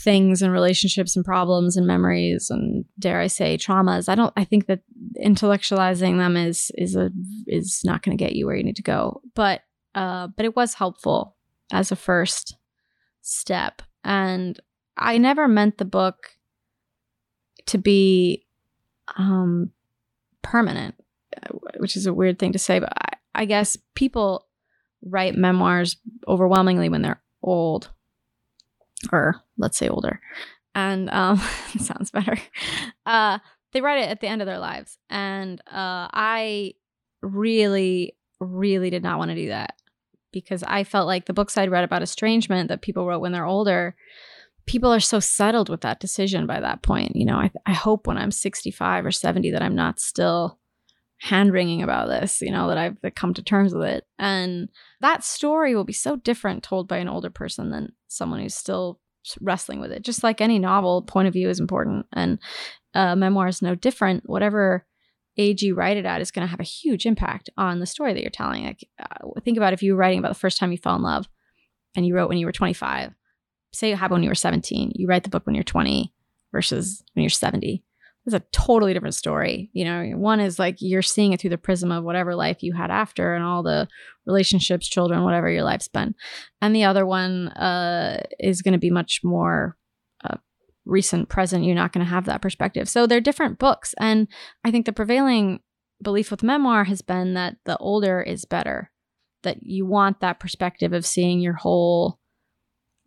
things 0.00 0.42
and 0.42 0.52
relationships 0.52 1.16
and 1.16 1.24
problems 1.24 1.76
and 1.76 1.86
memories 1.86 2.48
and 2.50 2.84
dare 2.98 3.20
I 3.20 3.26
say 3.26 3.56
traumas. 3.56 4.08
I 4.08 4.14
don't 4.14 4.32
I 4.36 4.44
think 4.44 4.66
that 4.66 4.80
intellectualizing 5.24 6.18
them 6.18 6.36
is 6.36 6.70
is 6.76 6.94
a 6.94 7.10
is 7.46 7.80
not 7.84 8.02
going 8.02 8.16
to 8.16 8.22
get 8.22 8.34
you 8.34 8.46
where 8.46 8.56
you 8.56 8.62
need 8.62 8.76
to 8.76 8.82
go. 8.82 9.20
But 9.34 9.62
uh 9.94 10.28
but 10.36 10.44
it 10.44 10.54
was 10.54 10.74
helpful 10.74 11.36
as 11.72 11.90
a 11.90 11.96
first 11.96 12.56
step 13.22 13.82
and 14.04 14.58
I 14.96 15.18
never 15.18 15.48
meant 15.48 15.78
the 15.78 15.84
book 15.84 16.16
to 17.68 17.78
be 17.78 18.44
um 19.16 19.70
permanent, 20.42 20.94
which 21.78 21.96
is 21.96 22.06
a 22.06 22.14
weird 22.14 22.38
thing 22.38 22.52
to 22.52 22.58
say, 22.58 22.78
but 22.78 22.92
I, 22.96 23.42
I 23.42 23.44
guess 23.44 23.76
people 23.94 24.46
write 25.02 25.36
memoirs 25.36 25.96
overwhelmingly 26.26 26.88
when 26.88 27.02
they're 27.02 27.22
old 27.42 27.90
or 29.12 29.36
let's 29.56 29.78
say 29.78 29.88
older. 29.88 30.20
And 30.74 31.10
um, 31.10 31.38
sounds 31.78 32.10
better. 32.10 32.38
Uh, 33.06 33.38
they 33.72 33.80
write 33.80 34.02
it 34.02 34.08
at 34.08 34.20
the 34.20 34.28
end 34.28 34.42
of 34.42 34.46
their 34.46 34.58
lives. 34.58 34.98
And 35.10 35.60
uh, 35.66 36.08
I 36.12 36.74
really, 37.22 38.16
really 38.40 38.90
did 38.90 39.02
not 39.02 39.18
want 39.18 39.30
to 39.30 39.34
do 39.34 39.48
that 39.48 39.74
because 40.32 40.62
I 40.62 40.84
felt 40.84 41.06
like 41.06 41.26
the 41.26 41.32
books 41.32 41.56
I'd 41.56 41.70
read 41.70 41.84
about 41.84 42.02
estrangement 42.02 42.68
that 42.68 42.82
people 42.82 43.06
wrote 43.06 43.20
when 43.20 43.32
they're 43.32 43.46
older, 43.46 43.94
people 44.68 44.92
are 44.92 45.00
so 45.00 45.18
settled 45.18 45.68
with 45.68 45.80
that 45.80 45.98
decision 45.98 46.46
by 46.46 46.60
that 46.60 46.82
point. 46.82 47.16
You 47.16 47.24
know, 47.24 47.36
I, 47.36 47.50
I 47.66 47.72
hope 47.72 48.06
when 48.06 48.18
I'm 48.18 48.30
65 48.30 49.06
or 49.06 49.10
70 49.10 49.50
that 49.50 49.62
I'm 49.62 49.74
not 49.74 49.98
still 49.98 50.58
hand 51.20 51.52
wringing 51.52 51.82
about 51.82 52.08
this, 52.08 52.40
you 52.40 52.52
know, 52.52 52.68
that 52.68 52.78
I've 52.78 52.96
come 53.16 53.34
to 53.34 53.42
terms 53.42 53.74
with 53.74 53.88
it. 53.88 54.04
And 54.18 54.68
that 55.00 55.24
story 55.24 55.74
will 55.74 55.84
be 55.84 55.92
so 55.92 56.16
different 56.16 56.62
told 56.62 56.86
by 56.86 56.98
an 56.98 57.08
older 57.08 57.30
person 57.30 57.70
than 57.70 57.92
someone 58.06 58.40
who's 58.40 58.54
still 58.54 59.00
wrestling 59.40 59.80
with 59.80 59.90
it. 59.90 60.02
Just 60.02 60.22
like 60.22 60.40
any 60.40 60.58
novel, 60.58 61.02
point 61.02 61.26
of 61.26 61.34
view 61.34 61.48
is 61.48 61.60
important, 61.60 62.06
and 62.12 62.38
uh, 62.94 63.16
memoir 63.16 63.48
is 63.48 63.62
no 63.62 63.74
different. 63.74 64.28
Whatever 64.28 64.86
age 65.36 65.62
you 65.62 65.74
write 65.74 65.96
it 65.96 66.06
at 66.06 66.20
is 66.20 66.30
going 66.30 66.46
to 66.46 66.50
have 66.50 66.60
a 66.60 66.64
huge 66.64 67.06
impact 67.06 67.50
on 67.56 67.80
the 67.80 67.86
story 67.86 68.12
that 68.12 68.22
you're 68.22 68.30
telling. 68.30 68.64
Like, 68.64 68.88
uh, 68.98 69.40
think 69.44 69.56
about 69.56 69.72
if 69.72 69.82
you 69.82 69.92
were 69.92 69.98
writing 69.98 70.18
about 70.18 70.30
the 70.30 70.38
first 70.38 70.58
time 70.58 70.72
you 70.72 70.78
fell 70.78 70.96
in 70.96 71.02
love, 71.02 71.28
and 71.96 72.06
you 72.06 72.14
wrote 72.14 72.28
when 72.28 72.38
you 72.38 72.46
were 72.46 72.52
25. 72.52 73.12
Say 73.72 73.90
you 73.90 73.96
happened 73.96 74.16
when 74.16 74.22
you 74.22 74.30
were 74.30 74.34
17. 74.34 74.92
You 74.94 75.06
write 75.06 75.24
the 75.24 75.30
book 75.30 75.46
when 75.46 75.54
you're 75.54 75.64
20 75.64 76.12
versus 76.52 77.02
when 77.12 77.22
you're 77.22 77.30
70 77.30 77.84
It's 78.24 78.34
a 78.34 78.42
totally 78.52 78.94
different 78.94 79.14
story. 79.14 79.70
You 79.72 79.84
know, 79.84 80.04
one 80.16 80.40
is 80.40 80.58
like 80.58 80.76
you're 80.80 81.02
seeing 81.02 81.32
it 81.32 81.40
through 81.40 81.50
the 81.50 81.58
prism 81.58 81.92
of 81.92 82.04
whatever 82.04 82.34
life 82.34 82.62
you 82.62 82.72
had 82.72 82.90
after 82.90 83.34
and 83.34 83.44
all 83.44 83.62
the 83.62 83.88
relationships, 84.26 84.88
children, 84.88 85.24
whatever 85.24 85.50
your 85.50 85.64
life's 85.64 85.88
been. 85.88 86.14
And 86.60 86.74
the 86.74 86.84
other 86.84 87.04
one 87.06 87.48
uh, 87.48 88.22
is 88.38 88.62
going 88.62 88.72
to 88.72 88.78
be 88.78 88.90
much 88.90 89.20
more 89.22 89.76
uh, 90.24 90.36
recent, 90.84 91.28
present. 91.28 91.64
You're 91.64 91.74
not 91.74 91.92
going 91.92 92.04
to 92.04 92.10
have 92.10 92.24
that 92.26 92.42
perspective. 92.42 92.88
So 92.88 93.06
they're 93.06 93.20
different 93.20 93.58
books. 93.58 93.94
And 93.98 94.28
I 94.64 94.70
think 94.70 94.86
the 94.86 94.92
prevailing 94.92 95.60
belief 96.02 96.30
with 96.30 96.42
memoir 96.42 96.84
has 96.84 97.02
been 97.02 97.34
that 97.34 97.56
the 97.64 97.76
older 97.78 98.20
is 98.22 98.44
better, 98.44 98.90
that 99.42 99.62
you 99.62 99.84
want 99.84 100.20
that 100.20 100.40
perspective 100.40 100.92
of 100.92 101.04
seeing 101.04 101.40
your 101.40 101.54
whole 101.54 102.18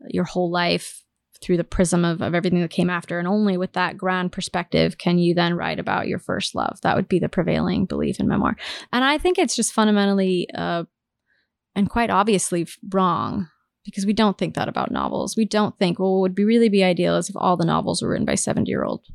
your 0.08 0.24
whole 0.24 0.52
life 0.52 1.04
through 1.42 1.58
the 1.58 1.64
prism 1.64 2.06
of, 2.06 2.22
of 2.22 2.36
everything 2.36 2.62
that 2.62 2.70
came 2.70 2.90
after. 2.90 3.18
And 3.18 3.28
only 3.28 3.58
with 3.58 3.74
that 3.74 3.98
grand 3.98 4.32
perspective 4.32 4.98
can 4.98 5.18
you 5.18 5.34
then 5.34 5.56
write 5.56 5.80
about 5.80 6.08
your 6.08 6.20
first 6.20 6.54
love. 6.54 6.80
That 6.82 6.96
would 6.96 7.08
be 7.08 7.20
the 7.20 7.30
prevailing 7.30 7.86
belief 7.86 8.20
in 8.20 8.28
memoir. 8.28 8.56
And 8.94 9.04
I 9.04 9.18
think 9.18 9.40
it's 9.40 9.56
just 9.56 9.74
fundamentally 9.74 10.48
uh, 10.54 10.84
and 11.76 11.90
quite 11.90 12.10
obviously 12.10 12.68
wrong 12.92 13.48
because 13.84 14.06
we 14.06 14.14
don't 14.14 14.38
think 14.38 14.54
that 14.56 14.70
about 14.70 14.92
novels. 14.92 15.36
We 15.36 15.46
don't 15.46 15.78
think, 15.80 15.98
well, 15.98 16.14
what 16.14 16.22
would 16.22 16.36
be 16.36 16.44
really 16.44 16.70
be 16.70 16.84
ideal 16.84 17.18
is 17.18 17.30
if 17.30 17.36
all 17.36 17.58
the 17.58 17.66
novels 17.66 18.02
were 18.02 18.10
written 18.10 18.26
by 18.26 18.36
70 18.36 18.70
year 18.70 18.84
old 18.84 19.06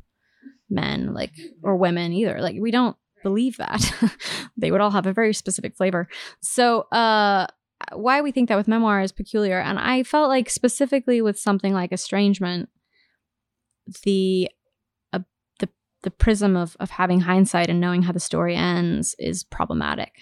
men, 0.69 1.13
like, 1.13 1.31
or 1.63 1.77
women 1.77 2.11
either. 2.11 2.41
Like, 2.41 2.57
we 2.59 2.71
don't 2.71 2.97
believe 3.23 3.55
that. 3.57 3.93
they 4.57 4.71
would 4.71 4.81
all 4.81 4.91
have 4.91 5.05
a 5.05 5.13
very 5.13 5.33
specific 5.33 5.77
flavor. 5.77 6.09
So, 6.41 6.81
uh, 6.91 7.47
why 7.93 8.21
we 8.21 8.31
think 8.31 8.49
that 8.49 8.57
with 8.57 8.67
memoir 8.67 9.01
is 9.01 9.11
peculiar. 9.11 9.59
And 9.59 9.79
I 9.79 10.03
felt 10.03 10.29
like 10.29 10.49
specifically 10.49 11.21
with 11.21 11.39
something 11.39 11.73
like 11.73 11.91
estrangement, 11.91 12.69
the 14.03 14.49
uh, 15.13 15.19
the 15.59 15.69
the 16.03 16.11
prism 16.11 16.55
of 16.55 16.75
of 16.79 16.91
having 16.91 17.21
hindsight 17.21 17.69
and 17.69 17.79
knowing 17.79 18.03
how 18.03 18.11
the 18.11 18.19
story 18.19 18.55
ends 18.55 19.15
is 19.19 19.43
problematic 19.43 20.13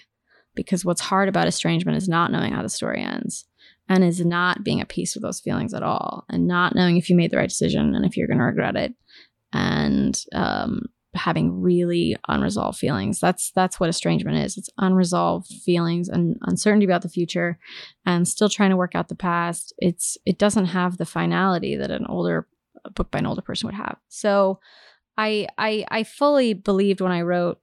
because 0.54 0.84
what's 0.84 1.00
hard 1.00 1.28
about 1.28 1.48
estrangement 1.48 1.98
is 1.98 2.08
not 2.08 2.30
knowing 2.30 2.52
how 2.52 2.62
the 2.62 2.68
story 2.68 3.02
ends 3.02 3.46
and 3.88 4.02
is 4.02 4.24
not 4.24 4.64
being 4.64 4.80
at 4.80 4.88
peace 4.88 5.14
with 5.14 5.22
those 5.22 5.40
feelings 5.40 5.74
at 5.74 5.82
all 5.82 6.24
and 6.30 6.46
not 6.46 6.74
knowing 6.74 6.96
if 6.96 7.10
you 7.10 7.16
made 7.16 7.30
the 7.30 7.36
right 7.36 7.48
decision 7.48 7.94
and 7.94 8.04
if 8.04 8.16
you're 8.16 8.26
going 8.26 8.38
to 8.38 8.44
regret 8.44 8.76
it 8.76 8.94
and 9.52 10.22
um, 10.32 10.82
having 11.16 11.60
really 11.60 12.16
unresolved 12.28 12.78
feelings. 12.78 13.20
That's 13.20 13.50
that's 13.52 13.80
what 13.80 13.88
estrangement 13.88 14.38
is. 14.38 14.56
It's 14.56 14.70
unresolved 14.78 15.48
feelings 15.64 16.08
and 16.08 16.36
uncertainty 16.42 16.84
about 16.84 17.02
the 17.02 17.08
future 17.08 17.58
and 18.04 18.26
still 18.26 18.48
trying 18.48 18.70
to 18.70 18.76
work 18.76 18.94
out 18.94 19.08
the 19.08 19.14
past. 19.14 19.72
It's 19.78 20.18
it 20.24 20.38
doesn't 20.38 20.66
have 20.66 20.96
the 20.96 21.06
finality 21.06 21.76
that 21.76 21.90
an 21.90 22.06
older 22.06 22.46
book 22.94 23.10
by 23.10 23.18
an 23.18 23.26
older 23.26 23.42
person 23.42 23.66
would 23.66 23.74
have. 23.74 23.98
So 24.08 24.60
I 25.16 25.48
I 25.58 25.84
I 25.90 26.04
fully 26.04 26.54
believed 26.54 27.00
when 27.00 27.12
I 27.12 27.22
wrote 27.22 27.60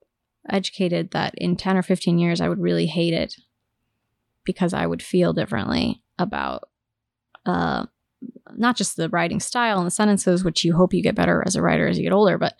educated 0.48 1.12
that 1.12 1.34
in 1.36 1.56
10 1.56 1.76
or 1.76 1.82
15 1.82 2.18
years 2.18 2.40
I 2.40 2.48
would 2.48 2.60
really 2.60 2.86
hate 2.86 3.14
it 3.14 3.36
because 4.44 4.74
I 4.74 4.86
would 4.86 5.02
feel 5.02 5.32
differently 5.32 6.02
about 6.18 6.68
uh 7.46 7.86
not 8.56 8.76
just 8.76 8.96
the 8.96 9.08
writing 9.08 9.40
style 9.40 9.78
and 9.78 9.86
the 9.86 9.90
sentences, 9.90 10.44
which 10.44 10.64
you 10.64 10.74
hope 10.74 10.94
you 10.94 11.02
get 11.02 11.14
better 11.14 11.42
as 11.46 11.56
a 11.56 11.62
writer 11.62 11.86
as 11.86 11.98
you 11.98 12.04
get 12.04 12.12
older, 12.12 12.38
but 12.38 12.54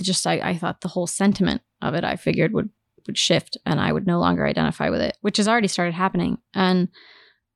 just 0.00 0.26
I, 0.26 0.34
I 0.40 0.56
thought 0.56 0.80
the 0.80 0.88
whole 0.88 1.06
sentiment 1.06 1.62
of 1.82 1.94
it 1.94 2.04
I 2.04 2.16
figured 2.16 2.52
would 2.52 2.70
would 3.06 3.18
shift 3.18 3.56
and 3.64 3.80
I 3.80 3.92
would 3.92 4.06
no 4.06 4.18
longer 4.18 4.46
identify 4.46 4.90
with 4.90 5.00
it, 5.00 5.16
which 5.20 5.36
has 5.36 5.48
already 5.48 5.68
started 5.68 5.94
happening. 5.94 6.38
And 6.54 6.88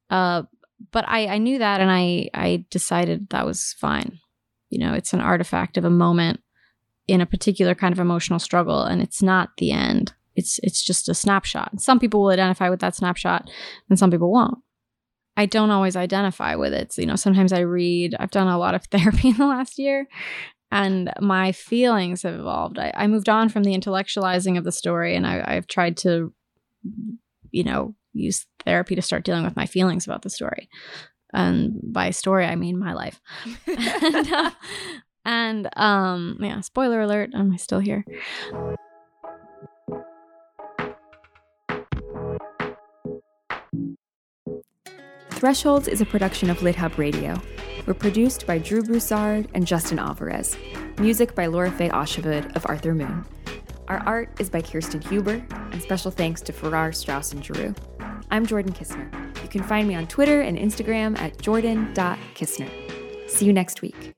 uh 0.09 0.45
but 0.93 1.05
I, 1.07 1.27
I 1.27 1.39
knew 1.39 1.59
that 1.59 1.81
and 1.81 1.91
I 1.91 2.31
I 2.35 2.65
decided 2.71 3.29
that 3.31 3.47
was 3.47 3.75
fine. 3.79 4.19
You 4.71 4.79
know, 4.79 4.95
it's 4.95 5.13
an 5.13 5.21
artifact 5.21 5.77
of 5.77 5.85
a 5.85 5.91
moment 5.91 6.41
in 7.09 7.21
a 7.21 7.27
particular 7.27 7.75
kind 7.75 7.93
of 7.93 7.99
emotional 7.99 8.39
struggle 8.39 8.83
and 8.85 9.03
it's 9.03 9.23
not 9.23 9.51
the 9.59 9.73
end. 9.73 10.13
It's 10.37 10.61
it's 10.63 10.83
just 10.83 11.09
a 11.09 11.15
snapshot. 11.15 11.81
Some 11.81 11.99
people 11.99 12.23
will 12.23 12.31
identify 12.31 12.71
with 12.71 12.81
that 12.81 12.95
snapshot 12.95 13.51
and 13.89 13.99
some 13.99 14.11
people 14.11 14.31
won't. 14.31 14.59
I 15.41 15.47
don't 15.47 15.71
always 15.71 15.97
identify 15.97 16.55
with 16.55 16.75
it. 16.75 16.93
So, 16.93 17.01
you 17.01 17.07
know, 17.07 17.17
sometimes 17.17 17.51
I 17.51 17.61
read, 17.61 18.15
I've 18.21 18.31
done 18.31 18.47
a 18.47 18.59
lot 18.59 18.75
of 18.75 18.85
therapy 18.91 19.31
in 19.31 19.39
the 19.39 19.47
last 19.47 19.79
year, 19.79 20.07
and 20.71 21.11
my 21.19 21.53
feelings 21.53 22.25
have 22.25 22.35
evolved. 22.35 22.79
I, 22.79 22.93
I 22.95 23.07
moved 23.07 23.31
on 23.31 23.49
from 23.49 23.65
the 23.65 23.75
intellectualizing 23.75 24.59
of 24.59 24.65
the 24.65 24.71
story, 24.71 25.17
and 25.17 25.27
I, 25.27 25.43
I've 25.47 25.67
tried 25.67 25.97
to, 25.99 26.35
you 27.51 27.65
know, 27.65 27.95
use 28.13 28.45
therapy 28.67 28.95
to 28.95 29.01
start 29.01 29.25
dealing 29.25 29.45
with 29.45 29.57
my 29.57 29.65
feelings 29.65 30.05
about 30.05 30.21
the 30.21 30.31
story. 30.31 30.69
And 31.33 31.81
by 31.83 32.11
story, 32.11 32.45
I 32.45 32.55
mean 32.55 32.79
my 32.79 32.93
life. 32.93 33.19
and, 33.67 34.33
uh, 34.33 34.51
and 35.25 35.69
um, 35.75 36.37
yeah, 36.41 36.61
spoiler 36.61 37.01
alert, 37.01 37.31
am 37.33 37.51
I 37.51 37.57
still 37.57 37.81
here? 37.81 38.05
Thresholds 45.41 45.89
is 45.89 46.03
a 46.03 46.05
production 46.05 46.51
of 46.51 46.59
LitHub 46.59 46.99
Radio. 46.99 47.41
We're 47.87 47.95
produced 47.95 48.47
by 48.47 48.59
Drew 48.59 48.83
Broussard 48.83 49.49
and 49.55 49.67
Justin 49.67 49.99
Alvarez. 49.99 50.55
Music 50.99 51.35
by 51.35 51.47
Lora-Faye 51.47 51.89
Åshuvud 51.89 52.55
of 52.55 52.67
Arthur 52.67 52.95
Moon. 52.95 53.25
Our 53.89 54.01
art 54.01 54.39
is 54.39 54.51
by 54.51 54.61
Kirsten 54.61 55.01
Huber, 55.01 55.43
and 55.73 55.81
special 55.81 56.11
thanks 56.11 56.43
to 56.43 56.53
Farrar, 56.53 56.93
Straus, 56.93 57.33
and 57.33 57.43
Giroux. 57.43 57.75
I'm 58.31 58.45
Jordan 58.45 58.75
Kisner. 58.75 59.11
You 59.43 59.49
can 59.49 59.63
find 59.63 59.89
me 59.89 59.95
on 59.95 60.07
Twitter 60.09 60.43
and 60.43 60.59
Instagram 60.59 61.19
at 61.19 61.41
jordan.kisner. 61.41 63.31
See 63.31 63.47
you 63.47 63.55
next 63.55 63.81
week. 63.81 64.13